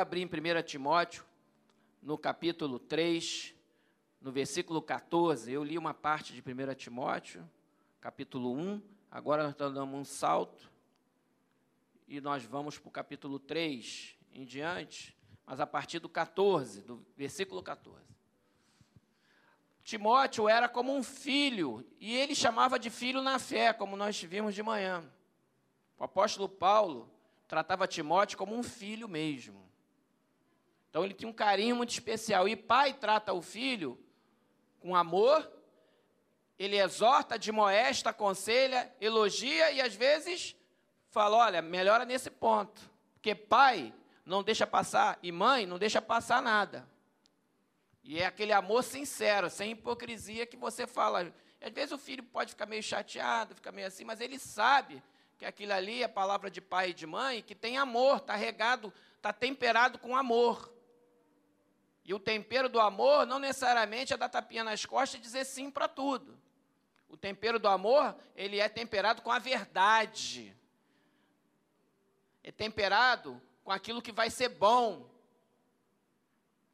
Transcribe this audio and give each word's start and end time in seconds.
abrir 0.00 0.22
em 0.22 0.26
1 0.26 0.62
Timóteo, 0.62 1.24
no 2.02 2.16
capítulo 2.16 2.78
3, 2.78 3.54
no 4.20 4.30
versículo 4.30 4.80
14. 4.80 5.52
Eu 5.52 5.64
li 5.64 5.76
uma 5.76 5.92
parte 5.92 6.32
de 6.32 6.40
1 6.40 6.74
Timóteo, 6.74 7.48
capítulo 8.00 8.52
1. 8.52 8.80
Agora 9.10 9.42
nós 9.42 9.52
estamos 9.52 9.74
dando 9.74 9.94
um 9.94 10.04
salto 10.04 10.70
e 12.06 12.20
nós 12.20 12.44
vamos 12.44 12.78
para 12.78 12.88
o 12.88 12.92
capítulo 12.92 13.38
3 13.38 14.16
em 14.32 14.44
diante, 14.44 15.16
mas 15.44 15.60
a 15.60 15.66
partir 15.66 15.98
do 15.98 16.08
14, 16.08 16.82
do 16.82 17.04
versículo 17.16 17.62
14. 17.62 17.98
Timóteo 19.82 20.48
era 20.48 20.68
como 20.68 20.94
um 20.94 21.02
filho, 21.02 21.84
e 21.98 22.14
ele 22.14 22.34
chamava 22.34 22.78
de 22.78 22.90
filho 22.90 23.22
na 23.22 23.38
fé, 23.38 23.72
como 23.72 23.96
nós 23.96 24.22
vimos 24.22 24.54
de 24.54 24.62
manhã. 24.62 25.02
O 25.98 26.04
apóstolo 26.04 26.48
Paulo 26.48 27.10
tratava 27.46 27.88
Timóteo 27.88 28.36
como 28.36 28.54
um 28.54 28.62
filho 28.62 29.08
mesmo. 29.08 29.67
Então 30.90 31.04
ele 31.04 31.14
tinha 31.14 31.28
um 31.28 31.32
carinho 31.32 31.76
muito 31.76 31.90
especial. 31.90 32.48
E 32.48 32.56
pai 32.56 32.92
trata 32.92 33.32
o 33.32 33.42
filho 33.42 33.98
com 34.80 34.96
amor, 34.96 35.50
ele 36.58 36.76
exorta, 36.76 37.36
admoesta, 37.36 38.10
aconselha, 38.10 38.92
elogia 39.00 39.70
e 39.70 39.80
às 39.80 39.94
vezes 39.94 40.56
fala: 41.10 41.36
olha, 41.36 41.62
melhora 41.62 42.04
nesse 42.04 42.30
ponto. 42.30 42.80
Porque 43.14 43.34
pai 43.34 43.94
não 44.24 44.42
deixa 44.42 44.66
passar 44.66 45.18
e 45.22 45.30
mãe 45.32 45.66
não 45.66 45.78
deixa 45.78 46.00
passar 46.00 46.42
nada. 46.42 46.88
E 48.02 48.20
é 48.20 48.26
aquele 48.26 48.52
amor 48.52 48.82
sincero, 48.82 49.50
sem 49.50 49.72
hipocrisia 49.72 50.46
que 50.46 50.56
você 50.56 50.86
fala. 50.86 51.32
Às 51.60 51.72
vezes 51.72 51.92
o 51.92 51.98
filho 51.98 52.22
pode 52.22 52.52
ficar 52.52 52.66
meio 52.66 52.82
chateado, 52.82 53.54
ficar 53.54 53.72
meio 53.72 53.86
assim, 53.86 54.04
mas 54.04 54.20
ele 54.20 54.38
sabe 54.38 55.02
que 55.36 55.44
aquilo 55.44 55.72
ali 55.72 56.02
é 56.02 56.08
palavra 56.08 56.50
de 56.50 56.60
pai 56.60 56.90
e 56.90 56.94
de 56.94 57.06
mãe, 57.06 57.42
que 57.42 57.54
tem 57.54 57.76
amor, 57.76 58.16
está 58.16 58.34
regado, 58.34 58.92
está 59.16 59.32
temperado 59.32 59.98
com 59.98 60.16
amor. 60.16 60.72
E 62.08 62.14
o 62.14 62.18
tempero 62.18 62.70
do 62.70 62.80
amor 62.80 63.26
não 63.26 63.38
necessariamente 63.38 64.14
é 64.14 64.16
dar 64.16 64.30
tapinha 64.30 64.64
nas 64.64 64.86
costas 64.86 65.20
e 65.20 65.22
dizer 65.22 65.44
sim 65.44 65.70
para 65.70 65.86
tudo. 65.86 66.40
O 67.06 67.18
tempero 67.18 67.58
do 67.58 67.68
amor, 67.68 68.16
ele 68.34 68.58
é 68.58 68.66
temperado 68.66 69.20
com 69.20 69.30
a 69.30 69.38
verdade. 69.38 70.56
É 72.42 72.50
temperado 72.50 73.38
com 73.62 73.70
aquilo 73.70 74.00
que 74.00 74.10
vai 74.10 74.30
ser 74.30 74.48
bom. 74.48 75.06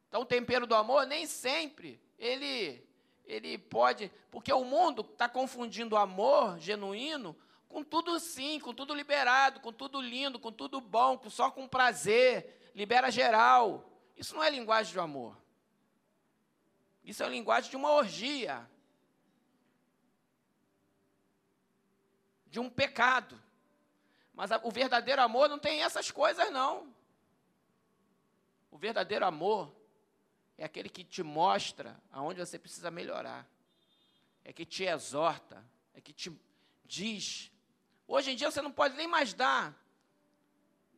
Então, 0.07 0.21
o 0.21 0.25
tempero 0.25 0.65
do 0.65 0.73
amor 0.73 1.05
nem 1.05 1.27
sempre 1.27 1.99
ele 2.17 2.81
ele 3.25 3.57
pode, 3.57 4.09
porque 4.31 4.53
o 4.53 4.63
mundo 4.63 5.01
está 5.01 5.27
confundindo 5.27 5.97
amor 5.97 6.57
genuíno 6.59 7.35
com 7.67 7.83
tudo 7.83 8.17
sim, 8.21 8.57
com 8.57 8.73
tudo 8.73 8.93
liberado, 8.93 9.59
com 9.59 9.73
tudo 9.73 9.99
lindo, 9.99 10.39
com 10.39 10.51
tudo 10.51 10.79
bom, 10.79 11.19
só 11.27 11.51
com 11.51 11.67
prazer, 11.67 12.71
libera 12.73 13.11
geral. 13.11 13.94
Isso 14.15 14.35
não 14.35 14.43
é 14.43 14.49
linguagem 14.49 14.93
de 14.93 14.99
amor. 14.99 15.37
Isso 17.03 17.21
é 17.21 17.25
a 17.25 17.29
linguagem 17.29 17.69
de 17.69 17.75
uma 17.75 17.91
orgia. 17.91 18.67
De 22.47 22.59
um 22.59 22.69
pecado. 22.69 23.41
Mas 24.33 24.49
o 24.63 24.71
verdadeiro 24.71 25.21
amor 25.21 25.49
não 25.49 25.59
tem 25.59 25.83
essas 25.83 26.11
coisas, 26.11 26.51
não. 26.51 26.93
O 28.71 28.77
verdadeiro 28.77 29.25
amor 29.25 29.73
é 30.57 30.65
aquele 30.65 30.89
que 30.89 31.03
te 31.03 31.23
mostra 31.23 32.01
aonde 32.11 32.39
você 32.39 32.57
precisa 32.57 32.89
melhorar. 32.89 33.47
É 34.43 34.53
que 34.53 34.65
te 34.65 34.83
exorta, 34.83 35.63
é 35.93 36.01
que 36.01 36.13
te 36.13 36.31
diz 36.85 37.51
Hoje 38.07 38.31
em 38.31 38.35
dia 38.35 38.49
você 38.51 38.61
não 38.61 38.71
pode 38.71 38.95
nem 38.95 39.07
mais 39.07 39.33
dar 39.33 39.75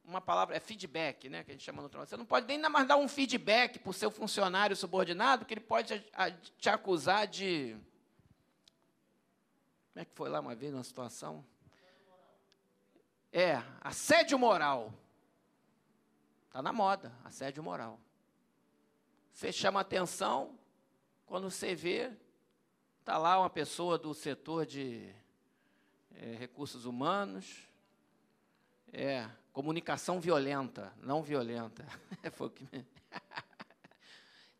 uma 0.08 0.22
palavra, 0.22 0.56
é 0.56 0.60
feedback, 0.60 1.28
né, 1.28 1.44
que 1.44 1.52
a 1.52 1.54
gente 1.54 1.64
chama 1.64 1.82
no 1.82 1.90
trabalho. 1.90 2.10
Você 2.10 2.16
não 2.16 2.26
pode 2.26 2.48
nem 2.48 2.58
mais 2.70 2.88
dar 2.88 2.96
um 2.96 3.10
feedback 3.10 3.78
para 3.78 3.90
o 3.90 3.94
seu 3.94 4.10
funcionário 4.10 4.74
subordinado, 4.74 5.46
que 5.46 5.54
ele 5.54 5.62
pode 5.62 6.02
te 6.58 6.70
acusar 6.70 7.28
de. 7.28 7.76
Como 9.92 10.02
é 10.02 10.06
que 10.06 10.16
foi 10.16 10.30
lá 10.30 10.40
uma 10.40 10.56
vez 10.56 10.72
numa 10.72 10.84
situação? 10.84 11.46
É, 13.34 13.62
assédio 13.82 14.40
moral. 14.40 14.94
Está 16.48 16.62
na 16.62 16.72
moda, 16.72 17.14
assédio 17.26 17.62
moral. 17.62 18.00
Você 19.34 19.52
chama 19.52 19.82
atenção, 19.82 20.58
quando 21.26 21.52
você 21.52 21.76
vê, 21.76 22.12
está 23.02 23.18
lá 23.18 23.38
uma 23.40 23.50
pessoa 23.50 23.98
do 23.98 24.14
setor 24.14 24.66
de 24.66 25.14
é, 26.16 26.36
recursos 26.36 26.86
humanos, 26.86 27.68
é, 28.92 29.30
comunicação 29.52 30.20
violenta, 30.20 30.94
não 31.02 31.22
violenta. 31.22 31.86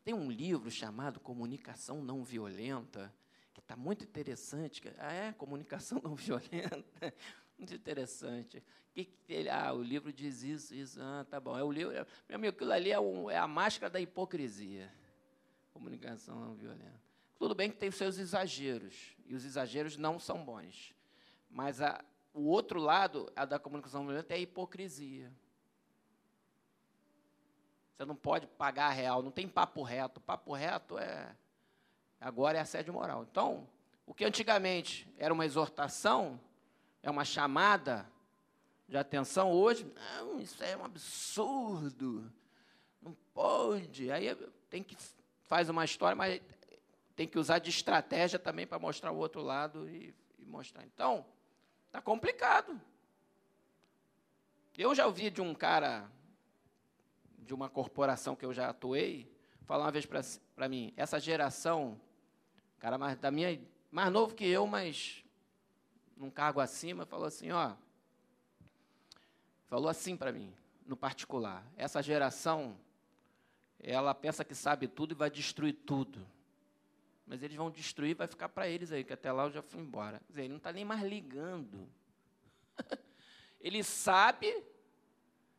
Tem 0.04 0.14
um 0.14 0.30
livro 0.30 0.70
chamado 0.70 1.20
Comunicação 1.20 2.02
Não 2.02 2.24
Violenta, 2.24 3.12
que 3.52 3.60
está 3.60 3.76
muito 3.76 4.04
interessante. 4.04 4.82
Ah, 4.98 5.12
é? 5.12 5.32
Comunicação 5.32 6.00
não 6.04 6.14
violenta. 6.14 7.14
Muito 7.58 7.74
interessante. 7.74 8.62
Que, 8.94 9.04
que 9.04 9.48
ah, 9.48 9.72
o 9.72 9.82
livro 9.82 10.12
diz 10.12 10.42
isso, 10.42 10.74
isso. 10.74 10.98
Ah, 11.00 11.26
tá 11.28 11.38
bom. 11.38 11.58
É 11.58 11.62
o 11.62 11.70
livro, 11.70 11.92
é, 11.92 12.06
meu 12.28 12.36
amigo, 12.36 12.56
aquilo 12.56 12.72
ali 12.72 12.90
é, 12.90 12.98
um, 12.98 13.30
é 13.30 13.36
a 13.36 13.46
máscara 13.46 13.90
da 13.90 14.00
hipocrisia. 14.00 14.90
Comunicação 15.72 16.40
não 16.40 16.54
violenta. 16.54 17.00
Tudo 17.38 17.54
bem 17.54 17.70
que 17.70 17.76
tem 17.76 17.88
os 17.88 17.94
seus 17.94 18.18
exageros, 18.18 19.14
e 19.24 19.34
os 19.34 19.44
exageros 19.44 19.96
não 19.96 20.18
são 20.18 20.44
bons. 20.44 20.92
Mas 21.48 21.80
a, 21.80 22.04
o 22.32 22.42
outro 22.48 22.80
lado, 22.80 23.30
a 23.34 23.44
da 23.44 23.58
comunicação 23.58 24.06
violenta, 24.06 24.34
é 24.34 24.36
a 24.36 24.40
hipocrisia. 24.40 25.32
Você 27.96 28.04
não 28.04 28.14
pode 28.14 28.46
pagar 28.46 28.86
a 28.86 28.92
real, 28.92 29.22
não 29.22 29.30
tem 29.30 29.48
papo 29.48 29.82
reto. 29.82 30.20
Papo 30.20 30.52
reto 30.52 30.96
é. 30.98 31.34
Agora 32.20 32.58
é 32.58 32.60
assédio 32.60 32.92
moral. 32.92 33.26
Então, 33.28 33.68
o 34.06 34.14
que 34.14 34.24
antigamente 34.24 35.12
era 35.18 35.34
uma 35.34 35.44
exortação, 35.44 36.40
é 37.02 37.10
uma 37.10 37.24
chamada 37.24 38.08
de 38.88 38.96
atenção, 38.96 39.52
hoje, 39.52 39.84
não, 39.94 40.40
isso 40.40 40.62
é 40.62 40.76
um 40.76 40.84
absurdo. 40.84 42.32
Não 43.02 43.14
pode. 43.34 44.10
Aí 44.10 44.34
tem 44.70 44.82
que 44.82 44.96
faz 45.42 45.68
uma 45.68 45.84
história, 45.84 46.16
mas 46.16 46.40
tem 47.16 47.26
que 47.26 47.38
usar 47.38 47.58
de 47.58 47.70
estratégia 47.70 48.38
também 48.38 48.66
para 48.66 48.78
mostrar 48.78 49.10
o 49.10 49.16
outro 49.16 49.42
lado 49.42 49.88
e, 49.88 50.14
e 50.38 50.44
mostrar. 50.46 50.84
Então, 50.84 51.26
Está 51.88 52.00
complicado. 52.00 52.80
Eu 54.76 54.94
já 54.94 55.06
ouvi 55.06 55.30
de 55.30 55.40
um 55.40 55.54
cara, 55.54 56.08
de 57.38 57.52
uma 57.52 57.68
corporação 57.68 58.36
que 58.36 58.44
eu 58.44 58.52
já 58.52 58.68
atuei, 58.68 59.28
falar 59.64 59.86
uma 59.86 59.90
vez 59.90 60.06
para 60.06 60.68
mim, 60.68 60.92
essa 60.96 61.18
geração, 61.18 62.00
cara 62.78 62.96
mais, 62.96 63.18
da 63.18 63.30
minha, 63.30 63.60
mais 63.90 64.12
novo 64.12 64.34
que 64.34 64.46
eu, 64.46 64.66
mas 64.66 65.24
num 66.16 66.30
cargo 66.30 66.60
acima, 66.60 67.04
falou 67.04 67.26
assim, 67.26 67.50
ó, 67.50 67.74
falou 69.66 69.88
assim 69.88 70.16
para 70.16 70.30
mim, 70.30 70.54
no 70.86 70.96
particular, 70.96 71.66
essa 71.76 72.00
geração, 72.02 72.78
ela 73.80 74.14
pensa 74.14 74.44
que 74.44 74.54
sabe 74.54 74.86
tudo 74.86 75.12
e 75.12 75.16
vai 75.16 75.30
destruir 75.30 75.72
tudo 75.72 76.24
mas 77.28 77.42
eles 77.42 77.56
vão 77.56 77.70
destruir, 77.70 78.16
vai 78.16 78.26
ficar 78.26 78.48
para 78.48 78.66
eles 78.66 78.90
aí, 78.90 79.04
que 79.04 79.12
até 79.12 79.30
lá 79.30 79.44
eu 79.44 79.50
já 79.50 79.62
fui 79.62 79.82
embora. 79.82 80.20
Dizer, 80.28 80.42
ele 80.42 80.48
não 80.48 80.56
está 80.56 80.72
nem 80.72 80.84
mais 80.84 81.02
ligando. 81.02 81.86
ele 83.60 83.84
sabe 83.84 84.64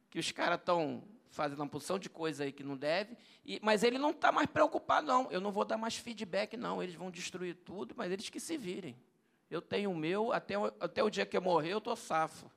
que 0.09 0.17
os 0.17 0.31
caras 0.31 0.59
estão 0.59 1.03
fazendo 1.29 1.59
uma 1.59 1.67
porção 1.69 1.99
de 1.99 2.09
coisa 2.09 2.43
aí 2.43 2.51
que 2.51 2.63
não 2.63 2.75
deve, 2.75 3.15
e, 3.45 3.59
mas 3.61 3.83
ele 3.83 3.99
não 3.99 4.09
está 4.09 4.31
mais 4.31 4.47
preocupado, 4.47 5.05
não. 5.05 5.31
Eu 5.31 5.39
não 5.39 5.51
vou 5.51 5.63
dar 5.63 5.77
mais 5.77 5.95
feedback, 5.95 6.57
não. 6.57 6.81
Eles 6.81 6.95
vão 6.95 7.11
destruir 7.11 7.55
tudo, 7.55 7.93
mas 7.95 8.11
eles 8.11 8.29
que 8.29 8.39
se 8.39 8.57
virem. 8.57 8.99
Eu 9.47 9.61
tenho 9.61 9.91
o 9.91 9.95
meu, 9.95 10.33
até, 10.33 10.55
até 10.79 11.03
o 11.03 11.09
dia 11.09 11.25
que 11.25 11.37
eu 11.37 11.41
morrer, 11.41 11.73
eu 11.73 11.77
estou 11.77 11.95
safo. 11.95 12.49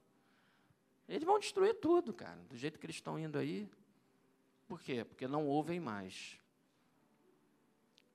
Eles 1.06 1.24
vão 1.24 1.38
destruir 1.38 1.74
tudo, 1.74 2.14
cara, 2.14 2.40
do 2.48 2.56
jeito 2.56 2.78
que 2.78 2.86
eles 2.86 2.96
estão 2.96 3.18
indo 3.18 3.38
aí. 3.38 3.68
Por 4.66 4.80
quê? 4.80 5.04
Porque 5.04 5.28
não 5.28 5.46
ouvem 5.46 5.78
mais. 5.78 6.40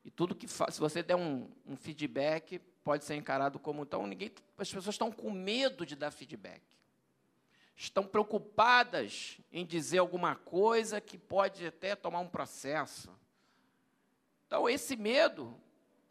E 0.08 0.10
tudo 0.10 0.34
que 0.34 0.48
faz, 0.48 0.76
se 0.76 0.80
você 0.80 1.04
der 1.04 1.18
um, 1.18 1.50
um, 1.66 1.76
feedback, 1.76 2.60
pode 2.82 3.04
ser 3.04 3.16
encarado 3.16 3.60
como 3.60 3.84
então 3.84 4.08
ninguém, 4.08 4.32
as 4.58 4.72
pessoas 4.72 4.96
estão 4.96 5.12
com 5.12 5.30
medo 5.30 5.86
de 5.86 5.98
dar 5.98 6.12
feedback. 6.12 6.62
Estão 7.76 8.08
preocupadas 8.08 9.38
em 9.52 9.66
dizer 9.66 9.98
alguma 9.98 10.34
coisa 10.34 11.02
que 11.02 11.18
pode 11.18 11.68
até 11.68 11.94
tomar 11.94 12.20
um 12.20 12.28
processo. 12.30 13.14
Então 14.46 14.70
esse 14.70 14.96
medo 14.96 15.60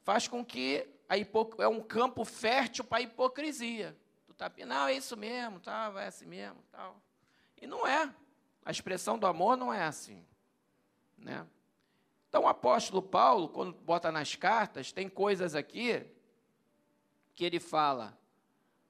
faz 0.03 0.29
com 0.29 0.45
que 0.45 0.87
a 1.09 1.17
hipoc... 1.17 1.59
é 1.59 1.67
um 1.67 1.81
campo 1.81 2.23
fértil 2.23 2.85
para 2.85 2.99
a 2.99 3.01
hipocrisia. 3.01 3.97
Tu 4.27 4.35
tá, 4.35 4.53
não, 4.67 4.89
é 4.89 4.93
isso 4.93 5.17
mesmo, 5.17 5.59
tá, 5.59 5.91
é 5.97 6.09
assim 6.09 6.27
mesmo, 6.27 6.63
tal. 6.71 7.01
E 7.57 7.67
não 7.67 7.87
é. 7.87 8.15
A 8.63 8.71
expressão 8.71 9.19
do 9.19 9.27
amor 9.27 9.57
não 9.57 9.73
é 9.73 9.85
assim, 9.85 10.23
né? 11.17 11.47
Então, 12.37 12.45
o 12.45 12.49
apóstolo 12.49 13.01
Paulo, 13.01 13.49
quando 13.49 13.73
bota 13.73 14.13
nas 14.13 14.37
cartas, 14.37 14.93
tem 14.93 15.09
coisas 15.09 15.55
aqui 15.55 16.05
que 17.35 17.43
ele 17.47 17.59
fala 17.59 18.15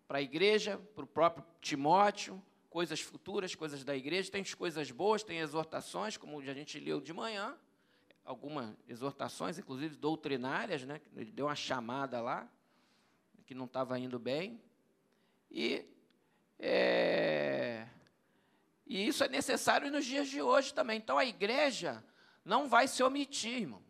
para 0.09 0.19
a 0.19 0.21
igreja, 0.21 0.81
para 0.97 1.05
o 1.05 1.07
próprio 1.07 1.47
Timóteo, 1.61 2.43
coisas 2.69 3.01
futuras, 3.01 3.55
coisas 3.55 3.85
da 3.85 3.95
igreja, 3.95 4.33
tem 4.33 4.43
as 4.43 4.53
coisas 4.53 4.91
boas, 4.91 5.23
tem 5.23 5.39
exortações, 5.39 6.17
como 6.17 6.41
a 6.41 6.55
gente 6.55 6.81
leu 6.81 7.01
de 7.01 7.13
manhã, 7.13 7.57
algumas 8.25 8.75
exortações, 8.89 9.61
inclusive 9.61 9.95
doutrinárias, 9.95 10.83
né? 10.83 11.01
Ele 11.15 11.31
deu 11.31 11.47
uma 11.47 11.55
chamada 11.55 12.21
lá, 12.21 12.49
que 13.47 13.55
não 13.55 13.67
estava 13.67 13.97
indo 13.97 14.19
bem. 14.19 14.61
E, 15.49 15.87
é, 16.59 17.87
e 18.85 19.07
isso 19.07 19.23
é 19.23 19.29
necessário 19.29 19.89
nos 19.89 20.05
dias 20.05 20.27
de 20.27 20.43
hoje 20.43 20.75
também. 20.75 20.99
Então 20.99 21.17
a 21.17 21.25
igreja 21.25 22.03
não 22.47 22.69
vai 22.69 22.87
se 22.87 23.03
omitir, 23.03 23.63
irmão. 23.63 23.83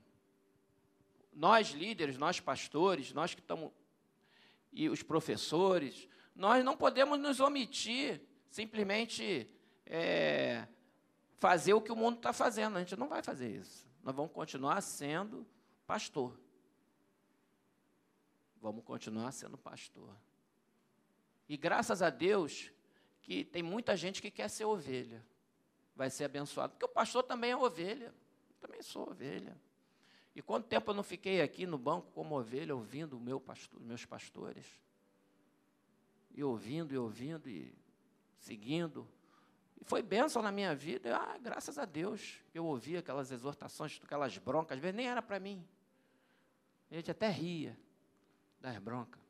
Nós 1.30 1.68
líderes, 1.72 2.16
nós 2.16 2.40
pastores, 2.40 3.12
nós 3.12 3.34
que 3.34 3.40
estamos. 3.42 3.70
e 4.72 4.88
os 4.88 5.02
professores, 5.02 6.08
nós 6.34 6.64
não 6.64 6.74
podemos 6.74 7.18
nos 7.18 7.38
omitir, 7.38 8.18
simplesmente 8.48 9.46
é, 9.84 10.66
fazer 11.36 11.74
o 11.74 11.82
que 11.82 11.92
o 11.92 11.96
mundo 11.96 12.16
está 12.16 12.32
fazendo. 12.32 12.78
A 12.78 12.80
gente 12.80 12.96
não 12.96 13.08
vai 13.08 13.22
fazer 13.22 13.60
isso. 13.60 13.86
Nós 14.02 14.16
vamos 14.16 14.32
continuar 14.32 14.80
sendo 14.80 15.46
pastor. 15.86 16.40
Vamos 18.58 18.82
continuar 18.84 19.32
sendo 19.32 19.58
pastor. 19.58 20.16
E 21.46 21.58
graças 21.58 22.00
a 22.00 22.08
Deus 22.08 22.72
que 23.20 23.44
tem 23.44 23.62
muita 23.62 23.94
gente 23.94 24.22
que 24.22 24.30
quer 24.30 24.48
ser 24.48 24.64
ovelha. 24.64 25.22
Vai 25.94 26.08
ser 26.08 26.24
abençoado. 26.24 26.72
Porque 26.72 26.86
o 26.86 26.88
pastor 26.88 27.22
também 27.22 27.50
é 27.50 27.56
ovelha. 27.56 28.14
Também 28.66 28.82
sou 28.82 29.08
ovelha. 29.08 29.56
E 30.34 30.42
quanto 30.42 30.66
tempo 30.66 30.90
eu 30.90 30.94
não 30.94 31.04
fiquei 31.04 31.40
aqui 31.40 31.66
no 31.66 31.78
banco 31.78 32.10
como 32.10 32.36
ovelha, 32.36 32.74
ouvindo 32.74 33.18
meu 33.20 33.40
pastor, 33.40 33.80
meus 33.80 34.04
pastores? 34.04 34.66
E 36.34 36.42
ouvindo, 36.42 36.92
e 36.92 36.98
ouvindo, 36.98 37.48
e 37.48 37.72
seguindo. 38.40 39.08
E 39.80 39.84
foi 39.84 40.02
bênção 40.02 40.42
na 40.42 40.50
minha 40.50 40.74
vida. 40.74 41.16
Ah, 41.16 41.38
graças 41.38 41.78
a 41.78 41.84
Deus, 41.84 42.40
eu 42.52 42.66
ouvi 42.66 42.96
aquelas 42.96 43.30
exortações, 43.30 44.00
aquelas 44.02 44.36
broncas. 44.36 44.76
Às 44.76 44.82
vezes 44.82 44.96
nem 44.96 45.08
era 45.08 45.22
para 45.22 45.38
mim. 45.38 45.64
A 46.90 46.94
gente 46.94 47.10
até 47.10 47.28
ria 47.28 47.78
das 48.60 48.76
broncas. 48.78 49.22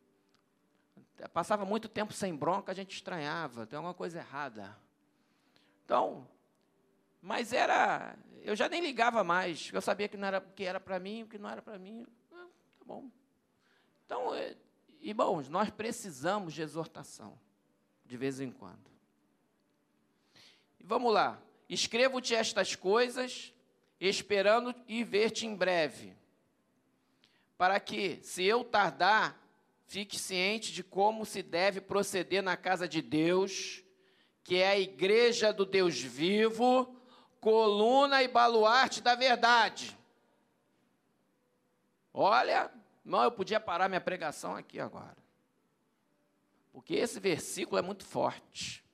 Passava 1.32 1.66
muito 1.66 1.90
tempo 1.90 2.12
sem 2.12 2.34
bronca, 2.34 2.72
a 2.72 2.74
gente 2.74 2.94
estranhava, 2.94 3.66
tem 3.66 3.76
alguma 3.76 3.94
coisa 3.94 4.18
errada. 4.18 4.76
Então, 5.84 6.26
mas 7.26 7.52
era, 7.52 8.16
eu 8.42 8.54
já 8.54 8.68
nem 8.68 8.80
ligava 8.80 9.24
mais, 9.24 9.68
eu 9.72 9.80
sabia 9.80 10.06
que 10.06 10.16
não 10.16 10.28
era 10.28 10.40
que 10.40 10.62
era 10.62 10.78
para 10.78 11.00
mim, 11.00 11.24
o 11.24 11.26
que 11.26 11.36
não 11.38 11.50
era 11.50 11.60
para 11.60 11.76
mim, 11.76 12.06
ah, 12.32 12.46
tá 12.78 12.84
bom. 12.84 13.10
Então, 14.04 14.32
é, 14.32 14.54
irmãos, 15.00 15.48
nós 15.48 15.68
precisamos 15.68 16.54
de 16.54 16.62
exortação, 16.62 17.36
de 18.04 18.16
vez 18.16 18.38
em 18.38 18.52
quando. 18.52 18.88
E 20.78 20.84
vamos 20.84 21.12
lá. 21.12 21.42
Escrevo-te 21.68 22.32
estas 22.32 22.76
coisas, 22.76 23.52
esperando 24.00 24.72
e 24.86 25.02
ver-te 25.02 25.46
em 25.46 25.56
breve, 25.56 26.14
para 27.58 27.80
que, 27.80 28.20
se 28.22 28.44
eu 28.44 28.62
tardar, 28.62 29.36
fique 29.88 30.16
ciente 30.16 30.72
de 30.72 30.84
como 30.84 31.26
se 31.26 31.42
deve 31.42 31.80
proceder 31.80 32.40
na 32.40 32.56
casa 32.56 32.86
de 32.86 33.02
Deus, 33.02 33.82
que 34.44 34.58
é 34.58 34.68
a 34.68 34.78
igreja 34.78 35.52
do 35.52 35.66
Deus 35.66 36.00
vivo, 36.00 36.95
coluna 37.40 38.22
e 38.22 38.28
baluarte 38.28 39.00
da 39.00 39.14
verdade. 39.14 39.96
Olha, 42.12 42.70
não, 43.04 43.22
eu 43.22 43.30
podia 43.30 43.60
parar 43.60 43.88
minha 43.88 44.00
pregação 44.00 44.56
aqui 44.56 44.80
agora. 44.80 45.16
Porque 46.72 46.94
esse 46.94 47.20
versículo 47.20 47.78
é 47.78 47.82
muito 47.82 48.04
forte. 48.04 48.84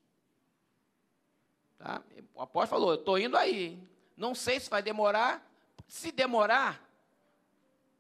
Tá? 1.79 2.03
O 2.35 2.41
apóstolo 2.43 2.81
falou: 2.81 2.95
Eu 2.95 3.01
estou 3.01 3.19
indo 3.19 3.37
aí. 3.37 3.83
Não 4.17 4.35
sei 4.35 4.61
se 4.61 4.71
vai 4.71 4.83
demorar. 4.83 5.49
Se 5.89 6.13
demorar, 6.13 6.83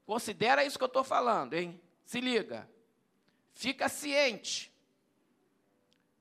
considera 0.06 0.64
isso 0.64 0.78
que 0.78 0.84
eu 0.84 0.88
estou 0.88 1.04
falando, 1.04 1.54
hein? 1.54 1.80
Se 2.04 2.20
liga. 2.20 2.68
Fica 3.54 3.88
ciente 3.88 4.72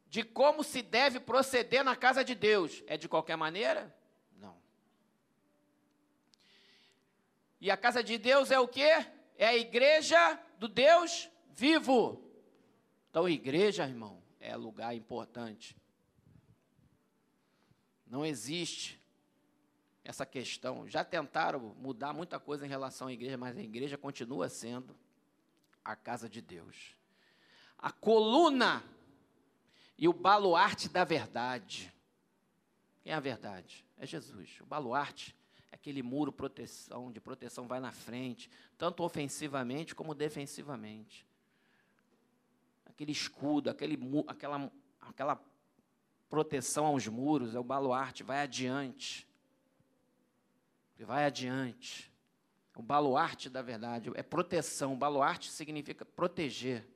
de 0.08 0.24
como 0.24 0.64
se 0.64 0.82
deve 0.82 1.20
proceder 1.20 1.84
na 1.84 1.96
casa 1.96 2.24
de 2.24 2.36
Deus. 2.36 2.84
É 2.88 2.98
de 2.98 3.08
qualquer 3.08 3.38
maneira? 3.38 3.96
E 7.62 7.70
a 7.70 7.78
casa 7.78 8.04
de 8.04 8.18
Deus 8.18 8.50
é 8.50 8.60
o 8.60 8.68
quê? 8.68 9.06
É 9.38 9.46
a 9.46 9.56
igreja 9.56 10.34
do 10.58 10.68
Deus 10.68 11.30
vivo. 11.52 12.20
Então, 13.12 13.30
igreja, 13.30 13.88
irmão, 13.88 14.22
é 14.40 14.58
lugar 14.58 14.96
importante. 14.96 15.78
Não 18.08 18.26
existe 18.26 19.00
essa 20.04 20.26
questão. 20.26 20.88
Já 20.88 21.04
tentaram 21.04 21.76
mudar 21.78 22.14
muita 22.14 22.40
coisa 22.40 22.66
em 22.66 22.70
relação 22.70 23.08
à 23.08 23.14
igreja, 23.14 23.38
mas 23.38 23.56
a 23.56 23.62
igreja 23.62 23.96
continua 23.96 24.50
sendo 24.50 24.98
a 25.86 25.96
casa 25.96 26.28
de 26.28 26.42
Deus. 26.42 26.98
A 27.78 27.92
coluna 27.92 28.84
e 29.98 30.08
o 30.08 30.14
baluarte 30.14 30.90
da 30.90 31.04
verdade. 31.04 31.94
Quem 33.04 33.14
é 33.14 33.16
a 33.16 33.20
verdade? 33.20 33.86
É 34.00 34.06
Jesus. 34.06 34.60
O 34.62 34.66
baluarte 34.66 35.36
aquele 35.82 36.04
muro 36.04 36.32
proteção, 36.32 37.12
de 37.12 37.20
proteção 37.20 37.68
vai 37.68 37.80
na 37.80 37.92
frente, 37.92 38.52
tanto 38.78 39.02
ofensivamente 39.02 39.96
como 39.96 40.14
defensivamente. 40.14 41.26
Aquele 42.86 43.12
escudo, 43.12 43.68
aquele, 43.68 43.98
aquela, 44.28 44.72
aquela 45.02 45.44
proteção 46.30 46.86
aos 46.86 47.08
muros, 47.08 47.56
é 47.56 47.60
o 47.60 47.64
baluarte, 47.64 48.22
vai 48.22 48.42
adiante. 48.42 49.28
Vai 51.00 51.26
adiante. 51.26 52.14
O 52.76 52.84
baluarte 52.84 53.50
da 53.50 53.64
verdade 53.64 54.12
é 54.14 54.22
proteção. 54.22 54.94
O 54.94 54.98
baluarte 54.98 55.50
significa 55.50 56.06
proteger. 56.06 56.88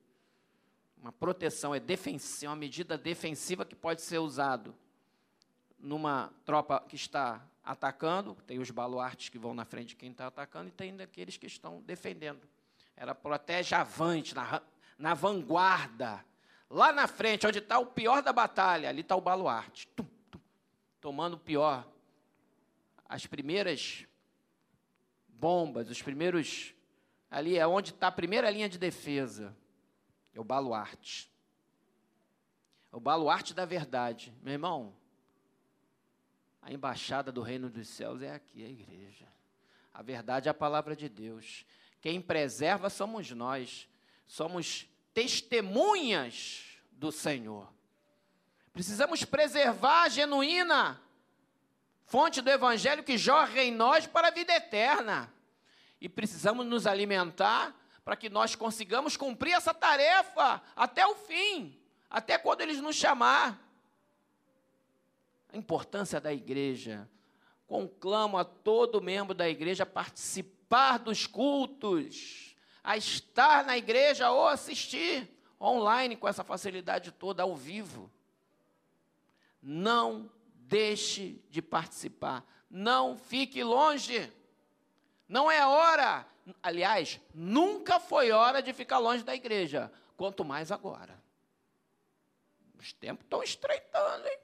Uma 0.96 1.10
proteção 1.10 1.74
é 1.74 1.80
defensiva, 1.80 2.52
uma 2.52 2.56
medida 2.56 2.96
defensiva 2.96 3.64
que 3.64 3.74
pode 3.74 4.00
ser 4.00 4.18
usado 4.18 4.72
numa 5.76 6.32
tropa 6.44 6.80
que 6.88 6.94
está 6.94 7.44
atacando, 7.66 8.36
tem 8.46 8.60
os 8.60 8.70
baluartes 8.70 9.28
que 9.28 9.38
vão 9.38 9.52
na 9.52 9.64
frente 9.64 9.88
de 9.88 9.96
quem 9.96 10.12
está 10.12 10.28
atacando, 10.28 10.68
e 10.68 10.72
tem 10.72 10.98
aqueles 11.02 11.36
que 11.36 11.46
estão 11.46 11.82
defendendo. 11.82 12.48
Ela 12.96 13.12
protege 13.12 13.74
avante, 13.74 14.34
na, 14.34 14.62
na 14.96 15.12
vanguarda. 15.12 16.24
Lá 16.70 16.92
na 16.92 17.08
frente, 17.08 17.46
onde 17.46 17.58
está 17.58 17.78
o 17.78 17.86
pior 17.86 18.22
da 18.22 18.32
batalha, 18.32 18.88
ali 18.88 19.00
está 19.00 19.16
o 19.16 19.20
baluarte. 19.20 19.88
Tum, 19.88 20.06
tum, 20.30 20.40
tomando 21.00 21.34
o 21.34 21.38
pior. 21.38 21.86
As 23.08 23.26
primeiras 23.26 24.06
bombas, 25.28 25.90
os 25.90 26.00
primeiros. 26.00 26.72
Ali 27.28 27.58
é 27.58 27.66
onde 27.66 27.90
está 27.90 28.06
a 28.06 28.12
primeira 28.12 28.48
linha 28.48 28.68
de 28.68 28.78
defesa. 28.78 29.54
É 30.32 30.40
o 30.40 30.44
baluarte. 30.44 31.30
É 32.92 32.96
o 32.96 33.00
baluarte 33.00 33.52
da 33.52 33.64
verdade. 33.64 34.32
Meu 34.42 34.52
irmão, 34.52 34.94
a 36.66 36.72
embaixada 36.72 37.30
do 37.30 37.42
reino 37.42 37.70
dos 37.70 37.86
céus 37.86 38.20
é 38.20 38.34
aqui, 38.34 38.64
a 38.64 38.68
igreja. 38.68 39.24
A 39.94 40.02
verdade 40.02 40.48
é 40.48 40.50
a 40.50 40.54
palavra 40.54 40.96
de 40.96 41.08
Deus. 41.08 41.64
Quem 42.00 42.20
preserva 42.20 42.90
somos 42.90 43.30
nós. 43.30 43.88
Somos 44.26 44.88
testemunhas 45.14 46.64
do 46.90 47.12
Senhor. 47.12 47.72
Precisamos 48.72 49.24
preservar 49.24 50.02
a 50.02 50.08
genuína 50.08 51.00
fonte 52.04 52.40
do 52.40 52.50
evangelho 52.50 53.04
que 53.04 53.16
jorra 53.16 53.62
em 53.62 53.70
nós 53.70 54.08
para 54.08 54.26
a 54.26 54.32
vida 54.32 54.52
eterna. 54.52 55.32
E 56.00 56.08
precisamos 56.08 56.66
nos 56.66 56.84
alimentar 56.84 57.76
para 58.04 58.16
que 58.16 58.28
nós 58.28 58.56
consigamos 58.56 59.16
cumprir 59.16 59.52
essa 59.52 59.72
tarefa 59.72 60.60
até 60.74 61.06
o 61.06 61.14
fim, 61.14 61.80
até 62.10 62.36
quando 62.36 62.62
eles 62.62 62.80
nos 62.80 62.96
chamar 62.96 63.65
a 65.52 65.56
importância 65.56 66.20
da 66.20 66.32
igreja. 66.32 67.08
Conclamo 67.66 68.38
a 68.38 68.44
todo 68.44 69.02
membro 69.02 69.34
da 69.34 69.48
igreja 69.48 69.82
a 69.82 69.86
participar 69.86 70.98
dos 70.98 71.26
cultos, 71.26 72.54
a 72.82 72.96
estar 72.96 73.64
na 73.64 73.76
igreja 73.76 74.30
ou 74.30 74.46
assistir 74.46 75.28
online 75.60 76.16
com 76.16 76.28
essa 76.28 76.44
facilidade 76.44 77.10
toda 77.12 77.42
ao 77.42 77.56
vivo. 77.56 78.10
Não 79.60 80.30
deixe 80.54 81.42
de 81.50 81.60
participar. 81.60 82.44
Não 82.70 83.16
fique 83.16 83.62
longe. 83.62 84.32
Não 85.28 85.50
é 85.50 85.66
hora. 85.66 86.26
Aliás, 86.62 87.20
nunca 87.34 87.98
foi 87.98 88.30
hora 88.30 88.62
de 88.62 88.72
ficar 88.72 88.98
longe 88.98 89.24
da 89.24 89.34
igreja. 89.34 89.90
Quanto 90.16 90.44
mais 90.44 90.70
agora. 90.70 91.20
Os 92.78 92.92
tempos 92.92 93.24
estão 93.24 93.42
estreitando, 93.42 94.26
hein? 94.28 94.38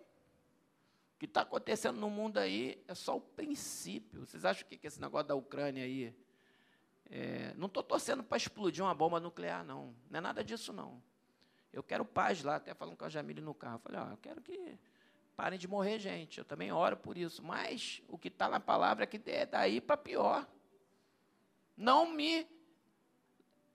Que 1.23 1.27
está 1.27 1.43
acontecendo 1.43 2.01
no 2.01 2.11
mundo 2.11 2.39
aí 2.39 2.83
é 2.89 2.97
só 2.97 3.17
o 3.17 3.21
princípio. 3.21 4.27
Vocês 4.27 4.45
acham 4.45 4.67
que, 4.69 4.77
que 4.77 4.89
esse 4.89 5.01
negócio 5.01 5.29
da 5.29 5.37
Ucrânia 5.37 5.85
aí. 5.85 6.13
É, 7.09 7.55
não 7.57 7.69
estou 7.69 7.81
torcendo 7.81 8.25
para 8.25 8.37
explodir 8.37 8.83
uma 8.83 8.93
bomba 8.93 9.21
nuclear, 9.21 9.65
não. 9.65 9.95
Não 10.11 10.19
é 10.19 10.21
nada 10.21 10.43
disso, 10.43 10.73
não. 10.73 11.01
Eu 11.73 11.81
quero 11.81 12.05
paz 12.05 12.43
lá, 12.43 12.57
até 12.57 12.75
falando 12.75 12.97
com 12.97 13.05
a 13.05 13.09
Jamile 13.09 13.41
no 13.41 13.55
carro. 13.55 13.77
Eu 13.77 13.79
falei, 13.79 14.01
ó, 14.01 14.11
eu 14.11 14.17
quero 14.17 14.43
que 14.43 14.77
parem 15.37 15.61
de 15.61 15.69
morrer 15.69 16.01
gente. 16.01 16.39
Eu 16.39 16.45
também 16.45 16.73
oro 16.73 16.97
por 16.97 17.17
isso. 17.17 17.41
Mas 17.41 18.03
o 18.09 18.19
que 18.19 18.27
está 18.27 18.49
na 18.49 18.59
palavra 18.59 19.05
é 19.05 19.07
que 19.07 19.23
é 19.31 19.47
daí 19.47 19.81
para 19.81 19.97
pior. 19.97 20.45
Não 21.77 22.11
me. 22.11 22.49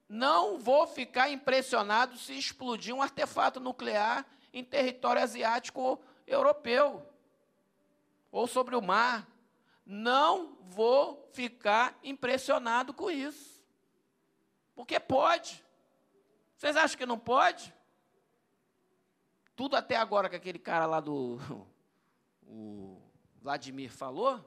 Não 0.10 0.60
vou 0.60 0.86
ficar 0.86 1.30
impressionado 1.30 2.18
se 2.18 2.38
explodir 2.38 2.94
um 2.94 3.02
artefato 3.02 3.58
nuclear 3.58 4.26
em 4.52 4.66
território 4.66 5.22
asiático 5.22 5.98
europeu 6.28 7.08
ou 8.38 8.46
sobre 8.46 8.76
o 8.76 8.82
mar. 8.82 9.28
Não 9.84 10.58
vou 10.62 11.28
ficar 11.34 11.98
impressionado 12.04 12.94
com 12.94 13.10
isso. 13.10 13.66
Porque 14.76 15.00
pode. 15.00 15.66
Vocês 16.56 16.76
acham 16.76 16.98
que 16.98 17.06
não 17.06 17.18
pode? 17.18 17.74
Tudo 19.56 19.76
até 19.76 19.96
agora 19.96 20.30
que 20.30 20.36
aquele 20.36 20.60
cara 20.60 20.86
lá 20.86 21.00
do 21.00 21.40
o 22.46 23.02
Vladimir 23.42 23.92
falou, 23.92 24.46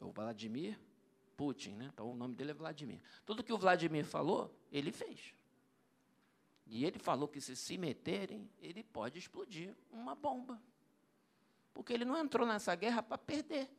o 0.00 0.10
Vladimir 0.10 0.80
Putin, 1.36 1.74
né? 1.74 1.90
Então 1.92 2.10
o 2.10 2.16
nome 2.16 2.34
dele 2.34 2.52
é 2.52 2.54
Vladimir. 2.54 3.02
Tudo 3.26 3.44
que 3.44 3.52
o 3.52 3.58
Vladimir 3.58 4.06
falou, 4.06 4.58
ele 4.72 4.92
fez. 4.92 5.34
E 6.68 6.84
ele 6.84 6.98
falou 6.98 7.26
que 7.26 7.40
se 7.40 7.56
se 7.56 7.78
meterem, 7.78 8.48
ele 8.60 8.82
pode 8.82 9.18
explodir 9.18 9.74
uma 9.90 10.14
bomba. 10.14 10.60
Porque 11.72 11.92
ele 11.92 12.04
não 12.04 12.16
entrou 12.16 12.46
nessa 12.46 12.74
guerra 12.74 13.02
para 13.02 13.16
perder. 13.16 13.70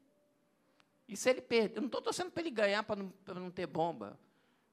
E 1.08 1.16
se 1.16 1.30
ele 1.30 1.42
perder, 1.42 1.78
eu 1.78 1.82
não 1.82 1.88
estou 1.88 2.02
torcendo 2.02 2.32
para 2.32 2.42
ele 2.42 2.50
ganhar 2.50 2.84
para 2.84 2.96
não, 2.96 3.14
não 3.28 3.52
ter 3.52 3.68
bomba. 3.68 4.20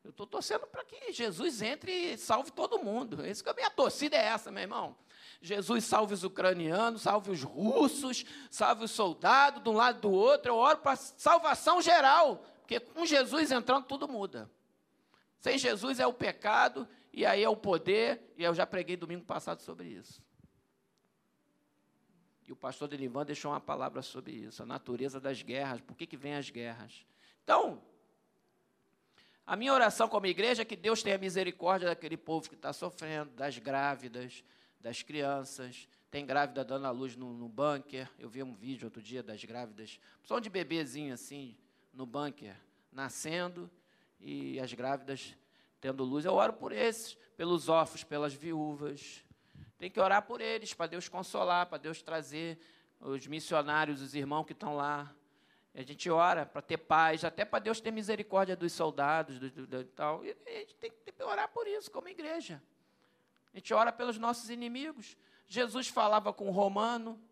Eu 0.03 0.11
estou 0.11 0.27
torcendo 0.27 0.67
para 0.67 0.85
que 0.85 1.13
Jesus 1.13 1.61
entre 1.61 1.93
e 1.93 2.17
salve 2.17 2.53
todo 2.53 2.79
mundo. 2.79 3.25
Esse 3.27 3.43
que 3.43 3.51
a 3.51 3.55
minha 3.55 3.71
torcida 3.71 4.17
é 4.17 4.25
essa, 4.27 4.51
meu 4.51 4.63
irmão. 4.63 4.97
Jesus 5.43 5.85
salve 5.85 6.15
os 6.15 6.25
ucranianos, 6.25 7.03
salve 7.03 7.31
os 7.31 7.43
russos, 7.43 8.25
salve 8.51 8.85
os 8.85 8.93
soldados 8.93 9.63
de 9.63 9.69
um 9.69 9.73
lado 9.73 9.99
e 9.99 10.01
do 10.01 10.11
outro. 10.11 10.53
Eu 10.53 10.57
oro 10.57 10.79
para 10.79 10.97
salvação 10.97 11.83
geral, 11.83 12.45
porque 12.61 12.81
com 12.81 13.05
Jesus 13.05 13.51
entrando 13.51 13.85
tudo 13.85 14.09
muda. 14.09 14.51
Sem 15.41 15.59
Jesus 15.59 16.01
é 16.01 16.07
o 16.07 16.13
pecado 16.13 16.89
e 17.17 17.25
aí 17.25 17.43
é 17.43 17.49
o 17.49 17.57
poder, 17.57 18.21
e 18.37 18.45
eu 18.45 18.55
já 18.55 18.67
preguei 18.67 18.95
domingo 18.95 19.25
passado 19.25 19.63
sobre 19.63 19.89
isso. 19.89 20.23
E 22.47 22.53
o 22.53 22.57
pastor 22.57 22.89
Delivan 22.89 23.25
deixou 23.25 23.53
uma 23.53 23.61
palavra 23.61 24.03
sobre 24.03 24.33
isso, 24.33 24.63
a 24.63 24.67
natureza 24.67 25.19
das 25.19 25.41
guerras, 25.41 25.81
por 25.81 25.97
que, 25.97 26.07
que 26.07 26.17
vem 26.17 26.35
as 26.35 26.51
guerras. 26.51 27.07
Então, 27.43 27.83
a 29.47 29.57
minha 29.57 29.73
oração 29.73 30.11
como 30.11 30.27
igreja 30.27 30.61
é 30.61 30.65
que 30.67 30.77
Deus 30.77 31.03
tenha 31.03 31.17
misericórdia 31.17 31.89
daquele 31.89 32.19
povo 32.19 32.51
que 32.51 32.55
está 32.55 32.71
sofrendo, 32.75 33.31
das 33.31 33.59
grávidas, 33.59 34.45
das 34.79 35.03
crianças. 35.03 35.89
Tem 36.11 36.27
grávida 36.27 36.63
dando 36.67 36.85
a 36.87 36.91
luz 36.91 37.17
no, 37.17 37.33
no 37.33 37.49
bunker. 37.49 38.11
Eu 38.19 38.29
vi 38.29 38.43
um 38.43 38.53
vídeo 38.53 38.89
outro 38.89 39.01
dia 39.01 39.23
das 39.23 39.43
grávidas, 39.43 39.99
só 40.23 40.39
de 40.39 40.51
bebezinho 40.51 41.15
assim, 41.15 41.57
no 41.95 42.05
bunker, 42.05 42.57
nascendo, 42.93 43.71
e 44.21 44.61
as 44.61 44.75
grávidas 44.75 45.35
tendo 45.87 46.02
luz. 46.02 46.25
Eu 46.25 46.35
oro 46.35 46.52
por 46.52 46.73
esses, 46.73 47.14
pelos 47.37 47.69
órfãos, 47.69 48.02
pelas 48.02 48.35
viúvas. 48.35 49.25
Tem 49.78 49.88
que 49.88 50.00
orar 50.00 50.23
por 50.23 50.40
eles, 50.40 50.75
para 50.75 50.88
Deus 50.88 51.09
consolar, 51.09 51.66
para 51.66 51.78
Deus 51.78 52.02
trazer 52.02 52.59
os 52.99 53.25
missionários, 53.28 54.02
os 54.02 54.12
irmãos 54.12 54.45
que 54.45 54.52
estão 54.52 54.75
lá. 54.75 55.14
A 55.73 55.83
gente 55.83 56.11
ora 56.11 56.45
para 56.45 56.61
ter 56.61 56.78
paz, 56.78 57.25
até 57.25 57.45
para 57.45 57.61
Deus 57.61 57.81
ter 57.81 57.93
misericórdia 57.93 58.57
dos 58.57 58.73
soldados 58.73 59.38
do, 59.38 59.49
do, 59.49 59.66
do, 59.66 59.85
tal. 59.85 60.25
E 60.25 60.31
a 60.31 60.59
gente 60.59 60.75
tem 60.75 60.90
que 60.90 61.23
orar 61.23 61.49
por 61.50 61.69
isso 61.69 61.88
como 61.88 62.09
igreja. 62.09 62.61
A 63.55 63.57
gente 63.57 63.73
ora 63.73 63.93
pelos 63.93 64.19
nossos 64.19 64.50
inimigos. 64.50 65.16
Jesus 65.47 65.87
falava 65.87 66.33
com 66.33 66.49
o 66.49 66.50
romano, 66.50 67.23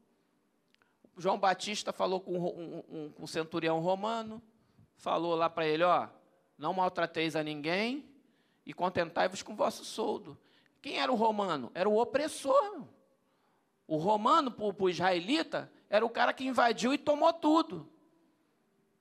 João 1.16 1.40
Batista 1.40 1.92
falou 1.92 2.20
com 2.20 2.38
um, 2.38 2.84
um, 2.88 3.14
um 3.18 3.26
centurião 3.26 3.80
romano, 3.80 4.40
falou 4.94 5.34
lá 5.34 5.50
para 5.50 5.66
ele, 5.66 5.82
ó, 5.82 6.08
não 6.56 6.72
maltrateis 6.72 7.34
a 7.34 7.42
ninguém, 7.42 8.13
e 8.66 8.72
contentai-vos 8.72 9.42
com 9.42 9.52
o 9.52 9.56
vosso 9.56 9.84
soldo. 9.84 10.38
Quem 10.80 10.98
era 10.98 11.10
o 11.10 11.16
romano? 11.16 11.70
Era 11.74 11.88
o 11.88 11.98
opressor. 11.98 12.84
O 13.86 13.96
romano, 13.96 14.50
para 14.50 14.64
o 14.64 14.90
israelita, 14.90 15.70
era 15.90 16.04
o 16.04 16.10
cara 16.10 16.32
que 16.32 16.44
invadiu 16.44 16.92
e 16.94 16.98
tomou 16.98 17.32
tudo. 17.32 17.88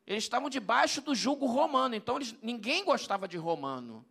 Eles 0.06 0.24
estavam 0.24 0.50
debaixo 0.50 1.02
do 1.02 1.16
jugo 1.16 1.46
romano, 1.46 1.96
então 1.96 2.18
eles, 2.18 2.36
ninguém 2.42 2.84
gostava 2.84 3.28
de 3.28 3.38
romano. 3.38 4.06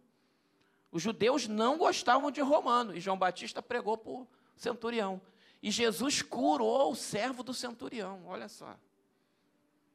Os 0.90 1.02
judeus 1.02 1.46
não 1.46 1.76
gostavam 1.76 2.30
de 2.30 2.40
romano, 2.40 2.96
e 2.96 3.00
João 3.00 3.18
Batista 3.18 3.62
pregou 3.62 3.98
para 3.98 4.12
o 4.12 4.28
centurião. 4.56 5.20
E 5.62 5.70
Jesus 5.70 6.22
curou 6.22 6.92
o 6.92 6.96
servo 6.96 7.42
do 7.42 7.52
centurião, 7.52 8.22
olha 8.26 8.48
só. 8.48 8.74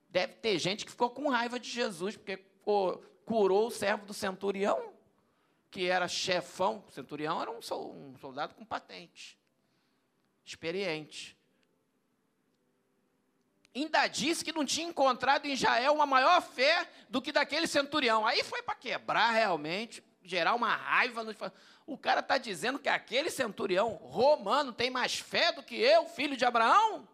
Deve 0.10 0.34
ter 0.34 0.58
gente 0.60 0.86
que 0.86 0.92
ficou 0.92 1.10
com 1.10 1.30
raiva 1.30 1.60
de 1.60 1.70
Jesus, 1.70 2.16
porque 2.16 2.38
curou 3.26 3.68
o 3.68 3.72
servo 3.72 4.06
do 4.06 4.14
centurião 4.14 4.97
que 5.70 5.88
era 5.88 6.08
chefão, 6.08 6.84
centurião 6.90 7.42
era 7.42 7.52
um 7.52 7.62
soldado 7.62 8.56
com 8.56 8.66
patente, 8.66 9.38
experiente. 10.44 11.38
Ainda 13.76 14.08
disse 14.08 14.44
que 14.44 14.52
não 14.52 14.66
tinha 14.66 14.88
encontrado 14.88 15.46
em 15.46 15.54
Israel 15.54 15.94
uma 15.94 16.06
maior 16.06 16.42
fé 16.42 16.90
do 17.10 17.22
que 17.22 17.32
daquele 17.32 17.68
centurião. 17.68 18.26
Aí 18.26 18.44
foi 18.44 18.64
para 18.64 18.74
quebrar 18.74 19.32
realmente, 19.32 20.04
gerar 20.24 20.56
uma 20.56 20.76
raiva. 20.76 21.24
No... 21.24 21.36
O 21.86 21.98
cara 21.98 22.22
está 22.22 22.40
dizendo 22.40 22.80
que 22.80 22.90
aquele 22.90 23.30
centurião 23.30 23.94
romano 23.94 24.74
tem 24.74 24.90
mais 24.90 25.20
fé 25.20 25.52
do 25.52 25.62
que 25.62 25.76
eu, 25.76 26.06
filho 26.08 26.36
de 26.36 26.44
Abraão? 26.44 27.08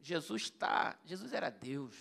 Jesus 0.00 0.42
está. 0.42 0.98
Jesus 1.04 1.32
era 1.32 1.48
Deus. 1.48 1.94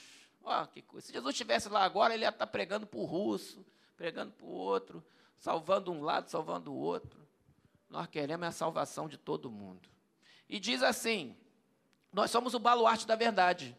Ó, 0.43 0.65
que 0.65 0.81
coisa. 0.81 1.05
Se 1.05 1.13
Jesus 1.13 1.33
estivesse 1.33 1.69
lá 1.69 1.83
agora, 1.83 2.13
ele 2.13 2.23
ia 2.23 2.29
estar 2.29 2.47
tá 2.47 2.51
pregando 2.51 2.87
para 2.87 2.99
o 2.99 3.05
russo, 3.05 3.63
pregando 4.01 4.31
para 4.31 4.47
o 4.47 4.49
outro, 4.49 5.03
salvando 5.37 5.91
um 5.91 6.01
lado, 6.01 6.27
salvando 6.27 6.73
o 6.73 6.75
outro. 6.75 7.21
Nós 7.87 8.07
queremos 8.07 8.47
a 8.47 8.51
salvação 8.51 9.07
de 9.07 9.15
todo 9.15 9.51
mundo. 9.51 9.87
E 10.49 10.59
diz 10.59 10.81
assim: 10.81 11.37
nós 12.11 12.31
somos 12.31 12.55
o 12.55 12.59
baluarte 12.59 13.05
da 13.05 13.15
verdade. 13.15 13.77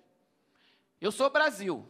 Eu 1.01 1.11
sou 1.11 1.29
Brasil. 1.29 1.85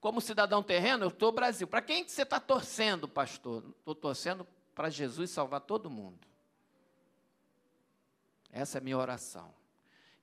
Como 0.00 0.18
cidadão 0.18 0.62
terreno, 0.62 1.04
eu 1.04 1.08
estou 1.08 1.30
Brasil. 1.30 1.66
Para 1.66 1.82
quem 1.82 2.02
que 2.02 2.10
você 2.10 2.22
está 2.22 2.40
torcendo, 2.40 3.06
pastor? 3.06 3.62
Estou 3.78 3.94
torcendo 3.94 4.46
para 4.74 4.88
Jesus 4.88 5.30
salvar 5.30 5.60
todo 5.60 5.90
mundo. 5.90 6.26
Essa 8.50 8.78
é 8.78 8.80
a 8.80 8.82
minha 8.82 8.96
oração. 8.96 9.52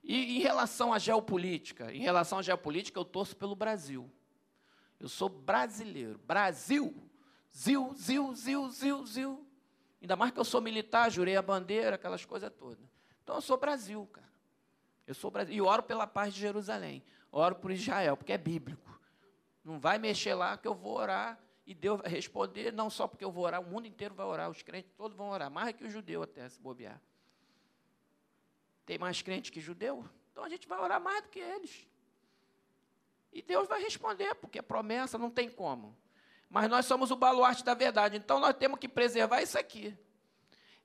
E 0.02 0.38
em 0.38 0.40
relação 0.40 0.92
à 0.92 0.98
geopolítica, 0.98 1.94
em 1.94 2.00
relação 2.00 2.40
à 2.40 2.42
geopolítica, 2.42 2.98
eu 2.98 3.04
torço 3.04 3.36
pelo 3.36 3.54
Brasil. 3.54 4.10
Eu 5.04 5.08
sou 5.10 5.28
brasileiro. 5.28 6.18
Brasil. 6.26 6.94
Zil, 7.52 7.92
zil, 7.94 8.34
zil, 8.34 8.70
zil, 8.70 9.06
zil. 9.06 9.46
Ainda 10.00 10.16
mais 10.16 10.32
que 10.32 10.40
eu 10.40 10.44
sou 10.46 10.62
militar, 10.62 11.10
jurei 11.10 11.36
a 11.36 11.42
bandeira, 11.42 11.96
aquelas 11.96 12.24
coisas 12.24 12.50
todas. 12.50 12.82
Então 13.22 13.34
eu 13.34 13.42
sou 13.42 13.58
Brasil, 13.58 14.08
cara. 14.10 14.32
Eu 15.06 15.14
sou 15.14 15.30
Brasil. 15.30 15.54
E 15.54 15.60
oro 15.60 15.82
pela 15.82 16.06
paz 16.06 16.32
de 16.32 16.40
Jerusalém. 16.40 17.04
Oro 17.30 17.54
por 17.56 17.70
Israel, 17.70 18.16
porque 18.16 18.32
é 18.32 18.38
bíblico. 18.38 18.98
Não 19.62 19.78
vai 19.78 19.98
mexer 19.98 20.32
lá 20.32 20.56
que 20.56 20.66
eu 20.66 20.74
vou 20.74 20.96
orar 20.96 21.38
e 21.66 21.74
Deus 21.74 22.00
vai 22.00 22.10
responder, 22.10 22.72
não 22.72 22.88
só 22.88 23.06
porque 23.06 23.26
eu 23.26 23.30
vou 23.30 23.44
orar, 23.44 23.60
o 23.60 23.66
mundo 23.66 23.86
inteiro 23.86 24.14
vai 24.14 24.24
orar, 24.24 24.48
os 24.48 24.62
crentes 24.62 24.90
todos 24.96 25.14
vão 25.14 25.28
orar, 25.28 25.50
mais 25.50 25.76
que 25.76 25.84
o 25.84 25.90
judeu 25.90 26.22
até 26.22 26.48
se 26.48 26.58
bobear. 26.58 26.98
Tem 28.86 28.96
mais 28.96 29.20
crente 29.20 29.52
que 29.52 29.60
judeu? 29.60 30.02
Então 30.32 30.44
a 30.44 30.48
gente 30.48 30.66
vai 30.66 30.80
orar 30.80 30.98
mais 30.98 31.24
do 31.24 31.28
que 31.28 31.40
eles. 31.40 31.86
E 33.34 33.42
Deus 33.42 33.66
vai 33.66 33.82
responder, 33.82 34.32
porque 34.36 34.60
a 34.60 34.62
promessa 34.62 35.18
não 35.18 35.28
tem 35.28 35.50
como. 35.50 35.98
Mas 36.48 36.70
nós 36.70 36.86
somos 36.86 37.10
o 37.10 37.16
baluarte 37.16 37.64
da 37.64 37.74
verdade, 37.74 38.16
então 38.16 38.38
nós 38.38 38.54
temos 38.56 38.78
que 38.78 38.88
preservar 38.88 39.42
isso 39.42 39.58
aqui. 39.58 39.92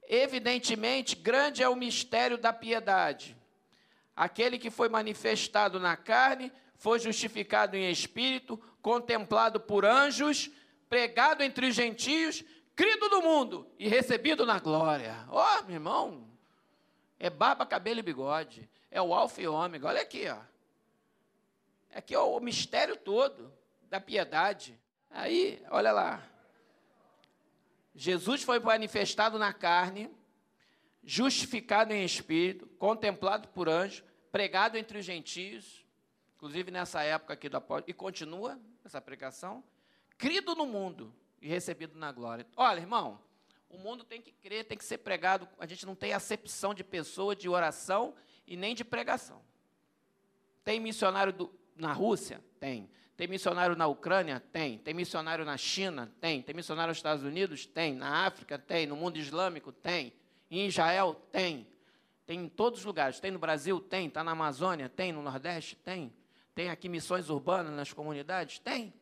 Evidentemente, 0.08 1.16
grande 1.16 1.62
é 1.62 1.70
o 1.70 1.76
mistério 1.76 2.40
da 2.40 2.52
piedade. 2.52 3.38
Aquele 4.16 4.58
que 4.58 4.72
foi 4.72 4.90
manifestado 4.90 5.80
na 5.80 5.96
carne, 5.96 6.52
foi 6.76 6.98
justificado 6.98 7.78
em 7.78 7.92
espírito, 7.92 8.58
contemplado 8.82 9.60
por 9.60 9.86
anjos, 9.86 10.50
pregado 10.90 11.44
entre 11.44 11.68
os 11.68 11.76
gentios, 11.76 12.44
crido 12.76 13.10
do 13.10 13.22
mundo 13.22 13.68
e 13.78 13.88
recebido 13.88 14.44
na 14.44 14.58
glória. 14.58 15.24
Ó, 15.30 15.46
oh, 15.46 15.64
meu 15.66 15.76
irmão, 15.76 16.28
é 17.20 17.30
barba, 17.30 17.64
cabelo 17.64 18.00
e 18.00 18.04
bigode. 18.04 18.68
É 18.90 19.00
o 19.00 19.14
alfa 19.14 19.40
e 19.40 19.48
ômega. 19.48 19.88
Olha 19.88 20.02
aqui, 20.02 20.28
ó. 20.28 20.40
Aqui 21.94 22.14
é 22.14 22.20
o 22.20 22.40
mistério 22.40 22.96
todo 22.96 23.52
da 23.90 24.00
piedade. 24.00 24.80
Aí, 25.10 25.64
olha 25.70 25.92
lá. 25.92 26.24
Jesus 27.96 28.44
foi 28.44 28.60
manifestado 28.60 29.38
na 29.38 29.52
carne, 29.52 30.10
justificado 31.04 31.94
em 31.94 32.06
espírito, 32.06 32.68
contemplado 32.78 33.48
por 33.50 33.68
anjo, 33.68 34.04
pregado 34.32 34.78
entre 34.78 35.00
os 35.00 35.06
gentios, 35.06 35.84
inclusive 36.36 36.72
nessa 36.72 37.02
época 37.02 37.34
aqui 37.34 37.50
do 37.50 37.58
apóstolo, 37.58 37.90
e 37.90 37.94
continua 37.94 38.60
essa 38.86 39.02
pregação, 39.02 39.64
crido 40.18 40.56
no 40.56 40.66
mundo 40.66 41.14
e 41.42 41.48
recebido 41.48 41.98
na 41.98 42.12
glória. 42.12 42.46
Olha, 42.56 42.80
irmão, 42.80 43.20
O 43.70 43.78
mundo 43.78 44.04
tem 44.04 44.20
que 44.20 44.32
crer, 44.32 44.66
tem 44.66 44.78
que 44.78 44.84
ser 44.84 44.98
pregado. 44.98 45.48
A 45.60 45.68
gente 45.68 45.86
não 45.86 45.94
tem 45.94 46.12
acepção 46.12 46.74
de 46.74 46.84
pessoa, 46.84 47.36
de 47.36 47.48
oração 47.48 48.16
e 48.48 48.58
nem 48.58 48.74
de 48.74 48.84
pregação. 48.84 49.42
Tem 50.64 50.80
missionário 50.80 51.32
do, 51.32 51.54
na 51.80 51.94
Rússia? 51.94 52.44
Tem. 52.60 52.90
Tem 53.16 53.28
missionário 53.28 53.76
na 53.76 53.88
Ucrânia? 53.88 54.40
Tem. 54.52 54.78
Tem 54.78 54.94
missionário 54.94 55.44
na 55.44 55.58
China? 55.58 56.12
Tem. 56.22 56.42
Tem 56.42 56.56
missionário 56.56 56.92
nos 56.92 56.98
Estados 56.98 57.24
Unidos? 57.24 57.66
Tem. 57.66 57.94
Na 57.94 58.26
África? 58.26 58.58
Tem. 58.58 58.86
No 58.86 58.96
mundo 58.96 59.18
islâmico? 59.18 59.72
Tem. 59.72 60.14
Em 60.50 60.68
Israel? 60.68 61.16
Tem. 61.32 61.68
Tem 62.26 62.40
em 62.40 62.48
todos 62.48 62.80
os 62.80 62.86
lugares. 62.86 63.20
Tem 63.20 63.32
no 63.32 63.40
Brasil? 63.40 63.80
Tem. 63.80 64.08
Está 64.08 64.24
na 64.24 64.32
Amazônia? 64.32 64.88
Tem. 64.88 65.12
No 65.12 65.22
Nordeste? 65.22 65.76
Tem. 65.76 66.14
Tem 66.56 66.70
aqui 66.70 66.88
missões 66.88 67.30
urbanas 67.30 67.74
nas 67.74 67.92
comunidades? 67.92 68.60
Tem. 68.60 68.94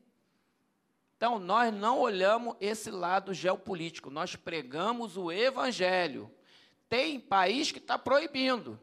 Então, 1.18 1.40
nós 1.40 1.74
não 1.74 2.00
olhamos 2.00 2.56
esse 2.62 2.92
lado 2.92 3.34
geopolítico, 3.34 4.12
nós 4.12 4.36
pregamos 4.36 5.18
o 5.18 5.32
evangelho. 5.32 6.32
Tem 6.88 7.20
país 7.20 7.72
que 7.72 7.80
está 7.80 7.98
proibindo. 7.98 8.80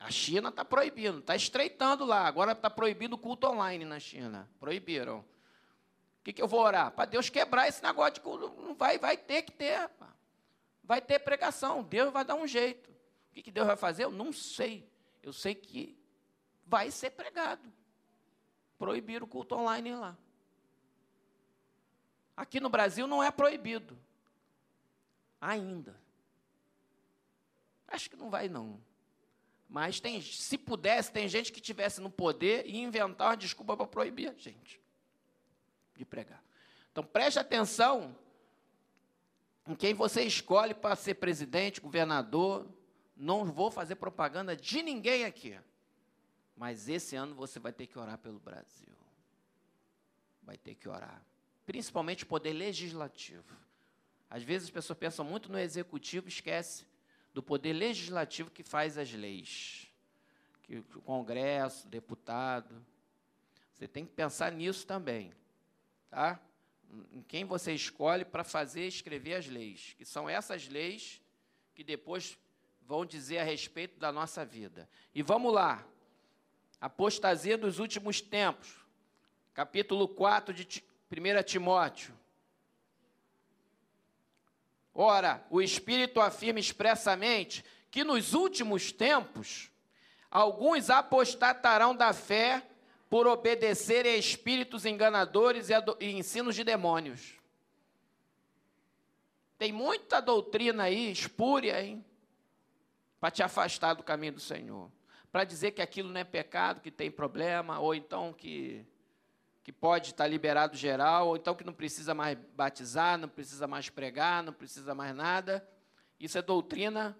A 0.00 0.10
China 0.10 0.50
está 0.50 0.64
proibindo, 0.64 1.18
está 1.18 1.34
estreitando 1.34 2.04
lá. 2.04 2.26
Agora 2.26 2.52
está 2.52 2.70
proibindo 2.70 3.14
o 3.14 3.18
culto 3.18 3.48
online 3.48 3.84
na 3.84 3.98
China. 3.98 4.48
Proibiram. 4.60 5.18
O 5.18 6.24
que, 6.24 6.32
que 6.32 6.42
eu 6.42 6.46
vou 6.46 6.60
orar? 6.60 6.92
Para 6.92 7.06
Deus 7.06 7.28
quebrar 7.28 7.66
esse 7.66 7.82
negócio 7.82 8.14
de 8.14 8.20
culto. 8.20 8.48
Não 8.62 8.74
vai, 8.74 8.98
vai 8.98 9.16
ter 9.16 9.42
que 9.42 9.52
ter. 9.52 9.90
Vai 10.84 11.00
ter 11.00 11.18
pregação. 11.18 11.82
Deus 11.82 12.12
vai 12.12 12.24
dar 12.24 12.36
um 12.36 12.46
jeito. 12.46 12.88
O 12.90 13.34
que, 13.34 13.42
que 13.42 13.50
Deus 13.50 13.66
vai 13.66 13.76
fazer? 13.76 14.04
Eu 14.04 14.10
não 14.10 14.32
sei. 14.32 14.88
Eu 15.22 15.32
sei 15.32 15.54
que 15.54 15.98
vai 16.64 16.90
ser 16.90 17.10
pregado. 17.10 17.72
Proibir 18.78 19.22
o 19.22 19.26
culto 19.26 19.56
online 19.56 19.94
lá. 19.96 20.16
Aqui 22.36 22.60
no 22.60 22.68
Brasil 22.68 23.08
não 23.08 23.20
é 23.20 23.32
proibido. 23.32 23.98
Ainda. 25.40 26.00
Acho 27.88 28.08
que 28.08 28.16
não 28.16 28.30
vai, 28.30 28.48
não. 28.48 28.80
Mas 29.68 30.00
tem, 30.00 30.20
se 30.22 30.56
pudesse, 30.56 31.12
tem 31.12 31.28
gente 31.28 31.52
que 31.52 31.60
tivesse 31.60 32.00
no 32.00 32.10
poder 32.10 32.66
e 32.66 32.78
inventar 32.78 33.28
uma 33.28 33.36
desculpa 33.36 33.76
para 33.76 33.86
proibir 33.86 34.30
a 34.30 34.34
gente 34.34 34.80
de 35.94 36.04
pregar. 36.04 36.42
Então 36.90 37.04
preste 37.04 37.38
atenção 37.38 38.16
em 39.66 39.74
quem 39.74 39.92
você 39.92 40.22
escolhe 40.22 40.72
para 40.72 40.96
ser 40.96 41.14
presidente, 41.14 41.80
governador. 41.80 42.66
Não 43.14 43.44
vou 43.44 43.70
fazer 43.70 43.96
propaganda 43.96 44.56
de 44.56 44.82
ninguém 44.82 45.24
aqui. 45.24 45.58
Mas 46.56 46.88
esse 46.88 47.14
ano 47.14 47.34
você 47.34 47.58
vai 47.60 47.72
ter 47.72 47.86
que 47.86 47.98
orar 47.98 48.16
pelo 48.18 48.38
Brasil. 48.38 48.96
Vai 50.42 50.56
ter 50.56 50.74
que 50.74 50.88
orar 50.88 51.22
principalmente 51.68 52.24
o 52.24 52.26
poder 52.26 52.54
legislativo. 52.54 53.54
Às 54.30 54.42
vezes 54.42 54.68
as 54.68 54.70
pessoas 54.70 54.98
pensam 54.98 55.22
muito 55.22 55.52
no 55.52 55.58
executivo 55.58 56.26
esquece 56.26 56.86
do 57.32 57.42
poder 57.42 57.72
legislativo 57.72 58.50
que 58.50 58.62
faz 58.62 58.98
as 58.98 59.12
leis. 59.12 59.90
Que, 60.62 60.78
o 60.78 61.02
Congresso, 61.02 61.86
o 61.86 61.90
deputado. 61.90 62.84
Você 63.72 63.86
tem 63.86 64.04
que 64.04 64.12
pensar 64.12 64.52
nisso 64.52 64.86
também. 64.86 65.32
Tá? 66.10 66.40
Em 67.12 67.22
quem 67.22 67.44
você 67.44 67.72
escolhe 67.72 68.24
para 68.24 68.42
fazer 68.42 68.86
escrever 68.86 69.34
as 69.34 69.46
leis. 69.46 69.94
Que 69.96 70.04
são 70.04 70.28
essas 70.28 70.68
leis 70.68 71.20
que 71.74 71.84
depois 71.84 72.36
vão 72.82 73.04
dizer 73.04 73.38
a 73.38 73.44
respeito 73.44 74.00
da 74.00 74.10
nossa 74.10 74.44
vida. 74.44 74.88
E 75.14 75.22
vamos 75.22 75.52
lá. 75.52 75.86
Apostasia 76.80 77.56
dos 77.56 77.78
últimos 77.78 78.20
tempos. 78.20 78.74
Capítulo 79.54 80.08
4 80.08 80.54
de 80.54 80.82
1 81.10 81.42
Timóteo. 81.44 82.17
Ora, 85.00 85.46
o 85.48 85.62
Espírito 85.62 86.20
afirma 86.20 86.58
expressamente 86.58 87.64
que 87.88 88.02
nos 88.02 88.34
últimos 88.34 88.90
tempos 88.90 89.70
alguns 90.28 90.90
apostatarão 90.90 91.94
da 91.94 92.12
fé 92.12 92.66
por 93.08 93.24
obedecerem 93.24 94.14
a 94.14 94.16
espíritos 94.16 94.84
enganadores 94.84 95.68
e, 95.68 95.74
a 95.74 95.84
e 96.00 96.10
ensinos 96.10 96.56
de 96.56 96.64
demônios. 96.64 97.34
Tem 99.56 99.70
muita 99.70 100.20
doutrina 100.20 100.82
aí, 100.82 101.12
espúria, 101.12 101.80
hein? 101.80 102.04
Para 103.20 103.30
te 103.30 103.40
afastar 103.40 103.94
do 103.94 104.02
caminho 104.02 104.32
do 104.32 104.40
Senhor. 104.40 104.90
Para 105.30 105.44
dizer 105.44 105.70
que 105.70 105.80
aquilo 105.80 106.10
não 106.10 106.20
é 106.20 106.24
pecado, 106.24 106.80
que 106.80 106.90
tem 106.90 107.08
problema, 107.08 107.78
ou 107.78 107.94
então 107.94 108.32
que 108.32 108.84
que 109.68 109.72
pode 109.72 110.12
estar 110.12 110.26
liberado 110.26 110.78
geral, 110.78 111.28
ou 111.28 111.36
então 111.36 111.54
que 111.54 111.62
não 111.62 111.74
precisa 111.74 112.14
mais 112.14 112.38
batizar, 112.56 113.18
não 113.18 113.28
precisa 113.28 113.66
mais 113.66 113.90
pregar, 113.90 114.42
não 114.42 114.50
precisa 114.50 114.94
mais 114.94 115.14
nada. 115.14 115.62
Isso 116.18 116.38
é 116.38 116.40
doutrina 116.40 117.14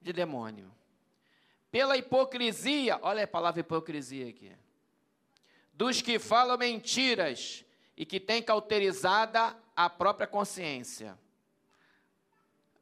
de 0.00 0.10
demônio. 0.10 0.74
Pela 1.70 1.98
hipocrisia, 1.98 2.98
olha 3.02 3.24
a 3.24 3.28
palavra 3.28 3.60
hipocrisia 3.60 4.30
aqui. 4.30 4.50
Dos 5.74 6.00
que 6.00 6.18
falam 6.18 6.56
mentiras 6.56 7.62
e 7.94 8.06
que 8.06 8.18
têm 8.18 8.42
cauterizada 8.42 9.54
a 9.76 9.90
própria 9.90 10.26
consciência. 10.26 11.18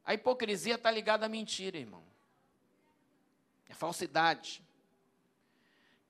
A 0.05 0.15
hipocrisia 0.15 0.77
está 0.77 0.89
ligada 0.89 1.27
à 1.27 1.29
mentira, 1.29 1.77
irmão. 1.77 2.05
É 3.69 3.75
falsidade. 3.75 4.63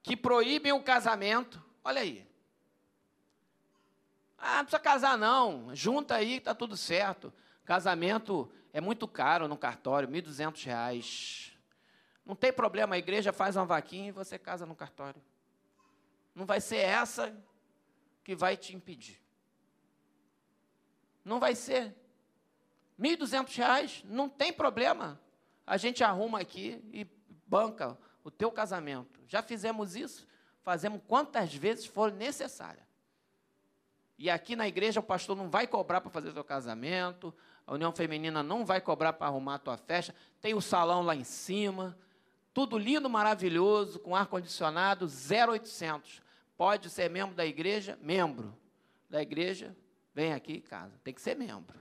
Que 0.03 0.15
proíbem 0.15 0.73
o 0.73 0.83
casamento. 0.83 1.65
Olha 1.83 2.03
aí. 2.03 2.28
Ah, 4.39 4.59
não 4.59 4.65
precisa 4.65 4.79
casar 4.79 5.19
não, 5.19 5.75
junta 5.75 6.15
aí, 6.15 6.37
está 6.37 6.55
tudo 6.55 6.77
certo. 6.77 7.33
Casamento 7.65 8.51
é 8.73 8.81
muito 8.81 9.09
caro 9.09 9.49
no 9.49 9.59
cartório, 9.59 10.09
R$ 10.09 10.23
1.200. 10.23 11.53
Não 12.25 12.37
tem 12.37 12.53
problema, 12.53 12.95
a 12.95 12.99
igreja 12.99 13.33
faz 13.33 13.57
uma 13.57 13.65
vaquinha 13.65 14.09
e 14.09 14.13
você 14.13 14.39
casa 14.39 14.65
no 14.65 14.77
cartório. 14.77 15.21
Não 16.35 16.47
vai 16.47 16.61
ser 16.61 16.77
essa 16.77 17.37
que 18.23 18.37
vai 18.37 18.57
te 18.57 18.77
impedir. 18.77 19.21
Não 21.25 21.41
vai 21.41 21.55
ser. 21.55 21.95
R$ 22.99 23.17
1.200, 23.17 24.05
não 24.05 24.29
tem 24.29 24.53
problema. 24.53 25.21
A 25.67 25.77
gente 25.77 26.05
arruma 26.05 26.41
aqui 26.41 26.83
e 26.93 27.07
banca 27.47 27.99
o 28.23 28.31
teu 28.31 28.53
casamento. 28.53 29.21
Já 29.27 29.43
fizemos 29.43 29.97
isso, 29.97 30.27
fazemos 30.63 31.01
quantas 31.07 31.55
vezes 31.55 31.87
for 31.87 32.13
necessária. 32.13 32.88
E 34.19 34.29
aqui 34.29 34.57
na 34.57 34.67
igreja 34.67 34.99
o 34.99 35.03
pastor 35.03 35.37
não 35.37 35.49
vai 35.49 35.67
cobrar 35.67 36.01
para 36.01 36.11
fazer 36.11 36.33
seu 36.33 36.43
casamento, 36.43 37.33
a 37.65 37.75
união 37.75 37.93
feminina 37.93 38.43
não 38.43 38.65
vai 38.65 38.81
cobrar 38.81 39.13
para 39.13 39.29
arrumar 39.29 39.55
a 39.55 39.59
tua 39.59 39.77
festa, 39.77 40.15
tem 40.41 40.55
o 40.55 40.61
salão 40.61 41.03
lá 41.03 41.15
em 41.15 41.23
cima, 41.23 41.97
tudo 42.53 42.77
lindo, 42.77 43.09
maravilhoso, 43.09 44.01
com 44.01 44.17
ar-condicionado, 44.17 45.07
0800. 45.07 46.21
Pode 46.57 46.91
ser 46.91 47.09
membro 47.09 47.37
da 47.37 47.47
igreja? 47.47 47.97
Membro 48.03 48.53
da 49.09 49.23
igreja, 49.23 49.77
vem 50.13 50.33
aqui 50.33 50.55
e 50.55 50.61
casa. 50.61 50.99
Tem 51.05 51.15
que 51.15 51.21
ser 51.21 51.37
membro. 51.37 51.79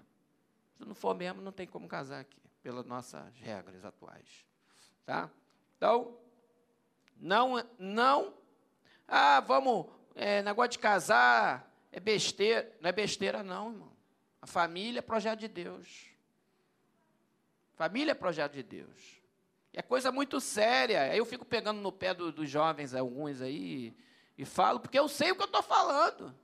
Se 0.75 0.85
não 0.85 0.93
for 0.93 1.15
membro, 1.15 1.41
não 1.41 1.51
tem 1.51 1.65
como 1.65 1.87
casar 1.87 2.19
aqui, 2.19 2.39
pelas 2.61 2.85
nossas 2.85 3.35
regras 3.39 3.83
atuais. 3.83 4.45
Tá? 5.03 5.31
Então, 5.75 6.15
não, 7.19 7.65
não, 7.79 8.33
ah, 9.07 9.39
vamos, 9.39 9.87
é, 10.13 10.43
negócio 10.43 10.71
de 10.71 10.79
casar, 10.79 11.66
é 11.97 11.99
besteira, 11.99 12.77
não 12.79 12.89
é 12.89 12.91
besteira 12.91 13.41
não, 13.41 13.71
irmão. 13.71 13.91
A 14.39 14.45
família 14.45 14.99
é 14.99 15.01
projeto 15.01 15.39
de 15.39 15.47
Deus. 15.47 16.11
Família 17.73 18.11
é 18.11 18.13
projeto 18.13 18.53
de 18.53 18.61
Deus. 18.61 19.19
É 19.73 19.81
coisa 19.81 20.11
muito 20.11 20.39
séria. 20.39 21.01
Aí 21.01 21.17
eu 21.17 21.25
fico 21.25 21.43
pegando 21.43 21.81
no 21.81 21.91
pé 21.91 22.13
do, 22.13 22.31
dos 22.31 22.47
jovens, 22.47 22.93
alguns 22.93 23.41
aí, 23.41 23.97
e 24.37 24.45
falo, 24.45 24.79
porque 24.79 24.99
eu 24.99 25.07
sei 25.07 25.31
o 25.31 25.35
que 25.35 25.41
eu 25.41 25.47
estou 25.47 25.63
falando. 25.63 26.37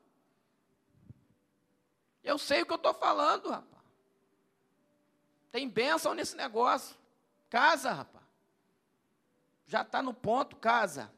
Eu 2.23 2.39
sei 2.39 2.63
o 2.63 2.65
que 2.65 2.73
eu 2.73 2.77
estou 2.77 2.93
falando, 2.95 3.51
rapaz. 3.51 3.83
Tem 5.51 5.69
bênção 5.69 6.15
nesse 6.15 6.35
negócio. 6.35 6.97
Casa, 7.47 7.91
rapaz. 7.91 8.25
Já 9.67 9.83
está 9.83 10.01
no 10.01 10.15
ponto, 10.15 10.55
casa. 10.55 11.13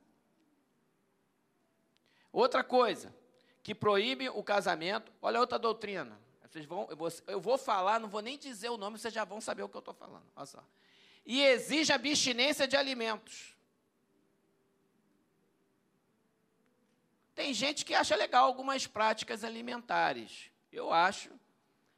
Outra 2.34 2.66
coisa, 2.66 3.16
que 3.66 3.74
proíbe 3.74 4.30
o 4.30 4.44
casamento. 4.44 5.12
Olha 5.20 5.40
outra 5.40 5.58
doutrina. 5.58 6.22
Vocês 6.44 6.68
vão, 6.68 6.86
eu, 6.88 6.96
vou, 6.96 7.12
eu 7.26 7.42
vou 7.42 7.58
falar, 7.58 8.00
não 8.00 8.08
vou 8.08 8.22
nem 8.22 8.38
dizer 8.38 8.70
o 8.70 8.78
nome, 8.78 9.00
vocês 9.00 9.12
já 9.12 9.24
vão 9.24 9.42
saber 9.42 9.64
o 9.64 9.68
que 9.68 9.76
eu 9.76 9.80
estou 9.80 9.94
falando. 9.96 10.24
Olha 10.36 10.46
só. 10.46 10.64
E 11.26 11.42
exige 11.42 11.92
abstinência 11.92 12.68
de 12.68 12.78
alimentos. 12.78 13.58
Tem 17.34 17.56
gente 17.56 17.84
que 17.84 17.96
acha 17.96 18.16
legal 18.16 18.46
algumas 18.46 18.86
práticas 18.86 19.44
alimentares. 19.44 20.52
Eu 20.72 20.94
acho 20.94 21.32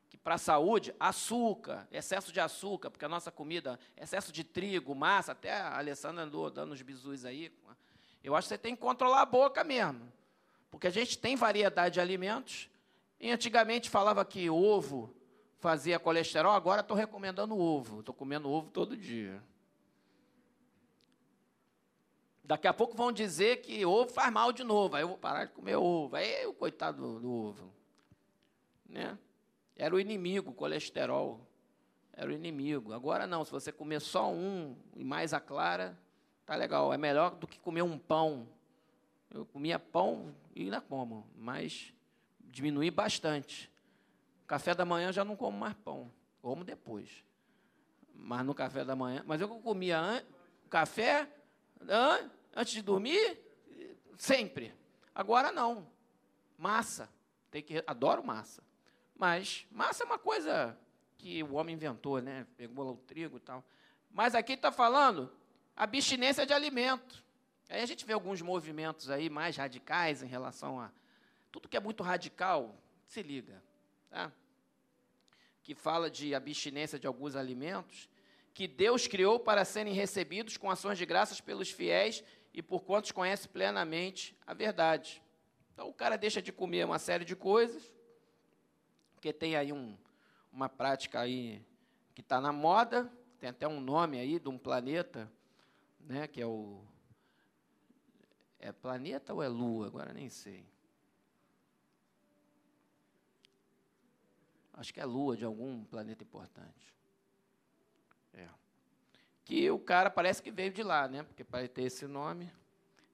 que 0.09 0.15
para 0.15 0.35
a 0.35 0.37
saúde, 0.37 0.95
açúcar, 0.97 1.85
excesso 1.91 2.31
de 2.31 2.39
açúcar, 2.39 2.89
porque 2.89 3.03
a 3.03 3.09
nossa 3.09 3.29
comida, 3.29 3.77
excesso 3.97 4.31
de 4.31 4.45
trigo, 4.45 4.95
massa, 4.95 5.33
até 5.33 5.51
a 5.51 5.77
Alessandra 5.77 6.23
andou 6.23 6.49
dando 6.49 6.71
os 6.71 6.81
bisus 6.81 7.25
aí. 7.25 7.53
Eu 8.23 8.37
acho 8.37 8.45
que 8.45 8.55
você 8.55 8.57
tem 8.57 8.73
que 8.73 8.81
controlar 8.81 9.23
a 9.23 9.25
boca 9.25 9.65
mesmo. 9.65 10.15
Porque 10.69 10.87
a 10.87 10.91
gente 10.91 11.17
tem 11.17 11.35
variedade 11.35 11.95
de 11.95 11.99
alimentos. 11.99 12.69
E 13.19 13.31
antigamente 13.31 13.89
falava 13.89 14.23
que 14.23 14.49
ovo 14.49 15.13
fazia 15.59 15.99
colesterol, 15.99 16.53
agora 16.53 16.81
estou 16.81 16.95
recomendando 16.95 17.57
ovo. 17.57 17.99
Estou 17.99 18.13
comendo 18.13 18.49
ovo 18.49 18.69
todo 18.69 18.95
dia. 18.95 19.41
Daqui 22.43 22.67
a 22.67 22.73
pouco 22.73 22.95
vão 22.95 23.11
dizer 23.11 23.57
que 23.57 23.85
ovo 23.85 24.09
faz 24.09 24.31
mal 24.31 24.53
de 24.53 24.63
novo, 24.63 24.95
aí 24.95 25.03
eu 25.03 25.09
vou 25.09 25.17
parar 25.17 25.45
de 25.45 25.51
comer 25.51 25.75
ovo. 25.75 26.15
Aí 26.15 26.45
o 26.45 26.53
coitado 26.53 27.01
do, 27.01 27.19
do 27.19 27.29
ovo. 27.29 27.73
Né? 28.87 29.17
Era 29.75 29.93
o 29.93 29.99
inimigo, 29.99 30.51
o 30.51 30.53
colesterol. 30.53 31.45
Era 32.13 32.29
o 32.29 32.33
inimigo. 32.33 32.93
Agora 32.93 33.27
não, 33.27 33.43
se 33.43 33.51
você 33.51 33.71
comer 33.71 33.99
só 33.99 34.31
um 34.31 34.75
e 34.95 35.03
mais 35.03 35.33
a 35.33 35.39
clara, 35.39 35.99
tá 36.45 36.55
legal. 36.55 36.93
É 36.93 36.97
melhor 36.97 37.35
do 37.35 37.45
que 37.45 37.59
comer 37.59 37.81
um 37.81 37.97
pão. 37.97 38.47
Eu 39.29 39.45
comia 39.45 39.77
pão 39.77 40.33
e 40.55 40.63
ainda 40.63 40.81
como, 40.81 41.27
mas 41.35 41.93
diminui 42.39 42.89
bastante. 42.89 43.71
Café 44.45 44.73
da 44.73 44.85
manhã 44.85 45.11
já 45.11 45.25
não 45.25 45.35
como 45.35 45.57
mais 45.57 45.73
pão, 45.75 46.11
como 46.41 46.63
depois. 46.63 47.23
Mas 48.13 48.45
no 48.45 48.55
café 48.55 48.83
da 48.83 48.95
manhã, 48.95 49.23
mas 49.25 49.41
eu 49.41 49.49
comia 49.59 49.99
an, 49.99 50.23
café 50.69 51.29
an, 51.81 52.29
antes 52.55 52.73
de 52.73 52.81
dormir, 52.81 53.39
sempre. 54.17 54.73
Agora 55.13 55.51
não. 55.51 55.87
Massa, 56.57 57.09
tem 57.51 57.61
que 57.61 57.83
adoro 57.85 58.23
massa. 58.23 58.63
Mas 59.15 59.67
massa 59.69 60.03
é 60.03 60.05
uma 60.05 60.17
coisa 60.17 60.77
que 61.17 61.43
o 61.43 61.53
homem 61.53 61.75
inventou, 61.75 62.21
né? 62.21 62.47
Pegou 62.55 62.93
o 62.93 62.97
trigo 62.97 63.37
e 63.37 63.39
tal. 63.39 63.63
Mas 64.09 64.33
aqui 64.33 64.53
está 64.53 64.71
falando 64.71 65.31
abstinência 65.75 66.45
de 66.45 66.53
alimento. 66.53 67.23
Aí 67.69 67.81
a 67.81 67.85
gente 67.85 68.05
vê 68.05 68.13
alguns 68.13 68.41
movimentos 68.41 69.09
aí 69.09 69.29
mais 69.29 69.57
radicais 69.57 70.23
em 70.23 70.27
relação 70.27 70.79
a 70.79 70.91
tudo 71.51 71.67
que 71.67 71.77
é 71.77 71.79
muito 71.79 72.03
radical, 72.03 72.75
se 73.05 73.21
liga, 73.21 73.61
tá? 74.09 74.31
que 75.63 75.75
fala 75.75 76.09
de 76.09 76.33
abstinência 76.33 76.97
de 76.97 77.07
alguns 77.07 77.35
alimentos, 77.35 78.09
que 78.53 78.67
Deus 78.67 79.05
criou 79.05 79.37
para 79.37 79.65
serem 79.65 79.93
recebidos 79.93 80.55
com 80.55 80.71
ações 80.71 80.97
de 80.97 81.05
graças 81.05 81.41
pelos 81.41 81.69
fiéis 81.69 82.23
e 82.53 82.61
por 82.61 82.83
quantos 82.83 83.11
conhece 83.11 83.49
plenamente 83.49 84.33
a 84.47 84.53
verdade. 84.53 85.21
Então 85.73 85.89
o 85.89 85.93
cara 85.93 86.17
deixa 86.17 86.41
de 86.41 86.53
comer 86.53 86.85
uma 86.85 86.97
série 86.97 87.25
de 87.25 87.35
coisas, 87.35 87.93
porque 89.13 89.33
tem 89.33 89.57
aí 89.57 89.73
um, 89.73 89.97
uma 90.53 90.69
prática 90.69 91.19
aí 91.19 91.61
que 92.15 92.21
está 92.21 92.39
na 92.39 92.53
moda, 92.53 93.11
tem 93.37 93.49
até 93.49 93.67
um 93.67 93.79
nome 93.79 94.17
aí 94.17 94.39
de 94.39 94.47
um 94.47 94.57
planeta, 94.57 95.31
né, 95.99 96.27
que 96.27 96.41
é 96.41 96.45
o 96.45 96.81
é 98.59 98.71
planeta 98.71 99.33
ou 99.33 99.43
é 99.43 99.47
lua? 99.47 99.87
Agora 99.87 100.13
nem 100.13 100.29
sei. 100.29 100.65
acho 104.77 104.93
que 104.93 104.99
é 104.99 105.05
lua 105.05 105.35
de 105.35 105.43
algum 105.43 105.83
planeta 105.83 106.23
importante. 106.23 106.93
É. 108.33 108.47
Que 109.43 109.69
o 109.71 109.79
cara 109.79 110.09
parece 110.09 110.41
que 110.41 110.51
veio 110.51 110.71
de 110.71 110.83
lá, 110.83 111.07
né? 111.07 111.23
Porque 111.23 111.43
para 111.43 111.67
ter 111.67 111.83
esse 111.83 112.05
nome, 112.05 112.51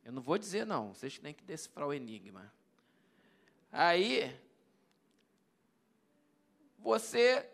eu 0.03 0.11
não 0.11 0.21
vou 0.21 0.37
dizer 0.37 0.65
não, 0.65 0.93
vocês 0.93 1.17
têm 1.17 1.33
que 1.33 1.43
decifrar 1.43 1.87
o 1.87 1.93
enigma. 1.93 2.53
Aí, 3.71 4.37
você 6.77 7.49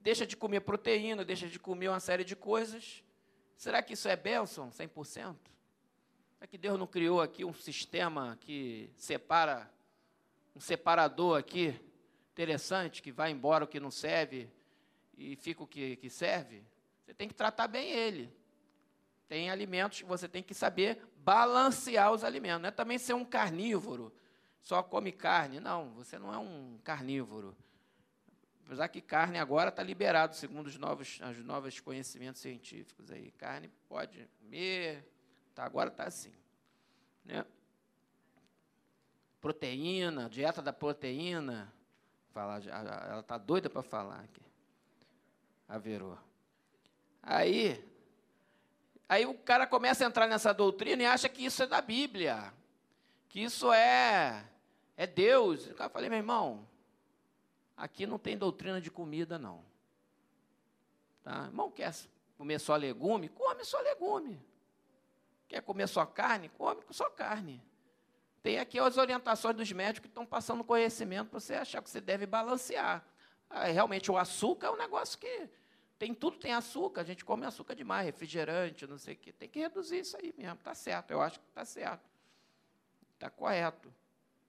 deixa 0.00 0.26
de 0.26 0.36
comer 0.36 0.60
proteína, 0.60 1.24
deixa 1.24 1.48
de 1.48 1.58
comer 1.58 1.88
uma 1.88 2.00
série 2.00 2.24
de 2.24 2.34
coisas. 2.34 3.02
Será 3.56 3.80
que 3.80 3.94
isso 3.94 4.08
é 4.08 4.16
bênção 4.16 4.70
100%? 4.70 5.36
Será 6.38 6.46
que 6.46 6.58
Deus 6.58 6.78
não 6.78 6.86
criou 6.86 7.20
aqui 7.20 7.44
um 7.44 7.52
sistema 7.54 8.36
que 8.40 8.90
separa, 8.96 9.70
um 10.54 10.60
separador 10.60 11.38
aqui, 11.38 11.78
interessante, 12.32 13.00
que 13.00 13.10
vai 13.10 13.30
embora 13.30 13.64
o 13.64 13.66
que 13.66 13.80
não 13.80 13.90
serve 13.90 14.50
e 15.16 15.34
fica 15.36 15.62
o 15.62 15.66
que, 15.66 15.96
que 15.96 16.10
serve, 16.10 16.62
você 17.02 17.14
tem 17.14 17.26
que 17.26 17.34
tratar 17.34 17.68
bem 17.68 17.90
ele. 17.90 18.30
Tem 19.28 19.50
alimentos 19.50 20.02
que 20.02 20.04
você 20.04 20.28
tem 20.28 20.42
que 20.42 20.52
saber 20.52 21.02
balancear 21.16 22.12
os 22.12 22.22
alimentos. 22.22 22.60
Não 22.60 22.68
é 22.68 22.72
também 22.72 22.98
ser 22.98 23.14
um 23.14 23.24
carnívoro, 23.24 24.12
só 24.60 24.82
come 24.82 25.12
carne. 25.12 25.58
Não, 25.58 25.90
você 25.94 26.18
não 26.18 26.32
é 26.32 26.38
um 26.38 26.78
carnívoro. 26.84 27.56
Apesar 28.64 28.88
que 28.88 29.00
carne 29.00 29.38
agora 29.38 29.70
está 29.70 29.82
liberado, 29.82 30.34
segundo 30.34 30.66
os 30.66 30.76
novos, 30.76 31.20
os 31.30 31.38
novos 31.44 31.80
conhecimentos 31.80 32.40
científicos 32.40 33.10
aí. 33.10 33.30
Carne 33.32 33.70
pode 33.88 34.28
comer, 34.40 35.08
tá, 35.56 35.64
agora 35.64 35.88
está 35.88 36.04
assim. 36.04 36.32
Né? 37.24 37.44
Proteína, 39.40 40.28
dieta 40.28 40.60
da 40.60 40.72
proteína, 40.72 41.72
falar, 42.30 42.62
ela 42.66 43.20
está 43.20 43.38
doida 43.38 43.70
para 43.70 43.82
falar 43.82 44.20
aqui. 44.20 44.42
A 45.68 45.78
Verô. 45.78 46.16
Aí, 47.22 47.82
aí 49.08 49.26
o 49.26 49.34
cara 49.34 49.66
começa 49.66 50.04
a 50.04 50.06
entrar 50.06 50.28
nessa 50.28 50.52
doutrina 50.52 51.02
e 51.02 51.06
acha 51.06 51.28
que 51.28 51.44
isso 51.44 51.62
é 51.62 51.66
da 51.66 51.80
Bíblia, 51.80 52.52
que 53.28 53.40
isso 53.40 53.72
é 53.72 54.46
é 54.96 55.06
Deus. 55.06 55.66
Eu 55.66 55.90
falei, 55.90 56.08
meu 56.08 56.18
irmão, 56.18 56.66
aqui 57.76 58.06
não 58.06 58.18
tem 58.18 58.36
doutrina 58.36 58.80
de 58.80 58.90
comida 58.90 59.38
não. 59.38 59.64
Tá? 61.22 61.44
Irmão, 61.46 61.70
quer 61.70 61.94
comer 62.36 62.58
só 62.58 62.76
legume? 62.76 63.28
Come 63.28 63.64
só 63.64 63.80
legume. 63.80 64.40
Quer 65.48 65.62
comer 65.62 65.86
só 65.86 66.04
carne? 66.04 66.48
Come 66.50 66.82
só 66.90 67.08
carne. 67.10 67.62
Tem 68.42 68.58
aqui 68.58 68.78
as 68.78 68.96
orientações 68.96 69.56
dos 69.56 69.72
médicos 69.72 70.02
que 70.02 70.08
estão 70.08 70.24
passando 70.24 70.62
conhecimento 70.62 71.30
para 71.30 71.40
você 71.40 71.54
achar 71.54 71.82
que 71.82 71.90
você 71.90 72.00
deve 72.00 72.26
balancear. 72.26 73.04
Ah, 73.50 73.64
realmente, 73.64 74.10
o 74.10 74.16
açúcar 74.16 74.68
é 74.68 74.70
um 74.70 74.76
negócio 74.76 75.18
que 75.18 75.48
tem 75.98 76.14
tudo 76.14 76.36
tem 76.36 76.52
açúcar, 76.52 77.00
a 77.00 77.04
gente 77.04 77.24
come 77.24 77.46
açúcar 77.46 77.74
demais, 77.74 78.04
refrigerante, 78.04 78.86
não 78.86 78.98
sei 78.98 79.14
o 79.14 79.16
quê. 79.16 79.32
Tem 79.32 79.48
que 79.48 79.58
reduzir 79.58 80.00
isso 80.00 80.16
aí 80.16 80.34
mesmo, 80.36 80.54
está 80.54 80.74
certo, 80.74 81.10
eu 81.10 81.22
acho 81.22 81.40
que 81.40 81.46
está 81.48 81.64
certo. 81.64 82.04
Está 83.14 83.30
correto. 83.30 83.92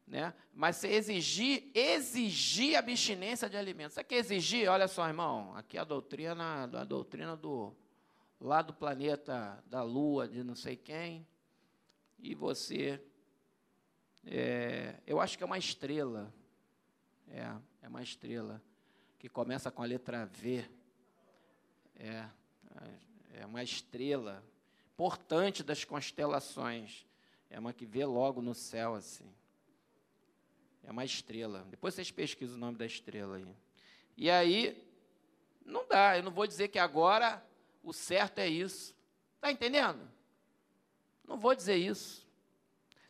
Né? 0.06 0.34
Mas 0.54 0.78
você 0.78 0.90
exigir, 0.90 1.70
exigir 1.74 2.78
abstinência 2.78 3.50
de 3.50 3.58
alimentos. 3.58 3.94
Você 3.94 4.04
quer 4.04 4.18
exigir? 4.18 4.70
Olha 4.70 4.88
só, 4.88 5.08
irmão, 5.08 5.54
aqui 5.56 5.78
a 5.78 5.84
doutrina, 5.84 6.64
a 6.64 6.84
doutrina 6.84 7.36
do 7.36 7.76
lá 8.40 8.62
do 8.62 8.74
planeta 8.74 9.64
da 9.68 9.84
Lua, 9.84 10.28
de 10.28 10.44
não 10.44 10.56
sei 10.56 10.76
quem, 10.76 11.28
e 12.20 12.36
você 12.36 13.02
é, 14.30 14.96
eu 15.08 15.22
acho 15.22 15.38
que 15.38 15.44
é 15.44 15.46
uma 15.46 15.58
estrela. 15.58 16.34
É, 17.30 17.56
é 17.82 17.88
uma 17.88 18.04
estrela 18.04 18.62
que 19.18 19.30
começa 19.30 19.72
com 19.72 19.82
a 19.82 19.86
letra 19.86 20.26
V. 20.26 20.66
É, 21.96 22.26
é 23.36 23.46
uma 23.46 23.64
estrela 23.64 24.44
importante 24.94 25.64
das 25.64 25.86
constelações. 25.86 27.06
É 27.50 27.58
uma 27.58 27.72
que 27.72 27.86
vê 27.86 28.04
logo 28.06 28.42
no 28.42 28.54
céu 28.54 28.96
assim. 28.96 29.34
É 30.84 30.92
uma 30.92 31.06
estrela. 31.06 31.66
Depois 31.70 31.94
vocês 31.94 32.12
pesquisam 32.12 32.58
o 32.58 32.60
nome 32.60 32.78
da 32.78 32.86
estrela 32.86 33.38
aí. 33.38 33.48
E 34.18 34.30
aí, 34.30 34.86
não 35.66 35.88
dá. 35.88 36.18
Eu 36.18 36.24
não 36.24 36.32
vou 36.32 36.46
dizer 36.46 36.68
que 36.68 36.80
agora 36.80 37.42
o 37.90 37.94
certo 37.94 38.40
é 38.40 38.48
isso. 38.48 38.94
Está 39.36 39.52
entendendo? 39.52 40.08
Não 41.26 41.40
vou 41.40 41.56
dizer 41.56 41.76
isso. 41.76 42.28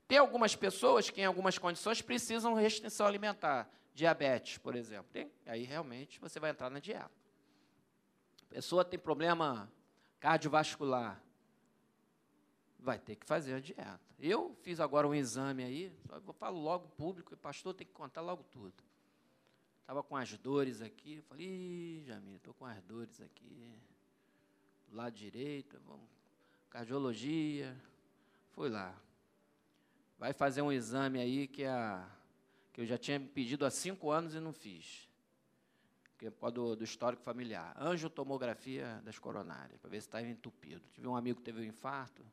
Tem 0.08 0.18
algumas 0.18 0.56
pessoas 0.56 1.10
que, 1.10 1.20
em 1.20 1.26
algumas 1.26 1.58
condições, 1.58 2.02
precisam 2.02 2.54
restrição 2.54 3.08
alimentar. 3.08 3.70
Diabetes, 3.94 4.60
por 4.60 4.76
exemplo. 4.76 5.10
Tem? 5.12 5.32
Aí, 5.48 5.64
realmente, 5.64 6.20
você 6.20 6.40
vai 6.40 6.52
entrar 6.52 6.70
na 6.70 6.80
dieta. 6.80 7.12
Pessoa 8.50 8.86
tem 8.86 9.00
problema 9.00 9.72
cardiovascular. 10.20 11.22
Vai 12.80 13.00
ter 13.00 13.16
que 13.16 13.26
fazer 13.26 13.56
a 13.56 13.60
dieta. 13.60 14.00
Eu 14.20 14.56
fiz 14.62 14.80
agora 14.80 15.08
um 15.08 15.14
exame 15.16 15.64
aí, 15.64 15.92
eu 16.10 16.34
falo 16.34 16.60
logo 16.60 16.88
público, 16.90 17.34
o 17.34 17.38
pastor 17.38 17.74
tem 17.74 17.86
que 17.86 17.94
contar 17.94 18.22
logo 18.22 18.44
tudo. 18.44 18.74
Estava 19.82 20.04
com 20.04 20.16
as 20.16 20.38
dores 20.38 20.82
aqui, 20.82 21.22
falei, 21.22 21.46
Ih, 21.46 22.04
Jamil, 22.06 22.36
estou 22.38 22.54
com 22.54 22.66
as 22.66 22.82
dores 22.84 23.22
aqui. 23.22 23.80
Do 24.88 24.96
lado 24.96 25.14
direito, 25.14 25.80
vamos, 25.86 26.08
cardiologia. 26.70 27.76
Fui 28.52 28.70
lá 28.70 29.00
vai 30.18 30.34
fazer 30.34 30.62
um 30.62 30.72
exame 30.72 31.20
aí 31.20 31.48
que, 31.48 31.64
a, 31.64 32.08
que 32.74 32.82
eu 32.82 32.86
já 32.86 32.98
tinha 32.98 33.20
pedido 33.20 33.66
há 33.66 33.70
cinco 33.70 34.12
anos 34.12 34.34
e 34.34 34.40
não 34.40 34.52
fiz. 34.52 35.08
Que 36.18 36.28
é 36.28 36.32
por 36.32 36.52
do, 36.52 36.76
do 36.76 36.84
histórico 36.84 37.22
familiar. 37.22 37.76
Angiotomografia 37.80 39.02
das 39.04 39.20
coronárias, 39.20 39.80
para 39.80 39.90
ver 39.90 40.02
se 40.02 40.08
está 40.08 40.22
entupido. 40.22 40.82
Tive 40.92 41.08
um 41.08 41.16
amigo 41.16 41.38
que 41.38 41.46
teve 41.46 41.62
um 41.62 41.64
infarto, 41.64 42.26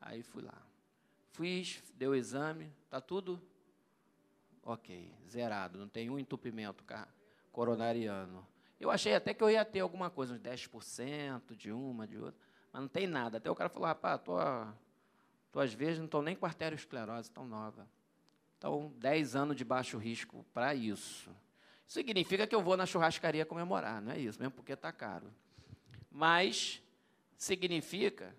aí 0.00 0.22
fui 0.22 0.42
lá. 0.42 0.62
Fiz, 1.32 1.82
deu 1.94 2.12
o 2.12 2.14
exame, 2.14 2.72
está 2.84 3.00
tudo 3.00 3.40
ok, 4.62 5.14
zerado, 5.28 5.78
não 5.78 5.88
tem 5.88 6.08
um 6.08 6.18
entupimento 6.18 6.82
coronariano. 7.52 8.44
Eu 8.78 8.90
achei 8.90 9.14
até 9.14 9.32
que 9.32 9.42
eu 9.42 9.50
ia 9.50 9.64
ter 9.64 9.80
alguma 9.80 10.10
coisa, 10.10 10.34
uns 10.34 10.40
10% 10.40 11.54
de 11.56 11.72
uma, 11.72 12.06
de 12.06 12.18
outra, 12.18 12.38
mas 12.72 12.82
não 12.82 12.88
tem 12.88 13.06
nada. 13.06 13.38
Até 13.38 13.50
o 13.50 13.54
cara 13.54 13.68
falou, 13.70 13.86
rapaz, 13.88 14.20
estou 14.20 14.38
tuas 15.50 15.72
vezes 15.72 15.98
não 15.98 16.04
estão 16.04 16.20
nem 16.20 16.36
com 16.36 16.44
arteriosclerose, 16.44 17.30
estão 17.30 17.46
nova. 17.46 17.88
Então, 18.58 18.92
10 18.98 19.36
anos 19.36 19.56
de 19.56 19.64
baixo 19.64 19.96
risco 19.96 20.44
para 20.52 20.74
isso. 20.74 21.34
Significa 21.86 22.46
que 22.46 22.54
eu 22.54 22.62
vou 22.62 22.76
na 22.76 22.84
churrascaria 22.84 23.46
comemorar, 23.46 24.02
não 24.02 24.12
é 24.12 24.18
isso, 24.18 24.38
mesmo 24.38 24.52
porque 24.52 24.72
está 24.72 24.92
caro. 24.92 25.32
Mas 26.10 26.82
significa 27.38 28.36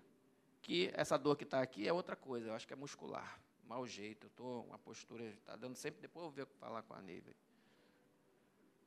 que 0.62 0.92
essa 0.94 1.16
dor 1.16 1.36
que 1.36 1.44
está 1.44 1.60
aqui 1.60 1.88
é 1.88 1.92
outra 1.92 2.14
coisa, 2.14 2.48
eu 2.48 2.54
acho 2.54 2.66
que 2.66 2.72
é 2.72 2.76
muscular, 2.76 3.40
mau 3.64 3.86
jeito, 3.86 4.26
eu 4.26 4.28
estou, 4.28 4.64
uma 4.64 4.78
postura, 4.78 5.24
está 5.24 5.56
dando 5.56 5.76
sempre, 5.76 6.00
depois 6.00 6.26
eu 6.26 6.46
vou 6.46 6.54
falar 6.60 6.82
com 6.82 6.94
a 6.94 7.00
Neiva. 7.00 7.30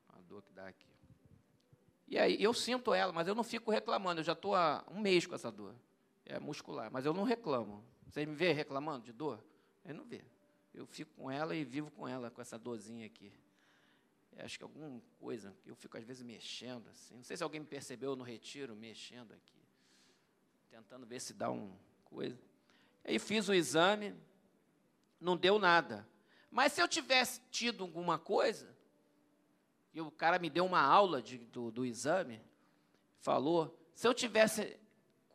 A 0.10 0.22
dor 0.22 0.42
que 0.44 0.54
dá 0.54 0.68
aqui. 0.68 0.91
E 2.12 2.20
aí, 2.20 2.44
eu 2.44 2.54
sinto 2.54 2.94
ela, 2.94 3.12
mas 3.12 3.28
eu 3.28 3.34
não 3.34 3.44
fico 3.44 3.72
reclamando, 3.72 4.20
eu 4.20 4.24
já 4.24 4.34
estou 4.34 4.54
há 4.54 4.84
um 4.92 5.00
mês 5.00 5.26
com 5.26 5.34
essa 5.34 5.52
dor. 5.52 5.74
É 6.26 6.38
muscular, 6.40 6.92
mas 6.92 7.06
eu 7.06 7.14
não 7.14 7.24
reclamo. 7.24 7.84
Você 8.08 8.26
me 8.26 8.36
vê 8.36 8.52
reclamando 8.52 9.06
de 9.06 9.14
dor? 9.14 9.44
Eu 9.86 9.96
não 9.96 10.04
vê. 10.04 10.22
Eu 10.74 10.86
fico 10.86 11.12
com 11.16 11.32
ela 11.32 11.56
e 11.56 11.64
vivo 11.64 11.90
com 11.92 12.08
ela, 12.08 12.30
com 12.30 12.42
essa 12.42 12.60
dorzinha 12.60 13.06
aqui. 13.06 13.32
É, 14.36 14.44
acho 14.44 14.58
que 14.58 14.64
alguma 14.64 15.02
coisa, 15.20 15.56
que 15.64 15.72
eu 15.72 15.76
fico 15.76 15.98
às 15.98 16.04
vezes 16.04 16.22
mexendo 16.22 16.88
assim. 16.90 17.16
Não 17.16 17.24
sei 17.24 17.38
se 17.38 17.44
alguém 17.44 17.62
me 17.62 17.66
percebeu 17.66 18.16
no 18.16 18.24
retiro, 18.24 18.76
mexendo 18.76 19.32
aqui 19.34 19.62
tentando 20.72 21.06
ver 21.06 21.20
se 21.20 21.34
dá 21.34 21.52
um 21.52 21.76
coisa. 22.06 22.40
Aí 23.04 23.20
fiz 23.20 23.50
o 23.50 23.54
exame, 23.54 24.16
não 25.20 25.36
deu 25.36 25.60
nada. 25.60 26.08
Mas 26.50 26.72
se 26.72 26.82
eu 26.82 26.88
tivesse 26.88 27.42
tido 27.52 27.84
alguma 27.84 28.18
coisa, 28.18 28.74
e 29.94 30.02
o 30.02 30.10
cara 30.12 30.40
me 30.40 30.50
deu 30.50 30.66
uma 30.66 30.82
aula 30.82 31.22
de, 31.22 31.38
do, 31.38 31.72
do 31.72 31.86
exame, 31.86 32.42
falou, 33.20 33.78
se 33.94 34.08
eu 34.08 34.14
tivesse 34.14 34.78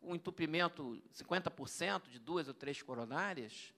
um 0.01 0.15
entupimento 0.15 1.01
50% 1.13 2.09
de 2.09 2.19
duas 2.19 2.47
ou 2.47 2.53
três 2.53 2.81
coronárias, 2.81 3.73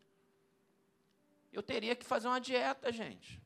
eu 1.51 1.63
teria 1.63 1.95
que 1.95 2.05
fazer 2.05 2.27
uma 2.27 2.39
dieta, 2.39 2.91
gente. 2.91 3.41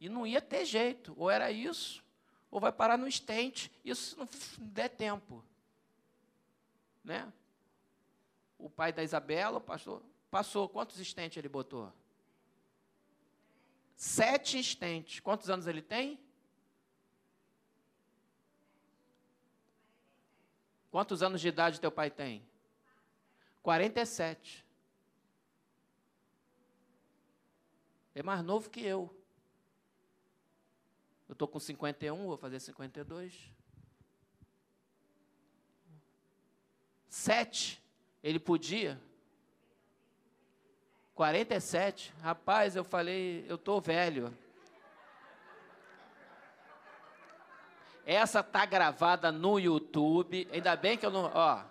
E 0.00 0.08
não 0.08 0.26
ia 0.26 0.40
ter 0.40 0.64
jeito. 0.64 1.14
Ou 1.16 1.30
era 1.30 1.50
isso, 1.50 2.02
ou 2.50 2.60
vai 2.60 2.72
parar 2.72 2.96
no 2.96 3.06
estente. 3.06 3.70
Isso 3.84 4.16
não 4.16 4.28
der 4.58 4.88
tempo 4.88 5.44
né? 7.08 7.32
O 8.58 8.68
pai 8.68 8.92
da 8.92 9.02
Isabela 9.02 9.60
passou, 9.60 10.02
passou. 10.30 10.68
Quantos 10.68 10.98
estentes 11.00 11.38
ele 11.38 11.48
botou? 11.48 11.90
Sete 13.96 14.58
estentes. 14.58 15.18
Quantos 15.20 15.48
anos 15.48 15.66
ele 15.66 15.80
tem? 15.80 16.20
Quantos 20.90 21.22
anos 21.22 21.40
de 21.40 21.48
idade 21.48 21.80
teu 21.80 21.92
pai 21.92 22.10
tem? 22.10 22.46
47. 23.62 24.64
É 28.14 28.22
mais 28.22 28.42
novo 28.42 28.70
que 28.70 28.80
eu. 28.80 29.14
Eu 31.28 31.34
estou 31.34 31.46
com 31.46 31.60
51, 31.60 32.26
vou 32.26 32.38
fazer 32.38 32.58
52. 32.58 33.52
Sete, 37.08 37.82
ele 38.22 38.38
podia. 38.38 39.00
47, 41.14 42.14
rapaz, 42.22 42.76
eu 42.76 42.84
falei, 42.84 43.44
eu 43.48 43.56
estou 43.56 43.80
velho. 43.80 44.32
Essa 48.10 48.42
tá 48.42 48.64
gravada 48.64 49.30
no 49.30 49.60
YouTube. 49.60 50.48
Ainda 50.50 50.74
bem 50.74 50.96
que 50.96 51.04
eu 51.04 51.10
não. 51.10 51.30
Ó. 51.34 51.62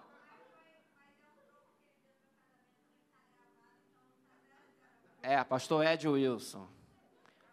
É, 5.23 5.43
pastor 5.43 5.83
Ed 5.83 6.07
Wilson. 6.07 6.67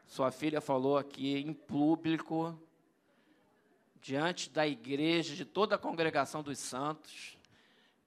Sua 0.06 0.30
filha 0.30 0.60
falou 0.60 0.98
aqui 0.98 1.38
em 1.38 1.54
público, 1.54 2.60
diante 4.02 4.50
da 4.50 4.68
igreja, 4.68 5.34
de 5.34 5.46
toda 5.46 5.76
a 5.76 5.78
congregação 5.78 6.42
dos 6.42 6.58
santos, 6.58 7.38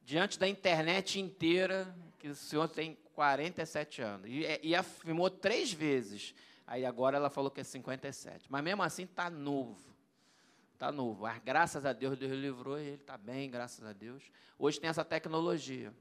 diante 0.06 0.38
da 0.38 0.48
internet 0.48 1.20
inteira, 1.20 1.92
que 2.20 2.28
o 2.28 2.36
senhor 2.36 2.70
tem 2.70 2.96
47 3.16 4.04
anos. 4.04 4.30
E, 4.30 4.60
e 4.62 4.76
afirmou 4.76 5.32
três 5.32 5.74
vezes. 5.74 6.36
Aí 6.68 6.86
agora 6.86 7.18
ela 7.18 7.32
falou 7.32 7.50
que 7.50 7.62
é 7.62 7.63
57. 7.63 8.46
Mas 8.48 8.63
mesmo 8.63 8.84
assim 8.84 9.06
está 9.06 9.28
novo. 9.28 9.97
Está 10.78 10.92
novo. 10.92 11.24
Mas 11.24 11.42
graças 11.44 11.88
a 11.88 11.92
Deus, 11.92 12.20
Deus 12.20 12.32
livrou 12.34 12.78
ele 12.78 12.98
está 12.98 13.18
bem, 13.18 13.50
graças 13.50 13.84
a 13.84 13.94
Deus. 13.94 14.24
Hoje 14.60 14.80
tem 14.80 14.88
essa 14.88 15.04
tecnologia. 15.04 15.92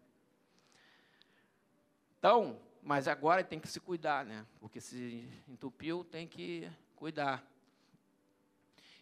Então, 2.19 2.61
mas 2.83 3.09
agora 3.09 3.43
tem 3.43 3.59
que 3.59 3.69
se 3.69 3.81
cuidar, 3.81 4.27
né? 4.27 4.45
Porque 4.61 4.79
se 4.79 5.27
entupiu, 5.49 6.05
tem 6.05 6.29
que 6.29 6.71
cuidar. 6.95 7.43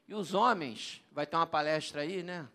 E 0.07 0.15
os 0.15 0.33
homens, 0.33 1.03
vai 1.11 1.27
ter 1.27 1.35
uma 1.35 1.47
palestra 1.47 2.03
aí, 2.03 2.23
né? 2.23 2.49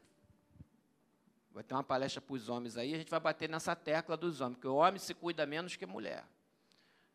Vai 1.52 1.66
ter 1.66 1.74
uma 1.74 1.84
palestra 1.84 2.22
para 2.22 2.34
os 2.34 2.48
homens 2.48 2.78
aí, 2.78 2.94
a 2.94 2.98
gente 2.98 3.12
vai 3.12 3.20
bater 3.20 3.50
nessa 3.50 3.76
tecla 3.76 4.16
dos 4.16 4.40
homens, 4.40 4.56
porque 4.56 4.68
o 4.70 4.76
homem 4.76 4.98
se 4.98 5.14
cuida 5.14 5.46
menos 5.46 5.76
que 5.76 5.84
a 5.84 5.88
mulher. 5.88 6.26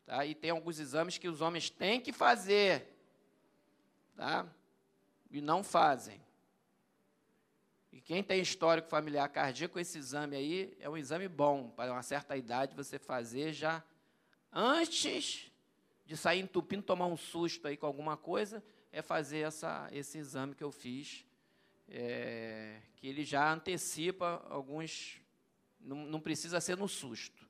Tá? 0.05 0.23
E 0.23 0.35
tem 0.35 0.51
alguns 0.51 0.77
exames 0.77 1.17
que 1.17 1.27
os 1.27 1.41
homens 1.41 1.71
têm 1.71 1.99
que 1.99 2.13
fazer, 2.13 2.95
tá? 4.15 4.47
E 5.29 5.41
não 5.41 5.63
fazem. 5.63 6.21
E 7.91 8.01
quem 8.01 8.21
tem 8.21 8.41
histórico 8.41 8.89
familiar 8.89 9.29
cardíaco, 9.29 9.79
esse 9.79 9.97
exame 9.97 10.35
aí 10.35 10.77
é 10.79 10.89
um 10.89 10.97
exame 10.97 11.27
bom, 11.27 11.69
para 11.69 11.91
uma 11.91 12.03
certa 12.03 12.35
idade 12.35 12.75
você 12.75 12.99
fazer 12.99 13.53
já 13.53 13.83
antes 14.51 15.51
de 16.05 16.15
sair 16.15 16.41
entupindo, 16.41 16.83
tomar 16.83 17.07
um 17.07 17.17
susto 17.17 17.67
aí 17.67 17.77
com 17.77 17.85
alguma 17.85 18.17
coisa, 18.17 18.63
é 18.91 19.01
fazer 19.01 19.39
essa, 19.39 19.87
esse 19.91 20.17
exame 20.17 20.53
que 20.53 20.63
eu 20.63 20.71
fiz 20.71 21.25
é, 21.89 22.79
que 22.95 23.07
ele 23.07 23.23
já 23.23 23.51
antecipa 23.51 24.45
alguns, 24.49 25.21
não, 25.79 25.97
não 26.05 26.19
precisa 26.19 26.59
ser 26.59 26.77
no 26.77 26.87
susto. 26.87 27.45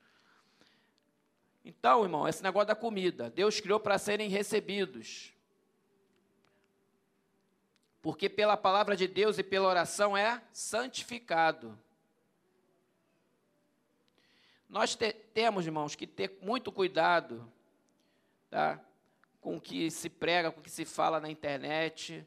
Então, 1.64 2.04
irmão, 2.04 2.28
esse 2.28 2.44
negócio 2.44 2.68
da 2.68 2.76
comida, 2.76 3.30
Deus 3.30 3.60
criou 3.60 3.80
para 3.80 3.98
serem 3.98 4.30
recebidos. 4.30 5.34
Porque 8.06 8.30
pela 8.30 8.56
palavra 8.56 8.96
de 8.96 9.08
Deus 9.08 9.40
e 9.40 9.44
pela 9.44 9.68
oração 9.68 10.16
é 10.16 10.40
santificado. 10.54 11.76
Nós 14.70 14.96
te, 14.96 15.12
temos, 15.12 15.66
irmãos, 15.66 15.96
que 15.96 16.06
ter 16.06 16.38
muito 16.40 16.72
cuidado 16.72 17.52
tá, 18.48 18.80
com 19.42 19.58
o 19.58 19.60
que 19.60 19.90
se 19.90 20.08
prega, 20.08 20.52
com 20.52 20.60
o 20.60 20.64
que 20.64 20.70
se 20.70 20.86
fala 20.86 21.20
na 21.20 21.32
internet 21.32 22.24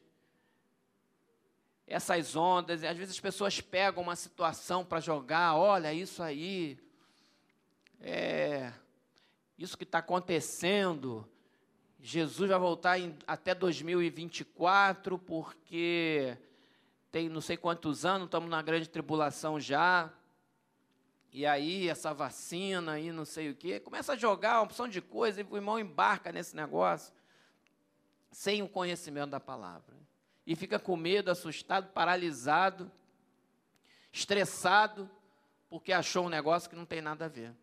essas 1.87 2.35
ondas, 2.35 2.83
às 2.83 2.97
vezes 2.97 3.15
as 3.15 3.21
pessoas 3.21 3.61
pegam 3.61 4.03
uma 4.03 4.17
situação 4.17 4.83
para 4.83 4.99
jogar, 4.99 5.55
olha 5.55 5.93
isso 5.93 6.21
aí, 6.21 6.77
é, 8.01 8.73
isso 9.57 9.77
que 9.77 9.85
está 9.85 9.99
acontecendo, 9.99 11.25
Jesus 12.01 12.49
vai 12.49 12.59
voltar 12.59 12.97
em, 12.97 13.15
até 13.27 13.53
2024, 13.53 15.19
porque 15.19 16.37
tem 17.11 17.27
não 17.27 17.41
sei 17.41 17.57
quantos 17.57 18.05
anos, 18.05 18.25
estamos 18.25 18.49
na 18.49 18.61
grande 18.61 18.89
tribulação 18.89 19.59
já, 19.59 20.11
e 21.31 21.45
aí 21.45 21.87
essa 21.89 22.13
vacina 22.13 22.93
aí, 22.93 23.11
não 23.11 23.25
sei 23.25 23.49
o 23.49 23.55
quê, 23.55 23.79
começa 23.79 24.13
a 24.13 24.17
jogar 24.17 24.57
uma 24.57 24.63
opção 24.63 24.87
de 24.87 25.01
coisa, 25.01 25.41
e 25.41 25.47
o 25.49 25.55
irmão 25.55 25.79
embarca 25.79 26.31
nesse 26.31 26.55
negócio, 26.55 27.13
sem 28.31 28.61
o 28.61 28.69
conhecimento 28.69 29.31
da 29.31 29.39
palavra 29.39 29.99
e 30.49 30.55
fica 30.55 30.79
com 30.79 30.97
medo, 30.97 31.29
assustado, 31.29 31.91
paralisado, 31.91 32.91
estressado, 34.11 35.07
porque 35.69 35.93
achou 35.93 36.25
um 36.25 36.29
negócio 36.29 36.67
que 36.67 36.75
não 36.75 36.87
tem 36.87 37.01
nada 37.01 37.25
a 37.25 37.27
ver. 37.27 37.53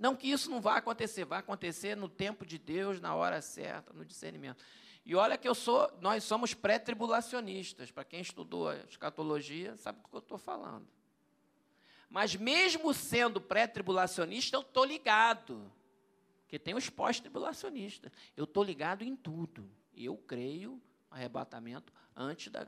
Não 0.00 0.16
que 0.16 0.30
isso 0.30 0.50
não 0.50 0.62
vá 0.62 0.78
acontecer, 0.78 1.26
vai 1.26 1.40
acontecer 1.40 1.94
no 1.94 2.08
tempo 2.08 2.46
de 2.46 2.56
Deus, 2.56 2.98
na 3.02 3.14
hora 3.14 3.42
certa, 3.42 3.92
no 3.92 4.02
discernimento. 4.02 4.64
E 5.04 5.14
olha 5.14 5.36
que 5.36 5.46
eu 5.46 5.54
sou, 5.54 5.92
nós 6.00 6.24
somos 6.24 6.54
pré-tribulacionistas. 6.54 7.90
Para 7.90 8.02
quem 8.02 8.22
estudou 8.22 8.70
a 8.70 8.76
escatologia, 8.76 9.76
sabe 9.76 10.00
do 10.00 10.08
que 10.08 10.14
eu 10.14 10.20
estou 10.20 10.38
falando. 10.38 10.88
Mas 12.08 12.34
mesmo 12.34 12.94
sendo 12.94 13.42
pré-tribulacionista, 13.42 14.56
eu 14.56 14.62
estou 14.62 14.86
ligado. 14.86 15.70
Porque 16.44 16.58
tem 16.58 16.74
os 16.74 16.88
pós-tribulacionistas. 16.88 18.10
Eu 18.34 18.44
estou 18.44 18.64
ligado 18.64 19.04
em 19.04 19.14
tudo. 19.14 19.70
Eu 19.94 20.16
creio 20.16 20.80
arrebatamento 21.10 21.92
antes 22.16 22.50
da, 22.50 22.66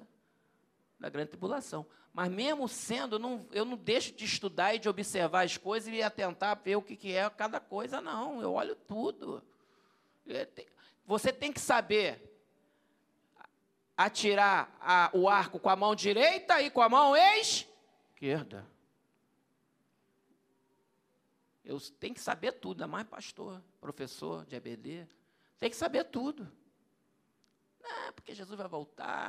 da 1.03 1.11
grande 1.11 1.31
tribulação. 1.31 1.85
Mas 2.15 2.31
mesmo 2.31 2.69
sendo, 2.69 3.17
eu 3.17 3.19
não, 3.19 3.47
eu 3.51 3.65
não 3.65 3.77
deixo 3.77 4.13
de 4.13 4.25
estudar 4.25 4.75
e 4.75 4.79
de 4.79 4.89
observar 4.89 5.45
as 5.45 5.57
coisas 5.57 5.93
e 5.93 6.01
atentar 6.03 6.61
ver 6.63 6.77
o 6.77 6.83
que, 6.83 6.95
que 6.97 7.13
é 7.13 7.29
cada 7.29 7.59
coisa, 7.59 8.01
não. 8.01 8.41
Eu 8.41 8.53
olho 8.53 8.77
tudo. 8.77 9.43
Você 11.05 11.33
tem 11.33 11.53
que 11.53 11.61
saber 11.61 12.31
atirar 13.97 14.75
a, 14.81 15.11
o 15.13 15.29
arco 15.29 15.59
com 15.59 15.69
a 15.69 15.77
mão 15.77 15.95
direita 15.95 16.63
e 16.63 16.71
com 16.71 16.81
a 16.81 16.89
mão 16.89 17.17
esquerda. 17.17 18.65
Eu 21.65 21.81
tenho 21.99 22.15
que 22.15 22.21
saber 22.21 22.53
tudo, 22.53 22.83
ainda 22.83 22.87
mais 22.87 23.07
pastor, 23.07 23.61
professor 23.81 24.45
de 24.47 24.55
ABD. 24.55 25.07
Tem 25.59 25.71
que 25.71 25.77
saber 25.77 26.05
tudo. 26.05 26.51
porque 28.15 28.35
Jesus 28.35 28.57
vai 28.57 28.69
voltar. 28.69 29.22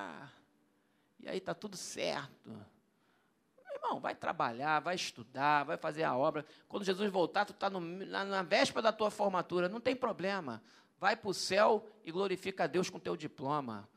Aí 1.34 1.40
está 1.40 1.56
tudo 1.56 1.76
certo. 1.76 2.48
Meu 2.48 3.74
irmão, 3.74 4.00
vai 4.00 4.14
trabalhar, 4.14 4.80
vai 4.82 4.94
estudar, 4.94 5.64
vai 5.64 5.78
fazer 5.78 6.04
a 6.04 6.16
obra. 6.16 6.46
Quando 6.68 6.84
Jesus 6.84 7.10
voltar, 7.10 7.44
tu 7.44 7.54
está 7.54 7.72
na, 7.72 8.24
na 8.24 8.44
véspera 8.44 8.84
da 8.84 8.94
tua 8.94 9.10
formatura, 9.10 9.68
não 9.68 9.82
tem 9.82 9.96
problema. 9.96 10.62
Vai 11.00 11.16
para 11.16 11.32
o 11.32 11.34
céu 11.34 11.90
e 12.04 12.12
glorifica 12.12 12.66
a 12.66 12.68
Deus 12.68 12.88
com 12.88 13.00
teu 13.00 13.18
diploma. 13.18 13.90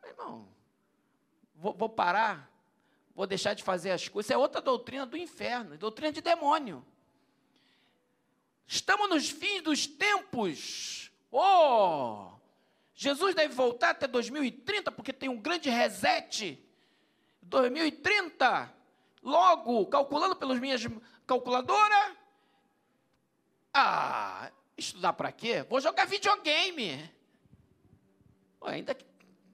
Meu 0.00 0.12
irmão, 0.12 0.48
vou, 1.56 1.74
vou 1.74 1.88
parar? 1.88 2.48
Vou 3.12 3.26
deixar 3.26 3.54
de 3.54 3.64
fazer 3.64 3.90
as 3.90 4.06
coisas? 4.06 4.28
Isso 4.28 4.32
é 4.32 4.38
outra 4.38 4.60
doutrina 4.60 5.04
do 5.04 5.16
inferno, 5.16 5.76
doutrina 5.76 6.12
de 6.12 6.20
demônio. 6.20 6.86
Estamos 8.68 9.08
nos 9.08 9.28
fins 9.28 9.62
dos 9.62 9.84
tempos. 9.84 11.10
Oh! 11.32 12.34
Jesus 12.94 13.34
deve 13.34 13.52
voltar 13.52 13.90
até 13.90 14.06
2030, 14.06 14.92
porque 14.92 15.12
tem 15.12 15.28
um 15.28 15.40
grande 15.40 15.68
reset. 15.68 16.63
2030. 17.44 18.72
Logo, 19.22 19.86
calculando 19.86 20.36
pelas 20.36 20.58
minhas 20.58 20.82
calculadoras. 21.26 22.16
Ah, 23.72 24.50
estudar 24.76 25.12
para 25.14 25.32
quê? 25.32 25.62
Vou 25.62 25.80
jogar 25.80 26.06
videogame. 26.06 27.10
Pô, 28.58 28.66
ainda 28.66 28.94
que 28.94 29.04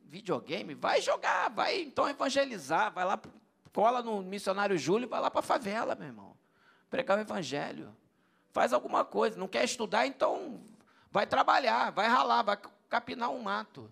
videogame, 0.05 0.74
vai 0.74 1.00
jogar, 1.00 1.48
vai 1.50 1.81
então 1.83 2.09
evangelizar, 2.09 2.92
vai 2.92 3.05
lá, 3.05 3.20
cola 3.72 4.03
no 4.03 4.20
missionário 4.22 4.76
Júlio, 4.76 5.09
vai 5.09 5.20
lá 5.20 5.31
para 5.31 5.38
a 5.38 5.42
favela, 5.42 5.94
meu 5.94 6.09
irmão. 6.09 6.37
Pregar 6.90 7.16
o 7.16 7.20
evangelho 7.20 7.94
faz 8.53 8.72
alguma 8.72 9.05
coisa. 9.05 9.38
Não 9.38 9.48
quer 9.48 9.64
estudar, 9.64 10.07
então 10.07 10.61
vai 11.11 11.26
trabalhar, 11.26 11.90
vai 11.90 12.09
ralar, 12.09 12.42
vai 12.42 12.59
capinar 12.88 13.31
um 13.31 13.40
mato. 13.40 13.90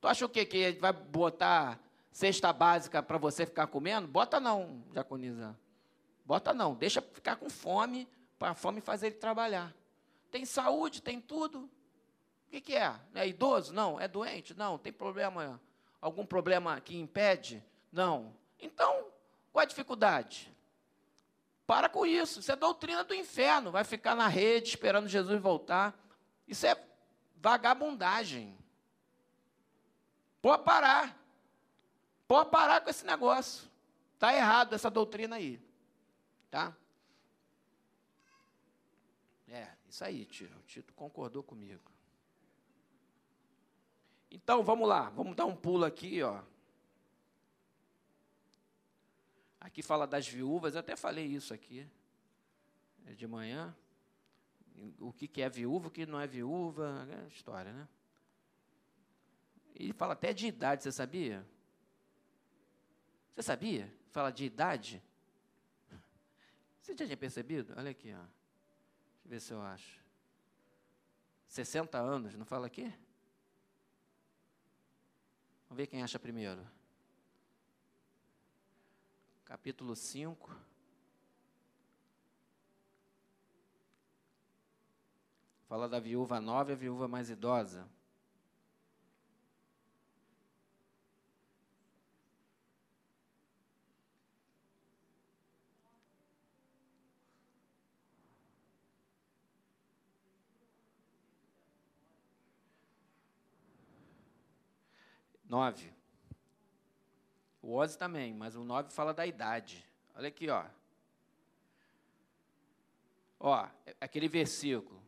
Tu 0.00 0.08
acha 0.08 0.26
o 0.26 0.28
quê? 0.28 0.44
Que 0.44 0.72
vai 0.72 0.92
botar 0.92 1.78
cesta 2.10 2.52
básica 2.52 3.02
para 3.02 3.18
você 3.18 3.46
ficar 3.46 3.66
comendo? 3.66 4.06
Bota 4.06 4.40
não, 4.40 4.82
Jaconiza. 4.92 5.56
Bota 6.24 6.54
não, 6.54 6.74
deixa 6.74 7.02
ficar 7.02 7.36
com 7.36 7.50
fome, 7.50 8.08
para 8.38 8.50
a 8.50 8.54
fome 8.54 8.80
fazer 8.80 9.08
ele 9.08 9.16
trabalhar. 9.16 9.74
Tem 10.30 10.44
saúde, 10.44 11.02
tem 11.02 11.20
tudo. 11.20 11.68
O 12.46 12.50
que, 12.50 12.60
que 12.60 12.76
é? 12.76 12.94
É 13.14 13.28
idoso? 13.28 13.72
Não. 13.72 14.00
É 14.00 14.08
doente? 14.08 14.54
Não. 14.54 14.78
Tem 14.78 14.92
problema? 14.92 15.60
Algum 16.00 16.24
problema 16.24 16.80
que 16.80 16.96
impede? 16.96 17.62
Não. 17.92 18.34
Então, 18.58 19.06
qual 19.52 19.62
a 19.62 19.66
dificuldade? 19.66 20.52
Para 21.66 21.88
com 21.88 22.06
isso. 22.06 22.40
Isso 22.40 22.50
é 22.50 22.56
doutrina 22.56 23.04
do 23.04 23.14
inferno. 23.14 23.70
Vai 23.70 23.84
ficar 23.84 24.14
na 24.14 24.26
rede 24.26 24.70
esperando 24.70 25.08
Jesus 25.08 25.40
voltar. 25.40 25.96
Isso 26.46 26.66
é 26.66 26.76
vagabundagem. 27.36 28.56
Pode 30.42 30.64
parar. 30.64 31.19
Pode 32.30 32.48
parar 32.48 32.80
com 32.80 32.88
esse 32.88 33.04
negócio. 33.04 33.68
Está 34.14 34.32
errado 34.32 34.72
essa 34.72 34.88
doutrina 34.88 35.34
aí. 35.34 35.60
Tá? 36.48 36.76
É, 39.48 39.66
isso 39.88 40.04
aí, 40.04 40.24
Tito. 40.26 40.56
O 40.56 40.62
Tito 40.62 40.94
concordou 40.94 41.42
comigo. 41.42 41.90
Então, 44.30 44.62
vamos 44.62 44.88
lá. 44.88 45.10
Vamos 45.10 45.34
dar 45.34 45.44
um 45.44 45.56
pulo 45.56 45.84
aqui, 45.84 46.22
ó. 46.22 46.40
Aqui 49.58 49.82
fala 49.82 50.06
das 50.06 50.28
viúvas, 50.28 50.74
eu 50.74 50.80
até 50.80 50.94
falei 50.94 51.26
isso 51.26 51.52
aqui 51.52 51.84
é 53.06 53.12
de 53.12 53.26
manhã. 53.26 53.74
O 55.00 55.12
que, 55.12 55.42
é 55.42 55.48
viúva, 55.48 55.88
o 55.88 55.90
que 55.90 56.06
não 56.06 56.20
é 56.20 56.28
viúva, 56.28 57.08
é 57.10 57.26
história, 57.26 57.72
né? 57.72 57.88
Ele 59.74 59.92
fala 59.92 60.12
até 60.12 60.32
de 60.32 60.46
idade, 60.46 60.84
você 60.84 60.92
sabia? 60.92 61.44
Você 63.34 63.42
sabia? 63.42 63.92
Fala 64.10 64.30
de 64.30 64.44
idade. 64.44 65.02
Você 66.80 66.92
já 66.96 67.04
tinha 67.04 67.16
percebido? 67.16 67.74
Olha 67.76 67.90
aqui, 67.90 68.12
ó. 68.12 68.16
Deixa 68.16 68.30
eu 69.24 69.30
ver 69.30 69.40
se 69.40 69.52
eu 69.52 69.62
acho. 69.62 70.00
60 71.46 71.98
anos, 71.98 72.34
não 72.36 72.44
fala 72.44 72.66
aqui? 72.66 72.92
Vamos 75.68 75.76
ver 75.76 75.86
quem 75.86 76.02
acha 76.02 76.18
primeiro 76.18 76.66
capítulo 79.50 79.96
5. 79.96 80.56
Fala 85.66 85.88
da 85.88 85.98
viúva 85.98 86.40
nova 86.40 86.70
e 86.70 86.74
a 86.74 86.76
viúva 86.76 87.08
mais 87.08 87.30
idosa. 87.30 87.84
Nove. 105.50 105.92
O 107.60 107.76
11 107.76 107.98
também, 107.98 108.32
mas 108.32 108.54
o 108.54 108.62
9 108.62 108.92
fala 108.92 109.12
da 109.12 109.26
idade. 109.26 109.84
Olha 110.14 110.28
aqui, 110.28 110.48
ó. 110.48 110.64
Ó, 113.40 113.66
aquele 114.00 114.28
versículo. 114.28 115.02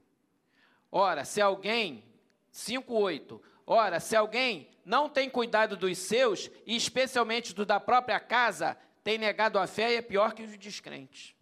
Ora, 0.90 1.24
se 1.24 1.40
alguém, 1.40 2.04
5:8. 2.50 3.40
Ora, 3.64 4.00
se 4.00 4.16
alguém 4.16 4.68
não 4.84 5.08
tem 5.08 5.30
cuidado 5.30 5.76
dos 5.76 5.96
seus, 5.96 6.50
e 6.66 6.74
especialmente 6.74 7.54
do 7.54 7.64
da 7.64 7.78
própria 7.78 8.18
casa, 8.18 8.76
tem 9.04 9.18
negado 9.18 9.60
a 9.60 9.66
fé 9.68 9.92
e 9.92 9.96
é 9.98 10.02
pior 10.02 10.34
que 10.34 10.42
os 10.42 10.58
descrentes. 10.58 11.36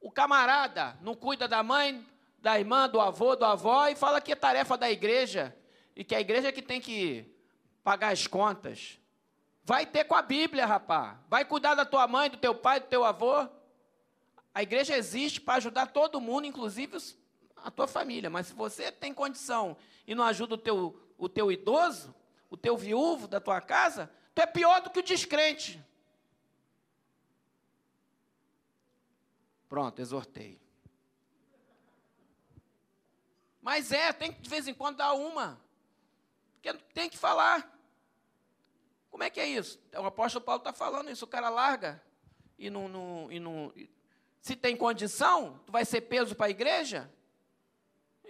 O 0.00 0.10
camarada 0.10 0.96
não 1.02 1.14
cuida 1.14 1.46
da 1.46 1.62
mãe, 1.62 2.08
da 2.38 2.58
irmã, 2.58 2.88
do 2.88 2.98
avô, 2.98 3.36
do 3.36 3.44
avó 3.44 3.86
e 3.86 3.94
fala 3.94 4.18
que 4.18 4.32
é 4.32 4.36
tarefa 4.36 4.78
da 4.78 4.90
igreja 4.90 5.54
e 5.98 6.04
que 6.04 6.14
a 6.14 6.20
igreja 6.20 6.48
é 6.48 6.52
que 6.52 6.62
tem 6.62 6.80
que 6.80 7.26
pagar 7.82 8.12
as 8.12 8.24
contas. 8.24 9.00
Vai 9.64 9.84
ter 9.84 10.04
com 10.04 10.14
a 10.14 10.22
Bíblia, 10.22 10.64
rapá. 10.64 11.18
Vai 11.28 11.44
cuidar 11.44 11.74
da 11.74 11.84
tua 11.84 12.06
mãe, 12.06 12.30
do 12.30 12.36
teu 12.36 12.54
pai, 12.54 12.78
do 12.78 12.86
teu 12.86 13.04
avô. 13.04 13.48
A 14.54 14.62
igreja 14.62 14.96
existe 14.96 15.40
para 15.40 15.56
ajudar 15.56 15.88
todo 15.88 16.20
mundo, 16.20 16.46
inclusive 16.46 16.96
a 17.56 17.68
tua 17.68 17.88
família. 17.88 18.30
Mas 18.30 18.46
se 18.46 18.54
você 18.54 18.92
tem 18.92 19.12
condição 19.12 19.76
e 20.06 20.14
não 20.14 20.22
ajuda 20.22 20.54
o 20.54 20.58
teu, 20.58 21.02
o 21.18 21.28
teu 21.28 21.50
idoso, 21.50 22.14
o 22.48 22.56
teu 22.56 22.76
viúvo 22.76 23.26
da 23.26 23.40
tua 23.40 23.60
casa, 23.60 24.08
tu 24.36 24.40
é 24.40 24.46
pior 24.46 24.80
do 24.80 24.90
que 24.90 25.00
o 25.00 25.02
descrente. 25.02 25.84
Pronto, 29.68 29.98
exortei. 29.98 30.60
Mas 33.60 33.90
é, 33.90 34.12
tem 34.12 34.32
que 34.32 34.40
de 34.40 34.48
vez 34.48 34.68
em 34.68 34.74
quando 34.74 34.98
dar 34.98 35.12
uma. 35.14 35.66
Porque 36.60 36.74
tem 36.92 37.08
que 37.08 37.16
falar. 37.16 37.74
Como 39.10 39.22
é 39.22 39.30
que 39.30 39.40
é 39.40 39.46
isso? 39.46 39.80
O 39.94 40.04
apóstolo 40.04 40.44
Paulo 40.44 40.60
está 40.60 40.72
falando 40.72 41.10
isso, 41.10 41.24
o 41.24 41.28
cara 41.28 41.48
larga 41.48 42.02
e 42.58 42.68
não, 42.68 42.88
não, 42.88 43.30
e 43.30 43.38
não. 43.38 43.72
Se 44.40 44.56
tem 44.56 44.76
condição, 44.76 45.60
tu 45.64 45.72
vai 45.72 45.84
ser 45.84 46.02
peso 46.02 46.34
para 46.34 46.46
a 46.46 46.50
igreja? 46.50 47.10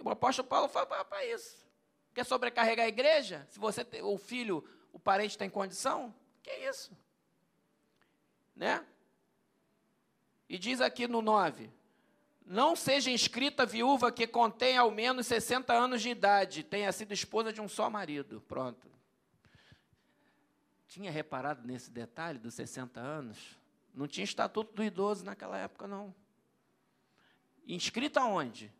O 0.03 0.09
apóstolo 0.09 0.47
Paulo 0.47 0.67
fala 0.67 0.85
para 0.85 1.25
isso. 1.25 1.67
Quer 2.13 2.25
sobrecarregar 2.25 2.85
a 2.85 2.89
igreja? 2.89 3.47
Se 3.49 3.59
você, 3.59 3.85
o 4.01 4.17
filho, 4.17 4.63
o 4.93 4.99
parente 4.99 5.37
tem 5.37 5.49
condição? 5.49 6.13
Que 6.43 6.49
é 6.49 6.69
isso? 6.69 6.91
Né? 8.55 8.85
E 10.47 10.57
diz 10.57 10.79
aqui 10.79 11.07
no 11.07 11.21
9: 11.21 11.71
Não 12.49 12.75
seja 12.75 13.09
inscrita 13.09 13.65
viúva 13.65 14.11
que 14.11 14.27
contém 14.27 14.75
ao 14.75 14.91
menos 14.91 15.27
60 15.27 15.71
anos 15.71 16.01
de 16.01 16.09
idade, 16.09 16.63
tenha 16.63 16.91
sido 16.91 17.13
esposa 17.13 17.53
de 17.53 17.61
um 17.61 17.69
só 17.69 17.89
marido. 17.89 18.43
Pronto 18.45 18.89
tinha 20.89 21.11
reparado 21.11 21.65
nesse 21.65 21.91
detalhe 21.91 22.39
dos 22.39 22.55
60 22.55 22.99
anos? 22.99 23.57
Não 23.93 24.07
tinha 24.07 24.23
estatuto 24.23 24.73
do 24.73 24.83
idoso 24.83 25.23
naquela 25.23 25.57
época, 25.57 25.87
não. 25.87 26.13
Inscrita 27.67 28.23
onde? 28.23 28.73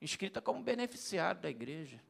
Inscrita 0.00 0.42
como 0.42 0.62
beneficiário 0.62 1.40
da 1.40 1.48
igreja. 1.48 2.02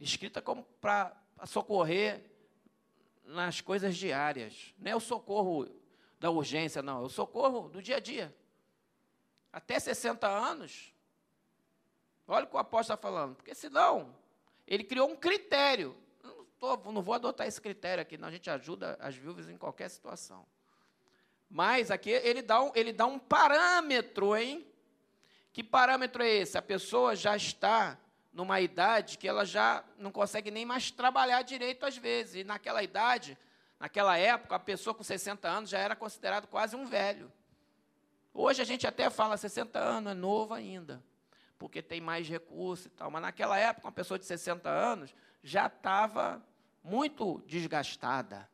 Inscrita 0.00 0.40
como 0.40 0.62
para 0.80 1.20
socorrer 1.46 2.30
nas 3.24 3.60
coisas 3.60 3.96
diárias. 3.96 4.72
Não 4.78 4.92
é 4.92 4.94
o 4.94 5.00
socorro 5.00 5.68
da 6.24 6.30
urgência, 6.30 6.80
não. 6.80 7.02
É 7.02 7.04
o 7.04 7.08
socorro 7.10 7.68
do 7.68 7.82
dia 7.82 7.96
a 7.96 8.00
dia. 8.00 8.34
Até 9.52 9.78
60 9.78 10.26
anos. 10.26 10.90
Olha 12.26 12.46
o 12.46 12.48
que 12.48 12.56
o 12.56 12.58
apóstolo 12.58 12.94
está 12.94 12.96
falando. 12.96 13.36
Porque 13.36 13.54
senão, 13.54 14.16
ele 14.66 14.84
criou 14.84 15.10
um 15.10 15.16
critério. 15.16 15.94
Não, 16.22 16.46
tô, 16.58 16.76
não 16.92 17.02
vou 17.02 17.14
adotar 17.14 17.46
esse 17.46 17.60
critério 17.60 18.00
aqui, 18.00 18.16
não. 18.16 18.28
A 18.28 18.30
gente 18.30 18.48
ajuda 18.48 18.96
as 19.02 19.14
viúvas 19.14 19.50
em 19.50 19.58
qualquer 19.58 19.90
situação. 19.90 20.46
Mas 21.50 21.90
aqui 21.90 22.08
ele 22.08 22.40
dá 22.40 22.62
um, 22.62 22.72
ele 22.74 22.94
dá 22.94 23.04
um 23.04 23.18
parâmetro, 23.18 24.34
hein? 24.34 24.66
Que 25.52 25.62
parâmetro 25.62 26.22
é 26.22 26.30
esse? 26.30 26.56
A 26.56 26.62
pessoa 26.62 27.14
já 27.14 27.36
está 27.36 27.98
numa 28.32 28.62
idade 28.62 29.18
que 29.18 29.28
ela 29.28 29.44
já 29.44 29.84
não 29.98 30.10
consegue 30.10 30.50
nem 30.50 30.64
mais 30.64 30.90
trabalhar 30.90 31.42
direito 31.42 31.84
às 31.84 31.98
vezes. 31.98 32.36
E 32.36 32.44
naquela 32.44 32.82
idade, 32.82 33.36
naquela 33.78 34.16
época, 34.16 34.56
a 34.56 34.58
pessoa 34.58 34.94
com 34.94 35.02
60 35.02 35.48
anos 35.48 35.70
já 35.70 35.78
era 35.78 35.96
considerado 35.96 36.46
quase 36.46 36.76
um 36.76 36.86
velho. 36.86 37.32
Hoje 38.32 38.60
a 38.60 38.64
gente 38.64 38.86
até 38.86 39.08
fala 39.10 39.36
60 39.36 39.78
anos, 39.78 40.12
é 40.12 40.14
novo 40.14 40.54
ainda, 40.54 41.02
porque 41.58 41.80
tem 41.80 42.00
mais 42.00 42.28
recurso 42.28 42.88
e 42.88 42.90
tal. 42.90 43.10
Mas 43.10 43.22
naquela 43.22 43.56
época, 43.58 43.86
uma 43.86 43.92
pessoa 43.92 44.18
de 44.18 44.24
60 44.24 44.68
anos 44.68 45.14
já 45.42 45.66
estava 45.66 46.42
muito 46.82 47.42
desgastada 47.46 48.48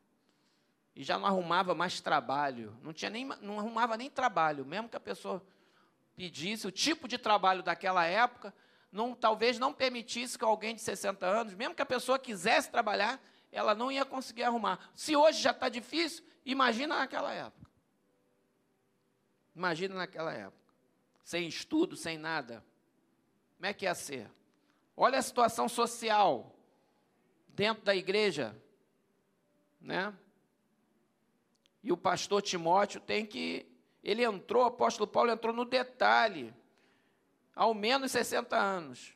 e 0.95 1.03
já 1.03 1.19
não 1.19 1.27
arrumava 1.27 1.75
mais 1.75 2.01
trabalho, 2.01 2.77
não 2.83 2.93
tinha 2.93 3.11
nem 3.11 3.25
não 3.25 3.59
arrumava 3.59 3.97
nem 3.97 4.11
trabalho, 4.11 4.67
mesmo 4.67 4.89
que 4.89 4.97
a 4.97 5.01
pessoa 5.01 5.43
pedisse 6.15 6.67
o 6.67 6.71
tipo 6.71 7.09
de 7.09 7.17
trabalho 7.17 7.63
daquela 7.63 8.05
época, 8.05 8.53
não, 8.93 9.15
talvez 9.15 9.59
não 9.59 9.73
permitisse 9.73 10.37
que 10.37 10.45
alguém 10.45 10.75
de 10.75 10.83
60 10.83 11.25
anos, 11.25 11.55
mesmo 11.55 11.75
que 11.75 11.83
a 11.83 11.87
pessoa 11.87 12.19
quisesse 12.19 12.71
trabalhar, 12.71 13.19
ela 13.53 13.75
não 13.75 13.91
ia 13.91 14.05
conseguir 14.05 14.45
arrumar. 14.45 14.91
Se 14.95 15.17
hoje 15.17 15.41
já 15.41 15.51
está 15.51 15.69
difícil, 15.69 16.25
imagina 16.45 16.99
naquela 16.99 17.33
época. 17.33 17.71
Imagina 19.55 19.95
naquela 19.95 20.33
época. 20.33 20.75
Sem 21.25 21.49
estudo, 21.49 21.97
sem 21.97 22.17
nada. 22.17 22.65
Como 23.57 23.67
é 23.67 23.75
que 23.75 23.85
ia 23.85 23.95
ser? 23.95 24.31
Olha 24.97 25.19
a 25.19 25.23
situação 25.23 25.69
social 25.69 26.55
dentro 27.49 27.85
da 27.85 27.95
igreja, 27.95 28.57
né? 29.81 30.15
E 31.83 31.93
o 31.93 31.97
pastor 31.97 32.43
Timóteo 32.43 33.01
tem 33.01 33.25
que. 33.27 33.67
Ele 34.03 34.25
entrou, 34.25 34.63
o 34.63 34.67
apóstolo 34.67 35.07
Paulo 35.07 35.31
entrou 35.31 35.55
no 35.55 35.65
detalhe. 35.65 36.55
Ao 37.55 37.75
menos 37.75 38.13
60 38.13 38.57
anos. 38.57 39.15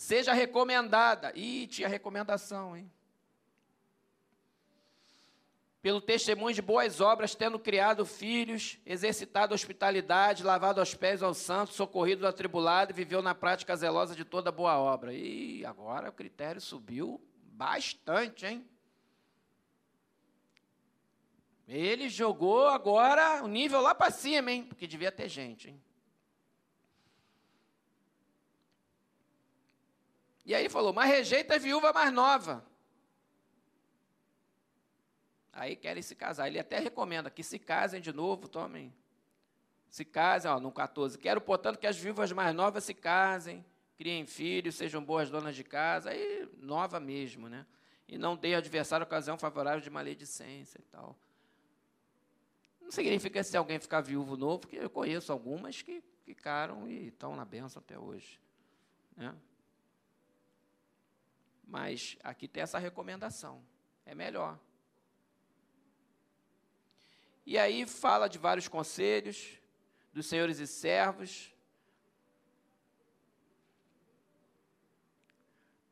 Seja 0.00 0.32
recomendada. 0.32 1.30
Ih, 1.36 1.66
tinha 1.66 1.86
recomendação, 1.86 2.74
hein? 2.74 2.90
Pelo 5.82 6.00
testemunho 6.00 6.54
de 6.54 6.62
boas 6.62 7.02
obras, 7.02 7.34
tendo 7.34 7.58
criado 7.58 8.06
filhos, 8.06 8.78
exercitado 8.86 9.54
hospitalidade, 9.54 10.42
lavado 10.42 10.80
aos 10.80 10.94
pés 10.94 11.22
aos 11.22 11.36
santos, 11.36 11.76
socorrido 11.76 12.22
do 12.22 12.26
atribulado 12.26 12.94
viveu 12.94 13.20
na 13.20 13.34
prática 13.34 13.76
zelosa 13.76 14.16
de 14.16 14.24
toda 14.24 14.50
boa 14.50 14.78
obra. 14.78 15.12
E 15.12 15.66
agora 15.66 16.08
o 16.08 16.14
critério 16.14 16.62
subiu 16.62 17.22
bastante, 17.52 18.46
hein? 18.46 18.66
Ele 21.68 22.08
jogou 22.08 22.68
agora 22.68 23.44
o 23.44 23.46
nível 23.46 23.82
lá 23.82 23.94
para 23.94 24.10
cima, 24.10 24.50
hein? 24.50 24.64
Porque 24.64 24.86
devia 24.86 25.12
ter 25.12 25.28
gente, 25.28 25.68
hein? 25.68 25.82
E 30.50 30.54
aí 30.54 30.68
falou: 30.68 30.92
Mas 30.92 31.08
rejeita 31.08 31.54
a 31.54 31.58
viúva 31.58 31.92
mais 31.92 32.12
nova. 32.12 32.66
Aí 35.52 35.76
querem 35.76 36.02
se 36.02 36.16
casar. 36.16 36.48
Ele 36.48 36.58
até 36.58 36.80
recomenda 36.80 37.30
que 37.30 37.44
se 37.44 37.56
casem 37.56 38.00
de 38.00 38.12
novo, 38.12 38.48
tomem. 38.48 38.92
Se 39.88 40.04
casem, 40.04 40.50
ó, 40.50 40.58
no 40.58 40.72
14. 40.72 41.16
Quero, 41.18 41.40
portanto, 41.40 41.78
que 41.78 41.86
as 41.86 41.96
viúvas 41.96 42.32
mais 42.32 42.52
novas 42.52 42.82
se 42.82 42.92
casem, 42.92 43.64
criem 43.96 44.26
filhos, 44.26 44.74
sejam 44.74 45.04
boas 45.04 45.30
donas 45.30 45.54
de 45.54 45.62
casa. 45.62 46.10
Aí, 46.10 46.48
nova 46.58 46.98
mesmo, 46.98 47.48
né? 47.48 47.64
E 48.08 48.18
não 48.18 48.36
dê 48.36 48.56
adversário 48.56 49.06
ocasião 49.06 49.38
favorável 49.38 49.80
de 49.80 49.88
maledicência 49.88 50.80
e 50.80 50.84
tal. 50.90 51.16
Não 52.80 52.90
significa 52.90 53.40
se 53.44 53.56
alguém 53.56 53.78
ficar 53.78 54.00
viúvo 54.00 54.36
novo, 54.36 54.62
porque 54.62 54.78
eu 54.78 54.90
conheço 54.90 55.30
algumas 55.30 55.80
que 55.80 56.02
ficaram 56.24 56.88
e 56.88 57.06
estão 57.06 57.36
na 57.36 57.44
benção 57.44 57.80
até 57.80 57.96
hoje. 57.96 58.40
Né? 59.16 59.32
Mas 61.70 62.16
aqui 62.24 62.48
tem 62.48 62.64
essa 62.64 62.80
recomendação. 62.80 63.64
É 64.04 64.12
melhor. 64.12 64.58
E 67.46 67.56
aí 67.56 67.86
fala 67.86 68.26
de 68.26 68.38
vários 68.38 68.66
conselhos, 68.66 69.56
dos 70.12 70.26
senhores 70.26 70.58
e 70.58 70.66
servos, 70.66 71.54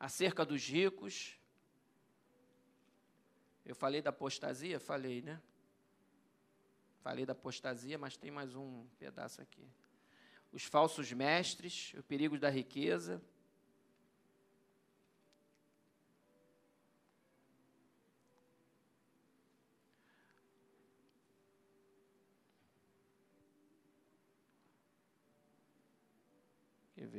acerca 0.01 0.45
dos 0.45 0.67
ricos. 0.67 1.39
Eu 3.65 3.77
falei 3.77 4.03
da 4.03 4.11
apostasia? 4.11 4.81
Falei, 4.81 5.23
né? 5.23 5.41
Falei 7.03 7.25
da 7.25 7.35
apostasia, 7.35 7.97
mas 7.97 8.17
tem 8.17 8.33
mais 8.33 8.57
um 8.57 8.85
pedaço 8.99 9.41
aqui. 9.41 9.65
Os 10.51 10.65
falsos 10.65 11.13
mestres, 11.13 11.95
o 11.97 12.03
perigo 12.03 12.37
da 12.37 12.51
riqueza. 12.51 13.23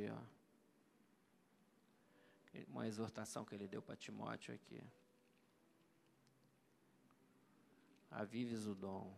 Ver, 0.00 0.12
ó. 0.12 0.22
Uma 2.68 2.86
exortação 2.86 3.44
que 3.44 3.54
ele 3.54 3.68
deu 3.68 3.82
para 3.82 3.96
Timóteo 3.96 4.54
aqui. 4.54 4.82
Avives 8.10 8.66
o 8.66 8.74
dom. 8.74 9.16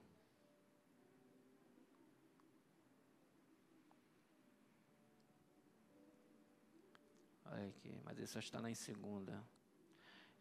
Olha 7.46 7.68
aqui, 7.68 7.98
mas 8.04 8.18
isso 8.18 8.38
está 8.38 8.60
na 8.60 8.70
em 8.70 8.74
segunda. 8.74 9.42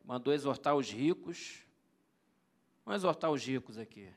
Mandou 0.04 0.34
exortar 0.34 0.76
os 0.76 0.90
ricos. 0.90 1.66
Vamos 2.84 3.02
exortar 3.02 3.32
os 3.32 3.46
ricos 3.46 3.78
aqui. 3.78 4.14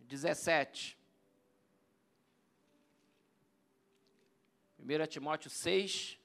17. 0.00 0.97
1 4.88 5.06
Timóteo 5.06 5.50
6, 5.50 6.18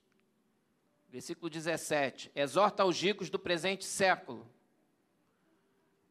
versículo 1.09 1.49
17. 1.49 2.31
Exorta 2.33 2.85
os 2.85 2.99
ricos 3.01 3.29
do 3.29 3.37
presente 3.37 3.83
século 3.83 4.49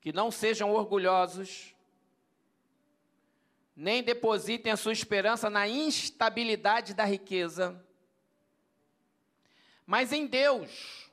que 0.00 0.12
não 0.12 0.30
sejam 0.30 0.72
orgulhosos, 0.72 1.74
nem 3.74 4.03
depositem 4.03 4.72
a 4.72 4.76
sua 4.76 4.92
esperança 4.92 5.48
na 5.48 5.68
instabilidade 5.68 6.92
da 6.92 7.05
riqueza 7.05 7.80
mas 9.86 10.12
em 10.12 10.26
Deus, 10.26 11.11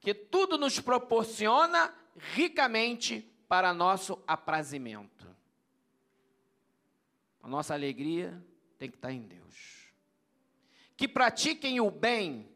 que 0.00 0.12
tudo 0.12 0.58
nos 0.58 0.80
proporciona 0.80 1.94
ricamente 2.16 3.20
para 3.48 3.72
nosso 3.72 4.22
aprazimento. 4.26 5.26
A 7.42 7.48
nossa 7.48 7.74
alegria 7.74 8.42
tem 8.78 8.90
que 8.90 8.96
estar 8.96 9.12
em 9.12 9.22
Deus. 9.22 9.77
Que 10.98 11.06
pratiquem 11.06 11.80
o 11.80 11.92
bem, 11.92 12.50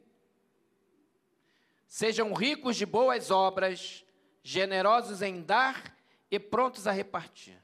sejam 1.87 2.35
ricos 2.35 2.77
de 2.77 2.85
boas 2.85 3.31
obras, 3.31 4.05
generosos 4.43 5.23
em 5.23 5.41
dar 5.41 5.97
e 6.29 6.41
prontos 6.41 6.89
a 6.89 6.91
repartir. 6.91 7.57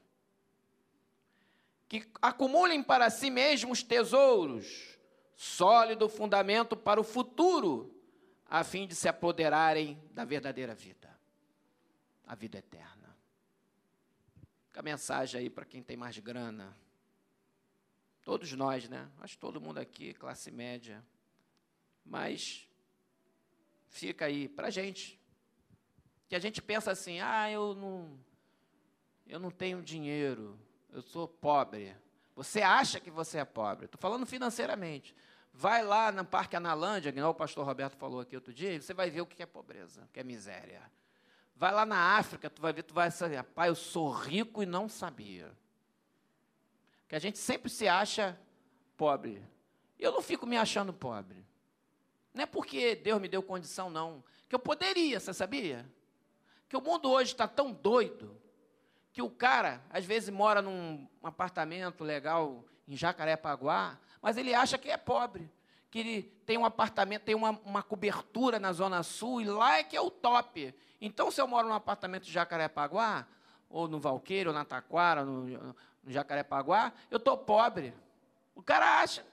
Que 1.89 2.09
acumulem 2.21 2.81
para 2.81 3.09
si 3.09 3.29
mesmos 3.29 3.83
tesouros 3.83 4.97
sólido 5.35 6.07
fundamento 6.07 6.77
para 6.77 6.99
o 6.99 7.03
futuro, 7.03 7.93
a 8.45 8.63
fim 8.63 8.87
de 8.87 8.95
se 8.95 9.09
apoderarem 9.09 10.01
da 10.11 10.23
verdadeira 10.23 10.73
vida, 10.73 11.13
a 12.25 12.35
vida 12.35 12.57
eterna. 12.57 13.17
Fica 14.67 14.79
a 14.79 14.83
mensagem 14.83 15.41
aí 15.41 15.49
para 15.49 15.65
quem 15.65 15.83
tem 15.83 15.97
mais 15.97 16.17
grana. 16.19 16.73
Todos 18.29 18.51
nós, 18.51 18.87
né? 18.87 19.09
Acho 19.21 19.33
que 19.33 19.39
todo 19.39 19.59
mundo 19.59 19.79
aqui, 19.79 20.13
classe 20.13 20.51
média. 20.51 21.03
Mas 22.05 22.69
fica 23.87 24.25
aí 24.25 24.47
para 24.47 24.67
a 24.67 24.69
gente. 24.69 25.19
Que 26.27 26.35
a 26.35 26.39
gente 26.39 26.61
pensa 26.61 26.91
assim, 26.91 27.19
ah, 27.21 27.49
eu 27.49 27.73
não, 27.73 28.19
eu 29.25 29.39
não 29.39 29.49
tenho 29.49 29.81
dinheiro, 29.81 30.59
eu 30.91 31.01
sou 31.01 31.27
pobre. 31.27 31.95
Você 32.35 32.61
acha 32.61 32.99
que 32.99 33.09
você 33.09 33.39
é 33.39 33.45
pobre. 33.45 33.85
Estou 33.85 33.99
falando 33.99 34.27
financeiramente. 34.27 35.15
Vai 35.51 35.81
lá 35.81 36.11
no 36.11 36.23
Parque 36.23 36.55
Analândia, 36.55 37.11
que 37.11 37.19
o 37.19 37.33
pastor 37.33 37.65
Roberto 37.65 37.97
falou 37.97 38.19
aqui 38.19 38.35
outro 38.35 38.53
dia, 38.53 38.79
você 38.79 38.93
vai 38.93 39.09
ver 39.09 39.21
o 39.21 39.25
que 39.25 39.41
é 39.41 39.47
pobreza, 39.47 40.03
o 40.03 40.07
que 40.09 40.19
é 40.19 40.23
miséria. 40.23 40.83
Vai 41.55 41.71
lá 41.71 41.83
na 41.83 42.15
África, 42.19 42.47
tu 42.47 42.61
vai 42.61 42.73
ver, 42.73 42.83
tu 42.83 42.93
vai 42.93 43.09
saber, 43.09 43.41
pai, 43.41 43.69
eu 43.69 43.75
sou 43.75 44.11
rico 44.11 44.61
e 44.61 44.67
não 44.67 44.87
sabia. 44.87 45.51
Que 47.09 47.15
a 47.15 47.19
gente 47.19 47.39
sempre 47.39 47.69
se 47.69 47.87
acha 47.87 48.39
pobre. 48.95 49.43
Eu 49.97 50.13
não 50.13 50.21
fico 50.21 50.45
me 50.45 50.55
achando 50.55 50.93
pobre. 50.93 51.43
Não 52.33 52.43
é 52.43 52.45
porque 52.45 52.95
Deus 52.95 53.19
me 53.19 53.27
deu 53.27 53.41
condição, 53.43 53.89
não. 53.89 54.23
Que 54.47 54.55
eu 54.55 54.59
poderia, 54.59 55.19
você 55.19 55.33
sabia? 55.33 55.85
Que 56.69 56.77
o 56.77 56.81
mundo 56.81 57.09
hoje 57.09 57.31
está 57.31 57.47
tão 57.47 57.73
doido 57.73 58.39
que 59.11 59.23
o 59.23 59.29
cara, 59.29 59.83
às 59.89 60.05
vezes, 60.05 60.29
mora 60.29 60.61
num 60.61 61.07
apartamento 61.23 62.03
legal 62.03 62.63
em 62.87 62.95
Jacarepaguá, 62.95 63.99
mas 64.21 64.37
ele 64.37 64.53
acha 64.53 64.77
que 64.77 64.89
é 64.89 64.95
pobre, 64.95 65.51
que 65.89 65.99
ele 65.99 66.21
tem 66.45 66.59
um 66.59 66.65
apartamento, 66.65 67.23
tem 67.23 67.33
uma, 67.33 67.59
uma 67.65 67.81
cobertura 67.81 68.59
na 68.59 68.71
Zona 68.71 69.01
Sul, 69.01 69.41
e 69.41 69.45
lá 69.45 69.79
é 69.79 69.83
que 69.83 69.97
é 69.97 70.01
o 70.01 70.11
top. 70.11 70.75
Então, 71.01 71.31
se 71.31 71.41
eu 71.41 71.47
moro 71.47 71.67
num 71.67 71.73
apartamento 71.73 72.25
de 72.25 72.31
Jacarepaguá, 72.31 73.25
ou 73.69 73.87
no 73.87 73.99
Valqueiro, 73.99 74.49
ou 74.51 74.55
na 74.55 74.65
Taquara, 74.65 75.23
no, 75.23 75.75
no 76.03 76.11
Jacarepaguá, 76.11 76.93
eu 77.09 77.17
estou 77.17 77.37
pobre. 77.37 77.93
O 78.55 78.61
cara 78.61 79.01
acha. 79.01 79.25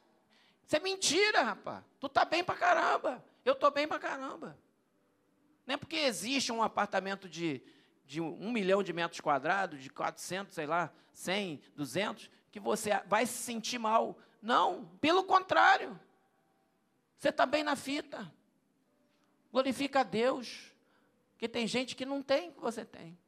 Isso 0.66 0.76
é 0.76 0.80
mentira, 0.80 1.42
rapaz. 1.42 1.84
Tu 2.00 2.08
tá 2.08 2.24
bem 2.24 2.42
pra 2.42 2.56
caramba. 2.56 3.24
Eu 3.44 3.52
estou 3.52 3.70
bem 3.70 3.86
pra 3.86 3.98
caramba. 3.98 4.58
Não 5.66 5.74
é 5.74 5.76
porque 5.76 5.96
existe 5.96 6.52
um 6.52 6.62
apartamento 6.62 7.28
de, 7.28 7.62
de 8.04 8.20
um 8.20 8.50
milhão 8.50 8.82
de 8.82 8.92
metros 8.92 9.20
quadrados, 9.20 9.82
de 9.82 9.90
400, 9.90 10.54
sei 10.54 10.66
lá, 10.66 10.92
100, 11.12 11.60
200, 11.74 12.30
que 12.50 12.60
você 12.60 12.90
vai 13.06 13.26
se 13.26 13.42
sentir 13.42 13.78
mal. 13.78 14.18
Não, 14.42 14.86
pelo 15.00 15.24
contrário. 15.24 15.98
Você 17.18 17.30
está 17.30 17.46
bem 17.46 17.64
na 17.64 17.76
fita. 17.76 18.32
Glorifica 19.52 20.00
a 20.00 20.04
Deus. 20.04 20.72
Porque 21.32 21.48
tem 21.48 21.66
gente 21.66 21.94
que 21.94 22.06
não 22.06 22.22
tem 22.22 22.50
o 22.50 22.52
que 22.52 22.60
você 22.60 22.84
tem. 22.84 23.18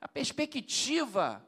A 0.00 0.08
perspectiva 0.08 1.44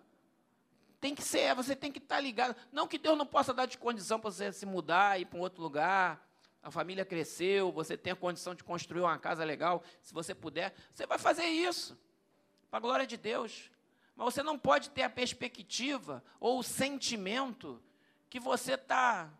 tem 1.04 1.14
que 1.14 1.22
ser, 1.22 1.54
você 1.54 1.76
tem 1.76 1.92
que 1.92 1.98
estar 1.98 2.14
tá 2.14 2.20
ligado. 2.22 2.56
Não 2.72 2.88
que 2.88 2.96
Deus 2.96 3.18
não 3.18 3.26
possa 3.26 3.52
dar 3.52 3.66
de 3.66 3.76
condição 3.76 4.18
para 4.18 4.30
você 4.30 4.50
se 4.50 4.64
mudar, 4.64 5.20
ir 5.20 5.26
para 5.26 5.38
um 5.38 5.42
outro 5.42 5.62
lugar. 5.62 6.26
A 6.62 6.70
família 6.70 7.04
cresceu, 7.04 7.70
você 7.70 7.94
tem 7.94 8.14
a 8.14 8.16
condição 8.16 8.54
de 8.54 8.64
construir 8.64 9.02
uma 9.02 9.18
casa 9.18 9.44
legal. 9.44 9.84
Se 10.00 10.14
você 10.14 10.34
puder, 10.34 10.74
você 10.94 11.06
vai 11.06 11.18
fazer 11.18 11.44
isso. 11.44 11.94
Para 12.70 12.78
a 12.78 12.80
glória 12.80 13.06
de 13.06 13.18
Deus. 13.18 13.70
Mas 14.16 14.32
você 14.32 14.42
não 14.42 14.58
pode 14.58 14.88
ter 14.88 15.02
a 15.02 15.10
perspectiva 15.10 16.24
ou 16.40 16.60
o 16.60 16.62
sentimento 16.62 17.82
que 18.30 18.40
você 18.40 18.72
está 18.72 19.30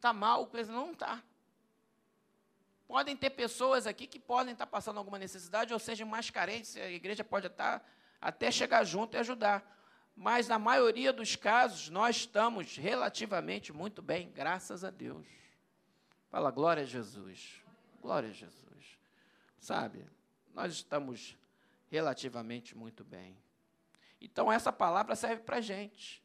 tá 0.00 0.12
mal, 0.12 0.48
não 0.68 0.92
está. 0.92 1.20
Podem 2.86 3.16
ter 3.16 3.30
pessoas 3.30 3.88
aqui 3.88 4.06
que 4.06 4.20
podem 4.20 4.52
estar 4.52 4.66
tá 4.66 4.70
passando 4.70 4.98
alguma 4.98 5.18
necessidade 5.18 5.72
ou 5.72 5.80
sejam 5.80 6.06
mais 6.06 6.30
carentes, 6.30 6.76
a 6.76 6.88
igreja 6.88 7.24
pode 7.24 7.48
estar 7.48 7.84
até 8.20 8.52
chegar 8.52 8.84
junto 8.84 9.16
e 9.16 9.18
ajudar. 9.18 9.75
Mas 10.16 10.48
na 10.48 10.58
maioria 10.58 11.12
dos 11.12 11.36
casos, 11.36 11.90
nós 11.90 12.16
estamos 12.16 12.74
relativamente 12.76 13.70
muito 13.70 14.00
bem, 14.00 14.30
graças 14.32 14.82
a 14.82 14.90
Deus. 14.90 15.26
Fala 16.30 16.50
glória 16.50 16.84
a 16.84 16.86
Jesus. 16.86 17.62
Glória 18.00 18.30
a 18.30 18.32
Jesus. 18.32 18.98
Sabe, 19.58 20.06
nós 20.54 20.72
estamos 20.72 21.36
relativamente 21.90 22.74
muito 22.74 23.04
bem. 23.04 23.36
Então, 24.18 24.50
essa 24.50 24.72
palavra 24.72 25.14
serve 25.14 25.42
para 25.42 25.58
a 25.58 25.60
gente. 25.60 26.24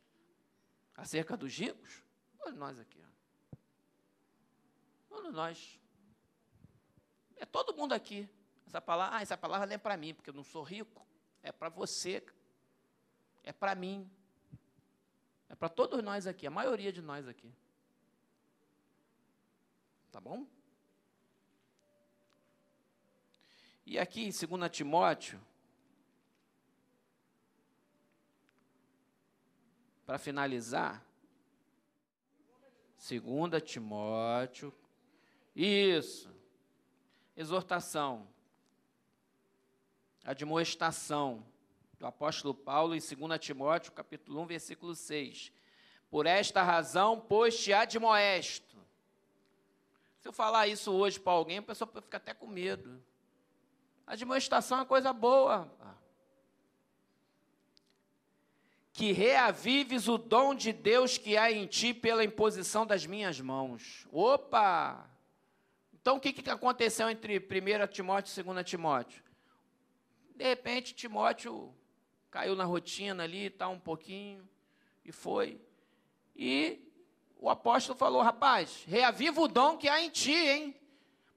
Acerca 0.95 1.35
dos 1.35 1.53
ricos, 1.53 2.03
todos 2.37 2.57
nós 2.57 2.79
aqui. 2.79 3.03
Todos 5.09 5.33
nós. 5.33 5.79
É 7.35 7.45
todo 7.45 7.75
mundo 7.75 7.93
aqui. 7.93 8.29
Essa 8.65 8.79
palavra, 8.79 9.17
ah, 9.17 9.21
essa 9.21 9.37
palavra 9.37 9.67
não 9.67 9.73
é 9.73 9.77
para 9.77 9.97
mim, 9.97 10.13
porque 10.13 10.29
eu 10.29 10.33
não 10.33 10.43
sou 10.43 10.63
rico. 10.63 11.05
É 11.43 11.51
para 11.51 11.67
você. 11.67 12.23
É 13.43 13.51
para 13.51 13.75
mim. 13.75 14.09
É 15.49 15.55
para 15.55 15.69
todos 15.69 16.01
nós 16.01 16.27
aqui, 16.27 16.47
a 16.47 16.51
maioria 16.51 16.93
de 16.93 17.01
nós 17.01 17.27
aqui. 17.27 17.53
Tá 20.11 20.19
bom? 20.19 20.45
E 23.85 23.99
aqui 23.99 24.21
em 24.21 24.31
2 24.31 24.71
Timóteo, 24.71 25.41
para 30.05 30.17
finalizar, 30.17 31.03
2 32.97 33.63
Timóteo, 33.63 34.73
isso, 35.55 36.33
exortação, 37.35 38.27
admoestação 40.23 41.45
do 42.01 42.07
apóstolo 42.07 42.55
Paulo 42.55 42.95
em 42.95 42.99
2 42.99 43.39
Timóteo, 43.39 43.91
capítulo 43.91 44.41
1, 44.41 44.45
versículo 44.47 44.95
6. 44.95 45.51
Por 46.09 46.25
esta 46.25 46.63
razão, 46.63 47.19
pois 47.19 47.55
te 47.63 47.71
admoesto. 47.71 48.75
Se 50.19 50.27
eu 50.27 50.33
falar 50.33 50.67
isso 50.67 50.91
hoje 50.91 51.19
para 51.19 51.33
alguém, 51.33 51.59
a 51.59 51.61
pessoa 51.61 51.87
fica 52.01 52.17
até 52.17 52.33
com 52.33 52.47
medo. 52.47 52.99
Admoestação 54.07 54.79
é 54.79 54.81
uma 54.81 54.87
coisa 54.87 55.13
boa 55.13 55.71
que 58.91 59.11
reavives 59.11 60.07
o 60.07 60.17
dom 60.17 60.55
de 60.55 60.73
Deus 60.73 61.19
que 61.19 61.37
há 61.37 61.51
em 61.51 61.67
ti 61.67 61.93
pela 61.93 62.25
imposição 62.25 62.83
das 62.83 63.05
minhas 63.05 63.39
mãos. 63.39 64.07
Opa! 64.11 65.07
Então 65.93 66.17
o 66.17 66.19
que, 66.19 66.33
que 66.33 66.49
aconteceu 66.49 67.07
entre 67.11 67.37
1 67.37 67.87
Timóteo 67.91 68.41
e 68.41 68.43
2 68.43 68.65
Timóteo? 68.65 69.23
De 70.35 70.43
repente, 70.43 70.95
Timóteo 70.95 71.75
caiu 72.32 72.55
na 72.55 72.63
rotina 72.63 73.23
ali, 73.23 73.49
tá 73.49 73.67
um 73.67 73.79
pouquinho, 73.79 74.47
e 75.03 75.11
foi. 75.11 75.61
E 76.36 76.79
o 77.38 77.49
apóstolo 77.49 77.97
falou: 77.99 78.21
rapaz, 78.21 78.86
reaviva 78.88 79.41
o 79.41 79.47
dom 79.47 79.77
que 79.77 79.89
há 79.89 80.01
em 80.01 80.09
ti, 80.09 80.34
hein? 80.34 80.75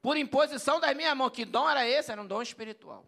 Por 0.01 0.17
imposição 0.17 0.79
das 0.79 0.95
minhas 0.95 1.17
mãos. 1.17 1.31
Que 1.31 1.45
dom 1.45 1.69
era 1.69 1.87
esse? 1.87 2.13
Era 2.13 2.23
um 2.23 2.27
dom 2.27 2.41
espiritual. 2.41 3.05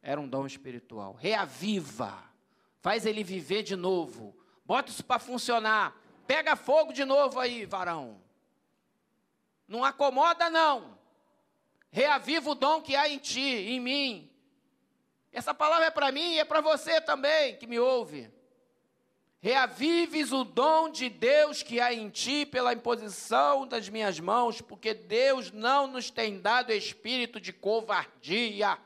Era 0.00 0.20
um 0.20 0.28
dom 0.28 0.46
espiritual. 0.46 1.14
Reaviva. 1.14 2.24
Faz 2.80 3.04
ele 3.04 3.24
viver 3.24 3.64
de 3.64 3.74
novo. 3.74 4.34
Bota 4.64 4.90
isso 4.90 5.04
para 5.04 5.18
funcionar. 5.18 6.00
Pega 6.26 6.54
fogo 6.54 6.92
de 6.92 7.04
novo 7.04 7.40
aí, 7.40 7.66
varão. 7.66 8.22
Não 9.66 9.84
acomoda, 9.84 10.48
não. 10.48 10.96
Reaviva 11.90 12.50
o 12.50 12.54
dom 12.54 12.80
que 12.80 12.94
há 12.94 13.08
em 13.08 13.18
ti, 13.18 13.40
em 13.40 13.80
mim. 13.80 14.30
Essa 15.32 15.54
palavra 15.54 15.86
é 15.86 15.90
para 15.90 16.10
mim 16.10 16.34
e 16.34 16.38
é 16.40 16.44
para 16.44 16.60
você 16.60 17.00
também, 17.00 17.56
que 17.56 17.66
me 17.66 17.78
ouve. 17.78 18.30
Reavives 19.40 20.32
o 20.32 20.42
dom 20.42 20.90
de 20.90 21.08
Deus 21.08 21.62
que 21.62 21.80
há 21.80 21.94
em 21.94 22.10
ti 22.10 22.44
pela 22.44 22.72
imposição 22.72 23.66
das 23.66 23.88
minhas 23.88 24.18
mãos, 24.18 24.60
porque 24.60 24.92
Deus 24.92 25.52
não 25.52 25.86
nos 25.86 26.10
tem 26.10 26.40
dado 26.40 26.72
espírito 26.72 27.40
de 27.40 27.52
covardia, 27.52 28.76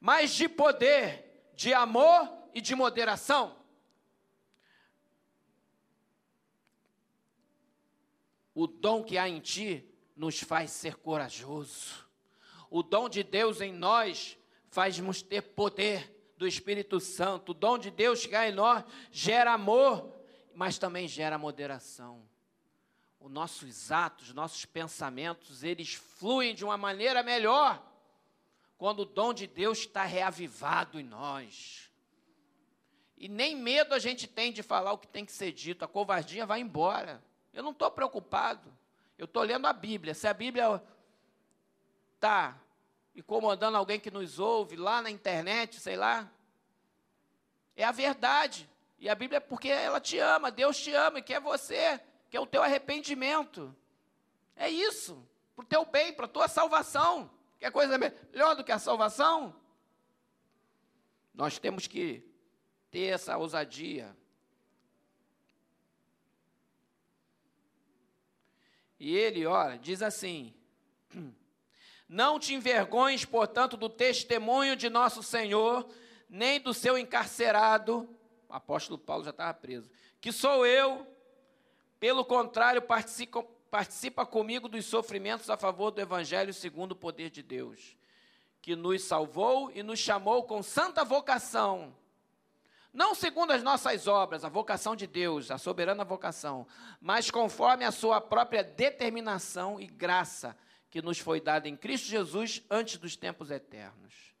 mas 0.00 0.32
de 0.32 0.48
poder, 0.48 1.50
de 1.54 1.74
amor 1.74 2.32
e 2.54 2.60
de 2.60 2.76
moderação. 2.76 3.56
O 8.54 8.68
dom 8.68 9.02
que 9.02 9.18
há 9.18 9.28
em 9.28 9.40
ti 9.40 9.92
nos 10.16 10.40
faz 10.40 10.70
ser 10.70 10.96
corajoso. 10.96 12.07
O 12.70 12.82
dom 12.82 13.08
de 13.08 13.22
Deus 13.22 13.60
em 13.60 13.72
nós 13.72 14.36
faz-nos 14.68 15.22
ter 15.22 15.42
poder 15.42 16.14
do 16.36 16.46
Espírito 16.46 17.00
Santo. 17.00 17.50
O 17.50 17.54
dom 17.54 17.78
de 17.78 17.90
Deus 17.90 18.26
que 18.26 18.34
há 18.34 18.48
em 18.48 18.52
nós 18.52 18.84
gera 19.10 19.52
amor, 19.52 20.14
mas 20.54 20.78
também 20.78 21.08
gera 21.08 21.38
moderação. 21.38 22.22
Os 23.20 23.30
nossos 23.30 23.90
atos, 23.90 24.32
nossos 24.32 24.64
pensamentos, 24.64 25.64
eles 25.64 25.94
fluem 25.94 26.54
de 26.54 26.64
uma 26.64 26.76
maneira 26.76 27.22
melhor 27.22 27.84
quando 28.76 29.00
o 29.00 29.04
dom 29.04 29.34
de 29.34 29.46
Deus 29.46 29.78
está 29.78 30.04
reavivado 30.04 31.00
em 31.00 31.02
nós. 31.02 31.90
E 33.16 33.28
nem 33.28 33.56
medo 33.56 33.92
a 33.92 33.98
gente 33.98 34.28
tem 34.28 34.52
de 34.52 34.62
falar 34.62 34.92
o 34.92 34.98
que 34.98 35.08
tem 35.08 35.24
que 35.24 35.32
ser 35.32 35.50
dito, 35.50 35.84
a 35.84 35.88
covardia 35.88 36.46
vai 36.46 36.60
embora. 36.60 37.20
Eu 37.52 37.64
não 37.64 37.72
estou 37.72 37.90
preocupado. 37.90 38.72
Eu 39.18 39.24
estou 39.24 39.42
lendo 39.42 39.66
a 39.66 39.72
Bíblia. 39.72 40.14
Se 40.14 40.28
a 40.28 40.32
Bíblia 40.32 40.80
está 42.18 42.60
incomodando 43.14 43.76
alguém 43.76 44.00
que 44.00 44.10
nos 44.10 44.38
ouve 44.40 44.76
lá 44.76 45.00
na 45.00 45.10
internet, 45.10 45.80
sei 45.80 45.96
lá, 45.96 46.30
é 47.76 47.84
a 47.84 47.92
verdade. 47.92 48.68
E 48.98 49.08
a 49.08 49.14
Bíblia 49.14 49.38
é 49.38 49.40
porque 49.40 49.68
ela 49.68 50.00
te 50.00 50.18
ama, 50.18 50.50
Deus 50.50 50.76
te 50.76 50.92
ama 50.92 51.20
e 51.20 51.22
quer 51.22 51.40
você, 51.40 52.00
quer 52.28 52.40
o 52.40 52.46
teu 52.46 52.62
arrependimento. 52.62 53.74
É 54.56 54.68
isso, 54.68 55.24
para 55.54 55.64
o 55.64 55.66
teu 55.66 55.84
bem, 55.84 56.12
para 56.12 56.26
a 56.26 56.28
tua 56.28 56.48
salvação. 56.48 57.30
Quer 57.60 57.70
coisa 57.70 57.96
melhor 57.96 58.56
do 58.56 58.64
que 58.64 58.72
a 58.72 58.78
salvação? 58.78 59.54
Nós 61.32 61.58
temos 61.58 61.86
que 61.86 62.24
ter 62.90 63.14
essa 63.14 63.36
ousadia. 63.38 64.16
E 68.98 69.16
ele, 69.16 69.46
olha, 69.46 69.78
diz 69.78 70.02
assim: 70.02 70.52
Não 72.08 72.38
te 72.38 72.54
envergonhes, 72.54 73.26
portanto, 73.26 73.76
do 73.76 73.88
testemunho 73.88 74.74
de 74.74 74.88
nosso 74.88 75.22
Senhor, 75.22 75.86
nem 76.28 76.58
do 76.58 76.72
seu 76.72 76.96
encarcerado, 76.96 78.08
o 78.48 78.54
apóstolo 78.54 78.98
Paulo 78.98 79.24
já 79.24 79.30
estava 79.30 79.52
preso, 79.52 79.90
que 80.20 80.32
sou 80.32 80.64
eu, 80.64 81.06
pelo 82.00 82.24
contrário, 82.24 82.80
participa 82.82 84.24
comigo 84.24 84.68
dos 84.68 84.86
sofrimentos 84.86 85.50
a 85.50 85.56
favor 85.56 85.90
do 85.90 86.00
Evangelho 86.00 86.54
segundo 86.54 86.92
o 86.92 86.96
poder 86.96 87.28
de 87.28 87.42
Deus, 87.42 87.96
que 88.62 88.74
nos 88.74 89.04
salvou 89.04 89.70
e 89.74 89.82
nos 89.82 89.98
chamou 89.98 90.44
com 90.44 90.62
santa 90.62 91.04
vocação, 91.04 91.94
Não 92.90 93.14
segundo 93.14 93.52
as 93.52 93.62
nossas 93.62 94.08
obras, 94.08 94.44
a 94.44 94.48
vocação 94.48 94.96
de 94.96 95.06
Deus, 95.06 95.50
a 95.50 95.58
soberana 95.58 96.04
vocação, 96.04 96.66
mas 97.00 97.30
conforme 97.30 97.84
a 97.84 97.92
sua 97.92 98.18
própria 98.18 98.64
determinação 98.64 99.78
e 99.78 99.86
graça 99.86 100.56
que 100.90 101.02
nos 101.02 101.18
foi 101.18 101.40
dada 101.40 101.68
em 101.68 101.76
Cristo 101.76 102.06
Jesus 102.06 102.62
antes 102.70 102.96
dos 102.96 103.16
tempos 103.16 103.50
eternos. 103.50 104.34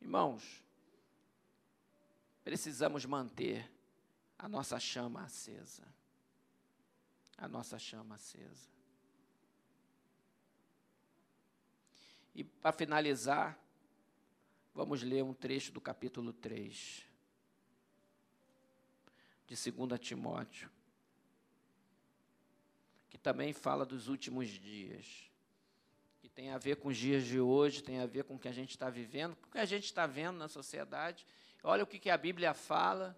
Irmãos, 0.00 0.62
precisamos 2.44 3.04
manter 3.04 3.70
a 4.38 4.48
nossa 4.48 4.78
chama 4.78 5.22
acesa. 5.24 5.86
A 7.36 7.48
nossa 7.48 7.78
chama 7.78 8.16
acesa. 8.16 8.68
E 12.34 12.44
para 12.44 12.72
finalizar, 12.72 13.58
vamos 14.74 15.02
ler 15.02 15.24
um 15.24 15.34
trecho 15.34 15.72
do 15.72 15.80
capítulo 15.80 16.32
3 16.32 17.04
de 19.46 19.72
2 19.72 19.98
Timóteo, 19.98 20.70
que 23.08 23.18
também 23.18 23.52
fala 23.52 23.84
dos 23.84 24.06
últimos 24.06 24.48
dias, 24.48 25.27
que 26.20 26.28
tem 26.28 26.50
a 26.50 26.58
ver 26.58 26.76
com 26.76 26.88
os 26.88 26.96
dias 26.96 27.24
de 27.24 27.40
hoje, 27.40 27.82
tem 27.82 28.00
a 28.00 28.06
ver 28.06 28.24
com 28.24 28.34
o 28.34 28.38
que 28.38 28.48
a 28.48 28.52
gente 28.52 28.70
está 28.70 28.90
vivendo, 28.90 29.36
com 29.36 29.48
o 29.48 29.50
que 29.52 29.58
a 29.58 29.64
gente 29.64 29.84
está 29.84 30.06
vendo 30.06 30.36
na 30.36 30.48
sociedade. 30.48 31.26
Olha 31.62 31.84
o 31.84 31.86
que, 31.86 31.98
que 31.98 32.10
a 32.10 32.16
Bíblia 32.16 32.54
fala. 32.54 33.16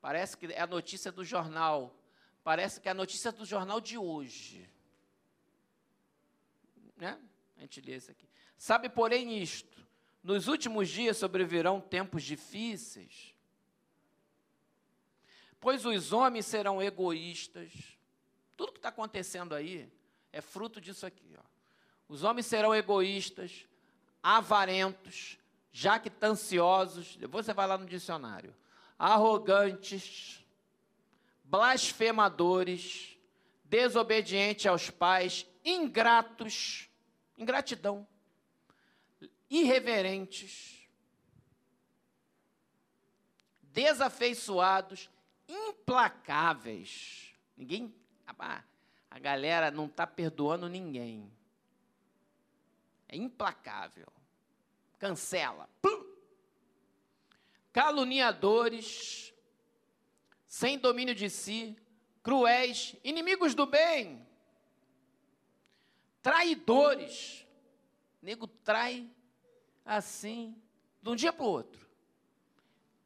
Parece 0.00 0.36
que 0.36 0.46
é 0.46 0.60
a 0.60 0.66
notícia 0.66 1.12
do 1.12 1.24
jornal. 1.24 1.94
Parece 2.42 2.80
que 2.80 2.88
é 2.88 2.90
a 2.90 2.94
notícia 2.94 3.30
do 3.30 3.44
jornal 3.44 3.80
de 3.80 3.98
hoje 3.98 4.68
né? 7.00 7.18
A 7.56 7.60
gente 7.62 7.80
lê 7.80 7.96
isso 7.96 8.10
aqui. 8.10 8.28
Sabe, 8.56 8.88
porém, 8.88 9.42
isto: 9.42 9.84
nos 10.22 10.46
últimos 10.46 10.88
dias 10.88 11.16
sobrevirão 11.16 11.80
tempos 11.80 12.22
difíceis, 12.22 13.34
pois 15.58 15.84
os 15.84 16.12
homens 16.12 16.46
serão 16.46 16.82
egoístas. 16.82 17.72
Tudo 18.56 18.72
que 18.72 18.78
está 18.78 18.90
acontecendo 18.90 19.54
aí 19.54 19.90
é 20.32 20.40
fruto 20.40 20.80
disso 20.80 21.06
aqui. 21.06 21.34
Ó. 21.36 21.42
Os 22.08 22.24
homens 22.24 22.46
serão 22.46 22.74
egoístas, 22.74 23.66
avarentos, 24.22 25.38
jactanciosos. 25.72 27.16
Você 27.28 27.52
vai 27.52 27.66
lá 27.66 27.78
no 27.78 27.86
dicionário. 27.86 28.54
Arrogantes, 28.98 30.44
blasfemadores, 31.44 33.16
desobedientes 33.64 34.66
aos 34.66 34.90
pais, 34.90 35.46
ingratos 35.64 36.90
ingratidão, 37.40 38.06
irreverentes, 39.48 40.86
desafeiçoados, 43.62 45.10
implacáveis. 45.48 47.34
Ninguém, 47.56 47.94
a 49.10 49.18
galera 49.18 49.70
não 49.70 49.86
está 49.86 50.06
perdoando 50.06 50.68
ninguém. 50.68 51.30
É 53.08 53.16
implacável. 53.16 54.06
Cancela. 54.98 55.68
Pum. 55.82 56.08
Caluniadores, 57.72 59.34
sem 60.46 60.78
domínio 60.78 61.14
de 61.14 61.28
si, 61.28 61.76
cruéis, 62.22 62.96
inimigos 63.02 63.54
do 63.54 63.66
bem, 63.66 64.26
traidores. 66.22 67.46
Nego 68.22 68.46
trai 68.46 69.08
assim, 69.84 70.60
de 71.02 71.08
um 71.08 71.16
dia 71.16 71.32
para 71.32 71.44
o 71.44 71.48
outro. 71.48 71.88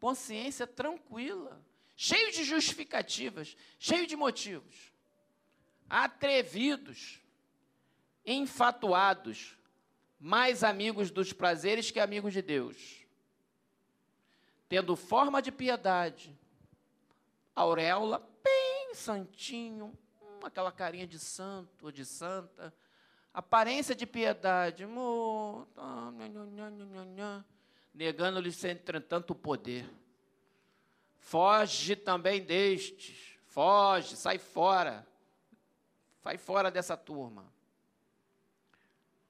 Consciência 0.00 0.66
tranquila, 0.66 1.62
cheio 1.96 2.32
de 2.32 2.44
justificativas, 2.44 3.56
cheio 3.78 4.06
de 4.06 4.16
motivos. 4.16 4.93
Atrevidos, 5.88 7.20
enfatuados, 8.24 9.56
mais 10.18 10.64
amigos 10.64 11.10
dos 11.10 11.32
prazeres 11.32 11.90
que 11.90 12.00
amigos 12.00 12.32
de 12.32 12.40
Deus. 12.40 13.04
Tendo 14.68 14.96
forma 14.96 15.42
de 15.42 15.52
piedade, 15.52 16.34
auréola, 17.54 18.26
bem 18.42 18.94
santinho, 18.94 19.96
hum, 20.20 20.40
aquela 20.42 20.72
carinha 20.72 21.06
de 21.06 21.18
santo 21.18 21.86
ou 21.86 21.92
de 21.92 22.04
santa, 22.04 22.74
aparência 23.32 23.94
de 23.94 24.06
piedade, 24.06 24.86
negando-lhes, 27.92 28.64
entretanto, 28.64 29.32
o 29.32 29.34
poder. 29.34 29.88
Foge 31.18 31.96
também 31.96 32.42
destes, 32.42 33.38
foge, 33.46 34.16
sai 34.16 34.38
fora, 34.38 35.06
sai 36.24 36.38
fora 36.38 36.70
dessa 36.70 36.96
turma. 36.96 37.44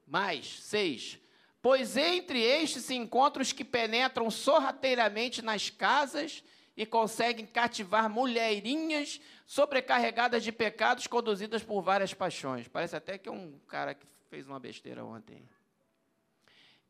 Mais, 0.07 0.61
seis. 0.61 1.19
Pois 1.61 1.97
entre 1.97 2.41
estes 2.41 2.85
se 2.85 2.95
encontram 2.95 3.43
os 3.43 3.53
que 3.53 3.65
penetram 3.65 4.31
sorrateiramente 4.31 5.43
nas 5.43 5.69
casas 5.71 6.45
e 6.77 6.87
conseguem 6.87 7.47
cativar 7.47 8.09
mulherinhas 8.09 9.21
sobrecarregadas 9.45 10.45
de 10.45 10.53
pecados 10.53 11.09
conduzidas 11.09 11.65
por 11.65 11.83
várias 11.83 12.15
paixões. 12.15 12.69
Parece 12.69 12.95
até 12.95 13.19
que 13.19 13.29
é 13.29 13.33
um 13.33 13.59
cara 13.67 13.93
que 13.93 14.07
fez 14.31 14.47
uma 14.47 14.61
besteira 14.61 15.05
ontem. 15.05 15.49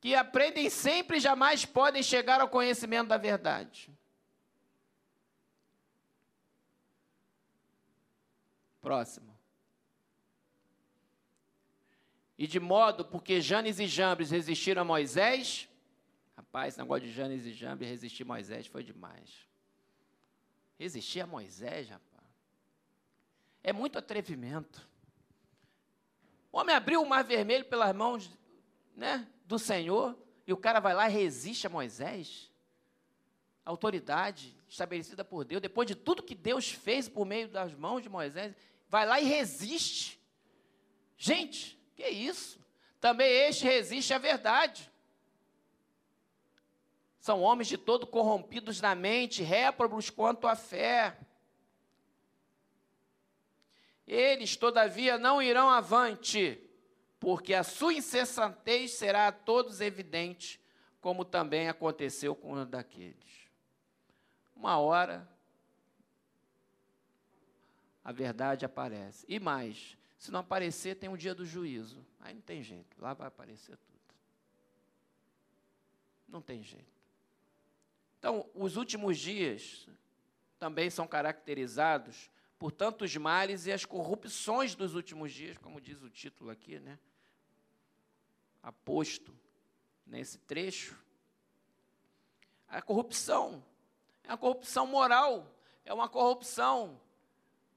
Que 0.03 0.15
aprendem 0.15 0.69
sempre 0.69 1.17
e 1.17 1.21
jamais 1.21 1.65
podem 1.65 2.03
chegar 2.03 2.43
ao 2.43 2.49
conhecimento 2.49 3.09
da 3.09 3.17
verdade. 3.17 3.91
Próximo. 8.83 9.34
E 12.37 12.47
de 12.47 12.59
modo, 12.59 13.05
porque 13.05 13.41
Janes 13.41 13.79
e 13.79 13.87
Jambres 13.87 14.31
resistiram 14.31 14.83
a 14.83 14.85
Moisés, 14.85 15.69
rapaz, 16.37 16.75
esse 16.75 16.79
negócio 16.79 17.07
de 17.07 17.13
Janes 17.13 17.47
e 17.47 17.53
Jambres 17.53 17.89
resistir 17.89 18.25
a 18.25 18.27
Moisés 18.27 18.67
foi 18.67 18.83
demais. 18.83 19.49
Resistir 20.79 21.21
a 21.21 21.27
Moisés, 21.27 21.89
rapaz. 21.89 22.15
É 23.63 23.73
muito 23.73 23.99
atrevimento. 23.99 24.87
O 26.51 26.59
homem 26.59 26.75
abriu 26.75 27.03
o 27.03 27.09
mar 27.09 27.23
vermelho 27.23 27.65
pelas 27.65 27.95
mãos 27.95 28.31
né, 28.97 29.29
do 29.47 29.59
Senhor 29.59 30.17
e 30.47 30.53
o 30.53 30.57
cara 30.57 30.81
vai 30.81 30.95
lá 30.95 31.09
e 31.09 31.13
resiste 31.13 31.67
a 31.67 31.71
Moisés. 31.71 32.51
A 33.65 33.71
autoridade 33.71 34.55
estabelecida 34.69 35.25
por 35.25 35.45
Deus, 35.45 35.63
depois 35.63 35.87
de 35.87 35.95
tudo 35.95 36.23
que 36.23 36.35
Deus 36.35 36.71
fez 36.71 37.09
por 37.09 37.25
meio 37.25 37.49
das 37.49 37.73
mãos 37.75 38.03
de 38.03 38.09
Moisés, 38.09 38.55
vai 38.89 39.07
lá 39.07 39.21
e 39.21 39.25
resiste. 39.25 40.21
Gente, 41.17 41.79
que 41.95 42.09
isso? 42.09 42.59
Também 43.01 43.31
este 43.31 43.65
resiste 43.65 44.13
à 44.13 44.19
verdade. 44.19 44.91
São 47.21 47.41
homens 47.41 47.69
de 47.69 47.79
todo 47.79 48.07
corrompidos 48.07 48.81
na 48.81 48.95
mente, 48.95 49.43
réprobos 49.43 50.11
quanto 50.11 50.47
à 50.47 50.55
fé. 50.55 51.17
Eles, 54.07 54.57
todavia, 54.57 55.17
não 55.17 55.41
irão 55.41 55.71
avante, 55.71 56.61
porque 57.19 57.55
a 57.55 57.63
sua 57.63 57.95
incessantez 57.95 58.93
será 58.93 59.29
a 59.29 59.33
todos 59.33 59.81
evidente, 59.81 60.61
como 61.01 61.25
também 61.25 61.69
aconteceu 61.69 62.35
com 62.35 62.53
um 62.53 62.67
daqueles. 62.67 63.49
Uma 64.55 64.79
hora, 64.79 65.27
a 68.05 68.13
verdade 68.13 68.67
aparece. 68.67 69.25
E 69.27 69.41
mais, 69.41 69.97
se 70.25 70.31
não 70.31 70.41
aparecer, 70.41 70.97
tem 70.97 71.11
um 71.11 71.19
dia 71.19 71.35
do 71.35 71.45
juízo. 71.45 72.03
Aí 72.19 72.33
não 72.33 72.41
tem 72.41 72.63
jeito, 72.63 72.97
lá 72.99 73.13
vai 73.13 73.29
aparecer 73.29 73.77
tudo. 73.77 74.01
Não 76.27 76.41
tem 76.41 76.63
jeito. 76.63 76.89
Então, 78.19 78.49
os 78.55 78.79
últimos 78.79 79.19
dias 79.19 79.87
também 80.59 80.89
são 80.89 81.07
caracterizados 81.07 82.31
por 82.59 82.73
tantos 82.73 83.15
males 83.19 83.67
e 83.67 83.73
as 83.73 83.85
corrupções 83.85 84.75
dos 84.75 84.95
últimos 84.95 85.31
dias, 85.31 85.59
como 85.59 85.79
diz 85.79 86.01
o 86.03 86.09
título 86.09 86.49
aqui, 86.49 86.81
né? 86.81 86.99
Aposto 88.63 89.39
nesse 90.07 90.39
trecho. 90.39 90.99
A 92.67 92.81
corrupção 92.81 93.63
é 94.23 94.29
uma 94.29 94.39
corrupção 94.39 94.87
moral, 94.87 95.55
é 95.85 95.93
uma 95.93 96.09
corrupção 96.09 96.99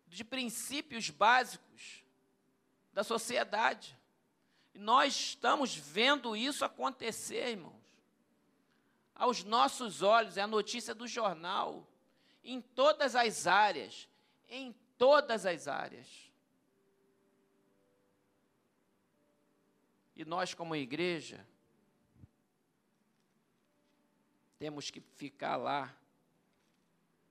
de 0.07 0.23
princípios 0.23 1.09
básicos 1.09 2.06
da 2.97 3.03
sociedade. 3.03 3.95
E 4.73 4.79
nós 4.79 5.13
estamos 5.13 5.75
vendo 5.75 6.35
isso 6.35 6.65
acontecer, 6.65 7.49
irmãos. 7.49 7.75
Aos 9.13 9.43
nossos 9.43 10.01
olhos, 10.01 10.35
é 10.35 10.41
a 10.41 10.47
notícia 10.47 10.95
do 10.95 11.07
jornal, 11.07 11.87
em 12.43 12.59
todas 12.59 13.15
as 13.15 13.45
áreas 13.45 14.09
em 14.49 14.73
todas 14.97 15.45
as 15.45 15.67
áreas. 15.67 16.07
E 20.15 20.25
nós, 20.25 20.55
como 20.55 20.75
igreja, 20.75 21.45
temos 24.57 24.89
que 24.89 25.01
ficar 25.01 25.55
lá 25.55 25.95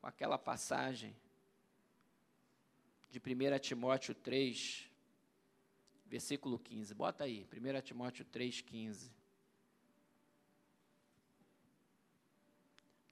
com 0.00 0.06
aquela 0.06 0.38
passagem 0.38 1.16
de 3.10 3.18
1 3.18 3.58
Timóteo 3.58 4.14
3, 4.14 4.94
versículo 6.08 6.58
15. 6.58 6.94
Bota 6.94 7.24
aí, 7.24 7.46
1 7.52 7.80
Timóteo 7.82 8.24
3, 8.24 8.60
15. 8.60 9.10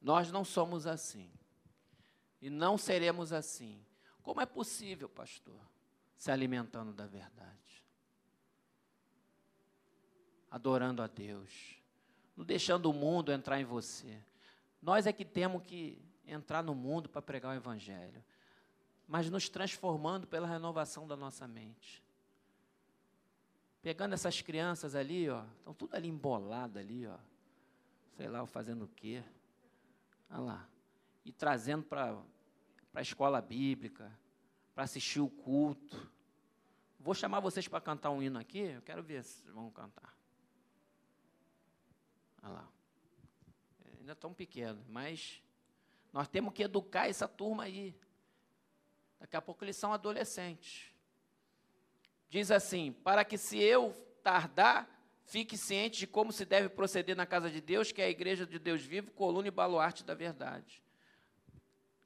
Nós 0.00 0.30
não 0.30 0.44
somos 0.44 0.86
assim. 0.86 1.30
E 2.40 2.50
não 2.50 2.76
seremos 2.76 3.32
assim. 3.32 3.82
Como 4.22 4.40
é 4.40 4.46
possível, 4.46 5.08
pastor, 5.08 5.58
se 6.16 6.30
alimentando 6.30 6.92
da 6.92 7.06
verdade? 7.06 7.54
Adorando 10.50 11.02
a 11.02 11.06
Deus, 11.06 11.76
não 12.36 12.44
deixando 12.44 12.90
o 12.90 12.92
mundo 12.92 13.32
entrar 13.32 13.60
em 13.60 13.64
você. 13.64 14.22
Nós 14.80 15.06
é 15.06 15.12
que 15.12 15.24
temos 15.24 15.62
que 15.62 15.98
entrar 16.26 16.62
no 16.62 16.74
mundo 16.74 17.08
para 17.08 17.22
pregar 17.22 17.52
o 17.52 17.56
Evangelho, 17.56 18.22
mas 19.08 19.30
nos 19.30 19.48
transformando 19.48 20.26
pela 20.26 20.46
renovação 20.46 21.08
da 21.08 21.16
nossa 21.16 21.48
mente. 21.48 22.03
Pegando 23.84 24.14
essas 24.14 24.40
crianças 24.40 24.94
ali, 24.94 25.28
ó, 25.28 25.44
estão 25.58 25.74
tudo 25.74 25.94
ali 25.94 26.08
embolado 26.08 26.78
ali, 26.78 27.06
ó, 27.06 27.18
sei 28.16 28.30
lá, 28.30 28.46
fazendo 28.46 28.86
o 28.86 28.88
quê? 28.88 29.22
Olha 30.30 30.40
lá. 30.40 30.68
E 31.22 31.30
trazendo 31.30 31.84
para 31.84 32.18
a 32.94 33.02
escola 33.02 33.42
bíblica, 33.42 34.10
para 34.74 34.84
assistir 34.84 35.20
o 35.20 35.28
culto. 35.28 36.10
Vou 36.98 37.12
chamar 37.14 37.40
vocês 37.40 37.68
para 37.68 37.78
cantar 37.78 38.08
um 38.08 38.22
hino 38.22 38.38
aqui, 38.38 38.60
eu 38.60 38.80
quero 38.80 39.02
ver 39.02 39.22
se 39.22 39.46
vão 39.50 39.70
cantar. 39.70 40.16
Olha 42.42 42.52
lá. 42.54 42.68
É, 43.84 43.98
ainda 43.98 44.16
tão 44.16 44.32
pequeno, 44.32 44.82
mas 44.88 45.42
nós 46.10 46.26
temos 46.26 46.54
que 46.54 46.62
educar 46.62 47.06
essa 47.10 47.28
turma 47.28 47.64
aí. 47.64 47.94
Daqui 49.20 49.36
a 49.36 49.42
pouco 49.42 49.62
eles 49.62 49.76
são 49.76 49.92
adolescentes. 49.92 50.93
Diz 52.28 52.50
assim: 52.50 52.92
para 52.92 53.24
que 53.24 53.38
se 53.38 53.58
eu 53.58 53.92
tardar, 54.22 54.88
fique 55.26 55.56
ciente 55.56 56.00
de 56.00 56.06
como 56.06 56.32
se 56.32 56.44
deve 56.44 56.68
proceder 56.68 57.16
na 57.16 57.26
casa 57.26 57.50
de 57.50 57.60
Deus, 57.60 57.92
que 57.92 58.02
é 58.02 58.06
a 58.06 58.10
igreja 58.10 58.46
de 58.46 58.58
Deus 58.58 58.82
vivo, 58.82 59.10
coluna 59.12 59.48
e 59.48 59.50
baluarte 59.50 60.04
da 60.04 60.14
verdade. 60.14 60.82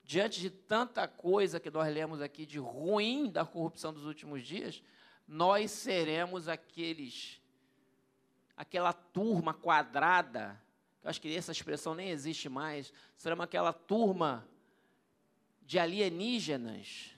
Diante 0.05 0.41
de 0.41 0.51
tanta 0.51 1.07
coisa 1.07 1.61
que 1.61 1.71
nós 1.71 1.93
lemos 1.93 2.21
aqui 2.21 2.47
de 2.47 2.59
ruim 2.59 3.31
da 3.31 3.45
corrupção 3.45 3.93
dos 3.93 4.07
últimos 4.07 4.43
dias, 4.47 4.83
nós 5.27 5.71
seremos 5.71 6.49
aqueles, 6.49 7.43
aquela 8.57 8.93
turma 8.93 9.53
quadrada 9.53 10.59
eu 11.03 11.11
acho 11.11 11.21
que 11.21 11.35
essa 11.35 11.53
expressão 11.53 11.95
nem 11.95 12.11
existe 12.11 12.49
mais, 12.49 12.93
será 13.16 13.43
aquela 13.43 13.73
turma 13.73 14.47
de 15.62 15.79
alienígenas, 15.79 17.14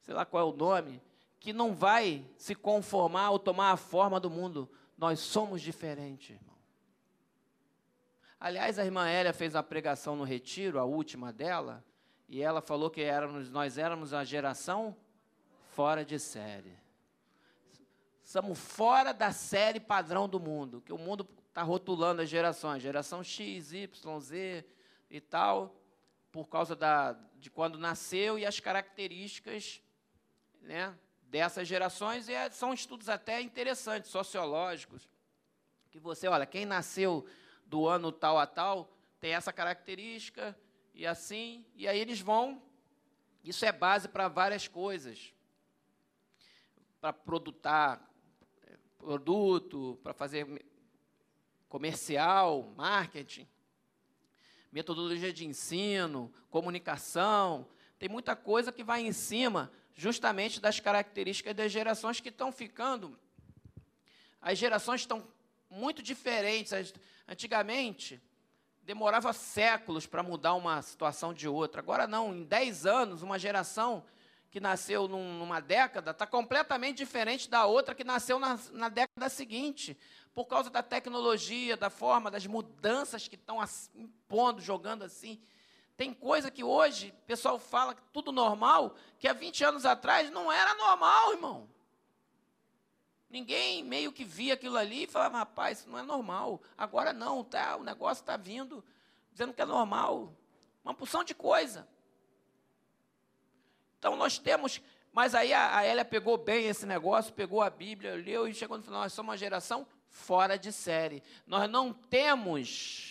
sei 0.00 0.14
lá 0.14 0.24
qual 0.24 0.48
é 0.48 0.52
o 0.52 0.56
nome, 0.56 1.00
que 1.40 1.54
não 1.54 1.74
vai 1.74 2.24
se 2.36 2.54
conformar 2.54 3.30
ou 3.30 3.38
tomar 3.38 3.72
a 3.72 3.76
forma 3.76 4.20
do 4.20 4.28
mundo. 4.28 4.70
Nós 4.96 5.18
somos 5.20 5.62
diferentes, 5.62 6.36
irmão. 6.36 6.54
Aliás, 8.38 8.78
a 8.78 8.84
irmã 8.84 9.08
Hélia 9.08 9.32
fez 9.32 9.56
a 9.56 9.62
pregação 9.62 10.14
no 10.14 10.24
retiro, 10.24 10.78
a 10.78 10.84
última 10.84 11.32
dela, 11.32 11.82
e 12.28 12.42
ela 12.42 12.60
falou 12.60 12.90
que 12.90 13.00
éramos, 13.00 13.50
nós 13.50 13.78
éramos 13.78 14.12
a 14.12 14.22
geração 14.22 14.94
fora 15.70 16.04
de 16.04 16.18
série. 16.18 16.78
Somos 18.22 18.58
fora 18.58 19.12
da 19.12 19.32
série 19.32 19.80
padrão 19.80 20.28
do 20.28 20.38
mundo, 20.38 20.82
que 20.82 20.92
o 20.92 20.98
mundo 20.98 21.26
está 21.48 21.62
rotulando 21.62 22.22
as 22.22 22.28
gerações, 22.28 22.82
geração 22.82 23.24
X, 23.24 23.72
Y, 23.72 24.20
Z 24.20 24.64
e 25.10 25.20
tal, 25.20 25.74
por 26.30 26.48
causa 26.48 26.76
da, 26.76 27.12
de 27.38 27.50
quando 27.50 27.78
nasceu 27.78 28.38
e 28.38 28.46
as 28.46 28.60
características 28.60 29.82
né, 30.60 30.94
dessas 31.30 31.66
gerações. 31.66 32.28
E 32.28 32.32
é, 32.32 32.50
são 32.50 32.74
estudos 32.74 33.08
até 33.08 33.40
interessantes, 33.40 34.10
sociológicos, 34.10 35.08
que 35.90 35.98
você, 35.98 36.28
olha, 36.28 36.44
quem 36.44 36.66
nasceu 36.66 37.26
do 37.64 37.86
ano 37.86 38.10
tal 38.10 38.38
a 38.38 38.46
tal 38.46 38.92
tem 39.20 39.34
essa 39.34 39.52
característica 39.52 40.58
e 40.92 41.06
assim, 41.06 41.64
e 41.74 41.86
aí 41.86 41.98
eles 41.98 42.20
vão. 42.20 42.60
Isso 43.44 43.64
é 43.64 43.72
base 43.72 44.08
para 44.08 44.28
várias 44.28 44.66
coisas, 44.66 45.32
para 47.00 47.12
produtar 47.12 48.10
é, 48.66 48.76
produto, 48.98 49.98
para 50.02 50.12
fazer 50.12 50.66
comercial, 51.68 52.72
marketing, 52.76 53.48
metodologia 54.72 55.32
de 55.32 55.46
ensino, 55.46 56.32
comunicação, 56.50 57.68
tem 57.98 58.08
muita 58.08 58.34
coisa 58.34 58.72
que 58.72 58.82
vai 58.82 59.02
em 59.02 59.12
cima 59.12 59.70
justamente 59.94 60.60
das 60.60 60.80
características 60.80 61.54
das 61.54 61.70
gerações 61.70 62.20
que 62.20 62.28
estão 62.28 62.50
ficando. 62.50 63.18
As 64.40 64.58
gerações 64.58 65.02
estão 65.02 65.26
muito 65.68 66.02
diferentes. 66.02 66.92
Antigamente, 67.28 68.20
demorava 68.82 69.32
séculos 69.32 70.06
para 70.06 70.22
mudar 70.22 70.54
uma 70.54 70.82
situação 70.82 71.32
de 71.32 71.46
outra. 71.46 71.80
Agora 71.80 72.06
não, 72.06 72.34
em 72.34 72.44
10 72.44 72.86
anos, 72.86 73.22
uma 73.22 73.38
geração 73.38 74.04
que 74.50 74.58
nasceu 74.58 75.06
num, 75.06 75.38
numa 75.38 75.60
década 75.60 76.10
está 76.10 76.26
completamente 76.26 76.96
diferente 76.96 77.48
da 77.48 77.66
outra 77.66 77.94
que 77.94 78.02
nasceu 78.02 78.38
na, 78.38 78.58
na 78.72 78.88
década 78.88 79.28
seguinte 79.28 79.96
por 80.34 80.46
causa 80.46 80.70
da 80.70 80.82
tecnologia, 80.82 81.76
da 81.76 81.88
forma, 81.88 82.30
das 82.30 82.46
mudanças 82.46 83.28
que 83.28 83.36
estão 83.36 83.58
impondo, 83.94 84.60
jogando 84.60 85.04
assim. 85.04 85.40
Tem 86.00 86.14
coisa 86.14 86.50
que 86.50 86.64
hoje 86.64 87.12
o 87.24 87.26
pessoal 87.26 87.58
fala 87.58 87.94
que 87.94 88.00
tudo 88.10 88.32
normal, 88.32 88.94
que 89.18 89.28
há 89.28 89.34
20 89.34 89.64
anos 89.64 89.84
atrás 89.84 90.30
não 90.30 90.50
era 90.50 90.74
normal, 90.76 91.32
irmão. 91.32 91.68
Ninguém 93.28 93.84
meio 93.84 94.10
que 94.10 94.24
via 94.24 94.54
aquilo 94.54 94.78
ali 94.78 95.02
e 95.02 95.06
falava, 95.06 95.36
rapaz, 95.36 95.80
isso 95.80 95.90
não 95.90 95.98
é 95.98 96.02
normal. 96.02 96.58
Agora 96.74 97.12
não, 97.12 97.44
tá, 97.44 97.76
o 97.76 97.84
negócio 97.84 98.22
está 98.22 98.34
vindo 98.38 98.82
dizendo 99.30 99.52
que 99.52 99.60
é 99.60 99.66
normal. 99.66 100.34
Uma 100.82 100.94
porção 100.94 101.22
de 101.22 101.34
coisa. 101.34 101.86
Então 103.98 104.16
nós 104.16 104.38
temos. 104.38 104.80
Mas 105.12 105.34
aí 105.34 105.52
a, 105.52 105.76
a 105.76 105.86
Elia 105.86 106.02
pegou 106.02 106.38
bem 106.38 106.64
esse 106.64 106.86
negócio, 106.86 107.30
pegou 107.34 107.60
a 107.60 107.68
Bíblia, 107.68 108.14
leu 108.14 108.48
e 108.48 108.54
chegou 108.54 108.78
no 108.78 108.82
final, 108.82 109.02
nós 109.02 109.12
somos 109.12 109.28
uma 109.28 109.36
geração 109.36 109.86
fora 110.08 110.58
de 110.58 110.72
série. 110.72 111.22
Nós 111.46 111.70
não 111.70 111.92
temos 111.92 113.09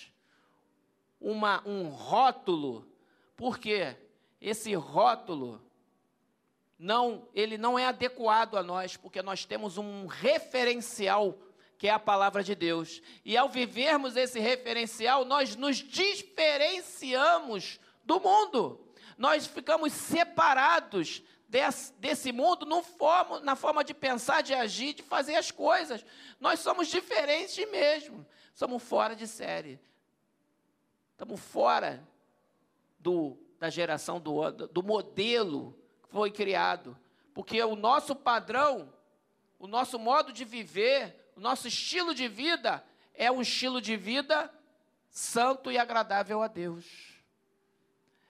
uma, 1.19 1.61
um 1.67 1.89
rótulo, 1.89 2.87
porque 3.35 3.95
esse 4.39 4.73
rótulo 4.73 5.61
não, 6.77 7.27
ele 7.33 7.57
não 7.57 7.77
é 7.77 7.85
adequado 7.85 8.55
a 8.55 8.63
nós, 8.63 8.95
porque 8.95 9.21
nós 9.21 9.45
temos 9.45 9.77
um 9.77 10.07
referencial 10.07 11.37
que 11.77 11.87
é 11.87 11.91
a 11.91 11.99
palavra 11.99 12.43
de 12.43 12.55
Deus. 12.55 13.01
E 13.23 13.37
ao 13.37 13.47
vivermos 13.47 14.17
esse 14.17 14.39
referencial, 14.39 15.23
nós 15.23 15.55
nos 15.55 15.77
diferenciamos 15.77 17.79
do 18.03 18.19
mundo. 18.19 18.85
Nós 19.17 19.47
ficamos 19.47 19.93
separados 19.93 21.21
desse, 21.47 21.93
desse 21.93 22.31
mundo 22.31 22.65
no 22.65 22.83
forma, 22.83 23.39
na 23.39 23.55
forma 23.55 23.83
de 23.83 23.93
pensar, 23.93 24.41
de 24.41 24.53
agir, 24.53 24.93
de 24.93 25.03
fazer 25.03 25.35
as 25.35 25.51
coisas. 25.51 26.05
Nós 26.39 26.59
somos 26.59 26.89
diferentes 26.89 27.57
mesmo. 27.69 28.25
Somos 28.53 28.83
fora 28.83 29.15
de 29.15 29.25
série. 29.25 29.79
Estamos 31.19 31.41
fora 31.41 32.07
do, 32.97 33.37
da 33.59 33.69
geração 33.69 34.21
do, 34.21 34.49
do 34.69 34.81
modelo 34.81 35.77
que 36.01 36.13
foi 36.13 36.31
criado. 36.31 36.97
Porque 37.33 37.61
o 37.61 37.75
nosso 37.75 38.15
padrão, 38.15 38.93
o 39.59 39.67
nosso 39.67 39.99
modo 39.99 40.31
de 40.31 40.45
viver, 40.45 41.29
o 41.35 41.41
nosso 41.41 41.67
estilo 41.67 42.15
de 42.15 42.29
vida 42.29 42.81
é 43.13 43.29
um 43.29 43.41
estilo 43.41 43.81
de 43.81 43.97
vida 43.97 44.49
santo 45.09 45.69
e 45.69 45.77
agradável 45.77 46.41
a 46.41 46.47
Deus. 46.47 46.85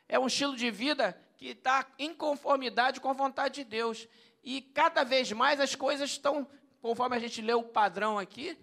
É 0.08 0.18
um 0.18 0.26
estilo 0.26 0.56
de 0.56 0.72
vida 0.72 1.16
que 1.38 1.50
está 1.50 1.86
em 2.00 2.12
conformidade 2.12 3.00
com 3.00 3.10
a 3.12 3.14
vontade 3.14 3.64
de 3.64 3.66
Deus. 3.66 4.08
E 4.44 4.64
cada 4.64 5.04
vez 5.04 5.32
mais 5.32 5.60
as 5.60 5.76
coisas 5.76 6.10
estão, 6.10 6.48
conforme 6.82 7.16
a 7.16 7.20
gente 7.20 7.40
lê 7.40 7.54
o 7.54 7.62
padrão 7.62 8.18
aqui, 8.18 8.58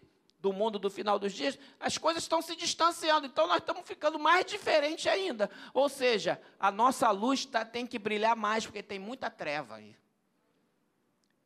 do 0.46 0.52
mundo 0.52 0.78
do 0.78 0.88
final 0.88 1.18
dos 1.18 1.32
dias, 1.32 1.58
as 1.80 1.98
coisas 1.98 2.22
estão 2.22 2.40
se 2.40 2.54
distanciando. 2.54 3.26
Então 3.26 3.48
nós 3.48 3.56
estamos 3.56 3.82
ficando 3.84 4.16
mais 4.16 4.46
diferentes 4.46 5.04
ainda. 5.08 5.50
Ou 5.74 5.88
seja, 5.88 6.40
a 6.60 6.70
nossa 6.70 7.10
luz 7.10 7.44
tá, 7.44 7.64
tem 7.64 7.84
que 7.84 7.98
brilhar 7.98 8.36
mais, 8.36 8.64
porque 8.64 8.80
tem 8.80 9.00
muita 9.00 9.28
treva 9.28 9.74
aí. 9.74 9.96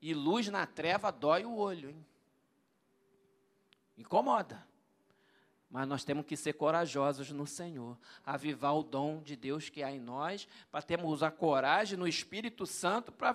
E 0.02 0.12
luz 0.12 0.48
na 0.48 0.66
treva 0.66 1.10
dói 1.10 1.46
o 1.46 1.56
olho, 1.56 1.88
hein? 1.88 2.06
Incomoda. 3.96 4.68
Mas 5.70 5.88
nós 5.88 6.04
temos 6.04 6.26
que 6.26 6.36
ser 6.36 6.52
corajosos 6.52 7.30
no 7.30 7.46
Senhor, 7.46 7.96
avivar 8.22 8.76
o 8.76 8.82
dom 8.82 9.22
de 9.22 9.34
Deus 9.34 9.70
que 9.70 9.82
há 9.82 9.90
em 9.90 10.00
nós, 10.00 10.46
para 10.70 10.82
termos 10.82 11.22
a 11.22 11.30
coragem 11.30 11.98
no 11.98 12.06
Espírito 12.06 12.66
Santo 12.66 13.10
para 13.12 13.34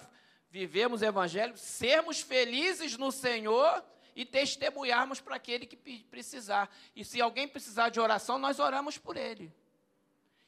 vivermos 0.51 1.01
o 1.01 1.05
Evangelho, 1.05 1.57
sermos 1.57 2.21
felizes 2.21 2.97
no 2.97 3.11
Senhor 3.11 3.83
e 4.15 4.25
testemunharmos 4.25 5.19
para 5.19 5.35
aquele 5.35 5.65
que 5.65 5.75
precisar. 6.05 6.73
E 6.95 7.03
se 7.03 7.21
alguém 7.21 7.47
precisar 7.47 7.89
de 7.89 7.99
oração, 7.99 8.39
nós 8.39 8.59
oramos 8.59 8.97
por 8.97 9.17
ele. 9.17 9.53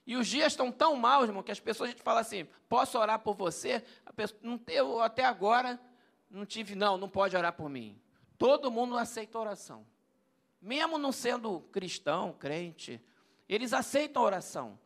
E 0.05 0.15
os 0.15 0.25
dias 0.25 0.53
estão 0.53 0.71
tão 0.71 0.95
maus, 0.95 1.27
irmão, 1.27 1.43
que 1.43 1.51
as 1.51 1.59
pessoas 1.59 1.89
a 1.89 1.91
gente 1.91 2.01
fala 2.01 2.21
assim: 2.21 2.47
posso 2.69 2.97
orar 2.97 3.19
por 3.19 3.35
você? 3.35 3.83
Pessoa, 4.15 4.39
não, 4.41 4.59
eu 4.67 5.01
até 5.01 5.25
agora 5.25 5.79
não 6.29 6.45
tive, 6.45 6.75
não, 6.75 6.97
não 6.97 7.09
pode 7.09 7.35
orar 7.35 7.51
por 7.51 7.69
mim. 7.69 7.99
Todo 8.37 8.71
mundo 8.71 8.97
aceita 8.97 9.37
oração. 9.37 9.85
Mesmo 10.61 10.97
não 10.97 11.11
sendo 11.11 11.59
cristão, 11.71 12.33
crente, 12.33 13.01
eles 13.49 13.73
aceitam 13.73 14.23
oração. 14.23 14.79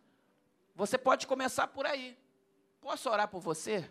Você 0.75 0.97
pode 0.97 1.27
começar 1.27 1.67
por 1.67 1.85
aí. 1.85 2.17
Posso 2.79 3.09
orar 3.09 3.27
por 3.27 3.39
você? 3.41 3.89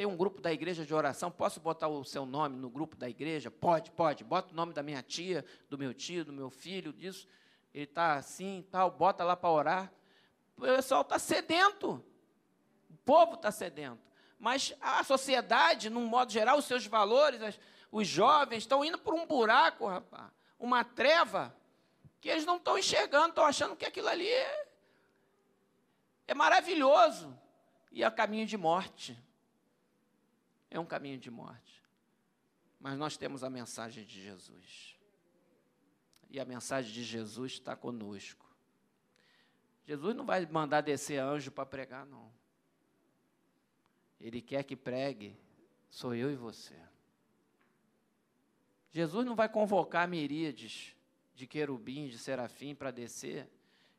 Tem 0.00 0.06
um 0.06 0.16
grupo 0.16 0.40
da 0.40 0.50
igreja 0.50 0.86
de 0.86 0.94
oração, 0.94 1.30
posso 1.30 1.60
botar 1.60 1.86
o 1.88 2.02
seu 2.06 2.24
nome 2.24 2.56
no 2.56 2.70
grupo 2.70 2.96
da 2.96 3.06
igreja? 3.06 3.50
Pode, 3.50 3.90
pode. 3.90 4.24
Bota 4.24 4.50
o 4.50 4.56
nome 4.56 4.72
da 4.72 4.82
minha 4.82 5.02
tia, 5.02 5.44
do 5.68 5.76
meu 5.76 5.92
tio, 5.92 6.24
do 6.24 6.32
meu 6.32 6.48
filho, 6.48 6.90
disso. 6.90 7.28
Ele 7.74 7.84
está 7.84 8.14
assim 8.14 8.66
tal, 8.70 8.90
bota 8.90 9.22
lá 9.22 9.36
para 9.36 9.50
orar. 9.50 9.92
O 10.56 10.62
pessoal 10.62 11.02
está 11.02 11.18
sedento. 11.18 12.02
O 12.88 12.96
povo 13.04 13.34
está 13.34 13.52
sedento. 13.52 14.00
Mas 14.38 14.74
a 14.80 15.04
sociedade, 15.04 15.90
num 15.90 16.06
modo 16.06 16.32
geral, 16.32 16.56
os 16.56 16.64
seus 16.64 16.86
valores, 16.86 17.42
as, 17.42 17.60
os 17.92 18.08
jovens 18.08 18.62
estão 18.62 18.82
indo 18.82 18.96
por 18.96 19.12
um 19.12 19.26
buraco, 19.26 19.86
rapaz. 19.86 20.30
Uma 20.58 20.82
treva 20.82 21.54
que 22.22 22.30
eles 22.30 22.46
não 22.46 22.56
estão 22.56 22.78
enxergando, 22.78 23.28
estão 23.28 23.44
achando 23.44 23.76
que 23.76 23.84
aquilo 23.84 24.08
ali 24.08 24.26
é, 24.26 24.66
é 26.28 26.34
maravilhoso. 26.34 27.38
E 27.92 28.02
é 28.02 28.10
caminho 28.10 28.46
de 28.46 28.56
morte. 28.56 29.14
É 30.70 30.78
um 30.78 30.86
caminho 30.86 31.18
de 31.18 31.30
morte. 31.30 31.82
Mas 32.78 32.98
nós 32.98 33.16
temos 33.16 33.42
a 33.42 33.50
mensagem 33.50 34.04
de 34.04 34.22
Jesus. 34.22 34.96
E 36.30 36.38
a 36.38 36.44
mensagem 36.44 36.92
de 36.92 37.02
Jesus 37.02 37.52
está 37.52 37.74
conosco. 37.74 38.46
Jesus 39.84 40.14
não 40.14 40.24
vai 40.24 40.46
mandar 40.46 40.80
descer 40.80 41.18
anjo 41.18 41.50
para 41.50 41.66
pregar, 41.66 42.06
não. 42.06 42.32
Ele 44.20 44.40
quer 44.40 44.62
que 44.62 44.76
pregue, 44.76 45.36
sou 45.90 46.14
eu 46.14 46.30
e 46.30 46.36
você. 46.36 46.76
Jesus 48.90 49.26
não 49.26 49.34
vai 49.34 49.48
convocar 49.48 50.06
miríades 50.06 50.94
de 51.34 51.46
querubins, 51.46 52.12
de 52.12 52.18
serafim 52.18 52.74
para 52.74 52.90
descer 52.90 53.48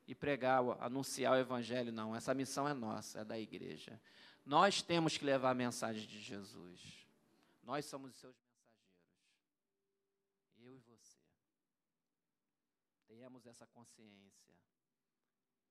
e 0.08 0.14
pregar, 0.14 0.62
anunciar 0.80 1.34
o 1.34 1.40
evangelho, 1.40 1.92
não. 1.92 2.16
Essa 2.16 2.34
missão 2.34 2.68
é 2.68 2.74
nossa, 2.74 3.20
é 3.20 3.26
da 3.26 3.40
igreja. 3.40 4.00
Nós 4.46 4.82
temos 4.82 5.18
que 5.18 5.26
levar 5.26 5.52
a 5.52 5.56
mensagem 5.56 6.06
de 6.08 6.20
Jesus. 6.22 7.08
Nós 7.64 7.86
somos 7.86 8.12
os 8.12 8.18
seus 8.18 8.36
mensageiros. 8.36 8.62
Eu 10.58 10.76
e 10.76 10.80
você. 10.80 11.20
Tenhamos 13.08 13.46
essa 13.46 13.68
consciência. 13.68 14.56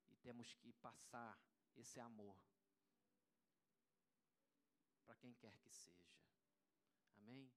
E 0.08 0.16
temos 0.16 0.52
que 0.54 0.72
passar 0.74 1.38
esse 1.76 1.98
amor 2.00 2.36
para 5.04 5.16
quem 5.16 5.34
quer 5.34 5.56
que 5.58 5.70
seja. 5.70 6.20
Amém? 7.16 7.50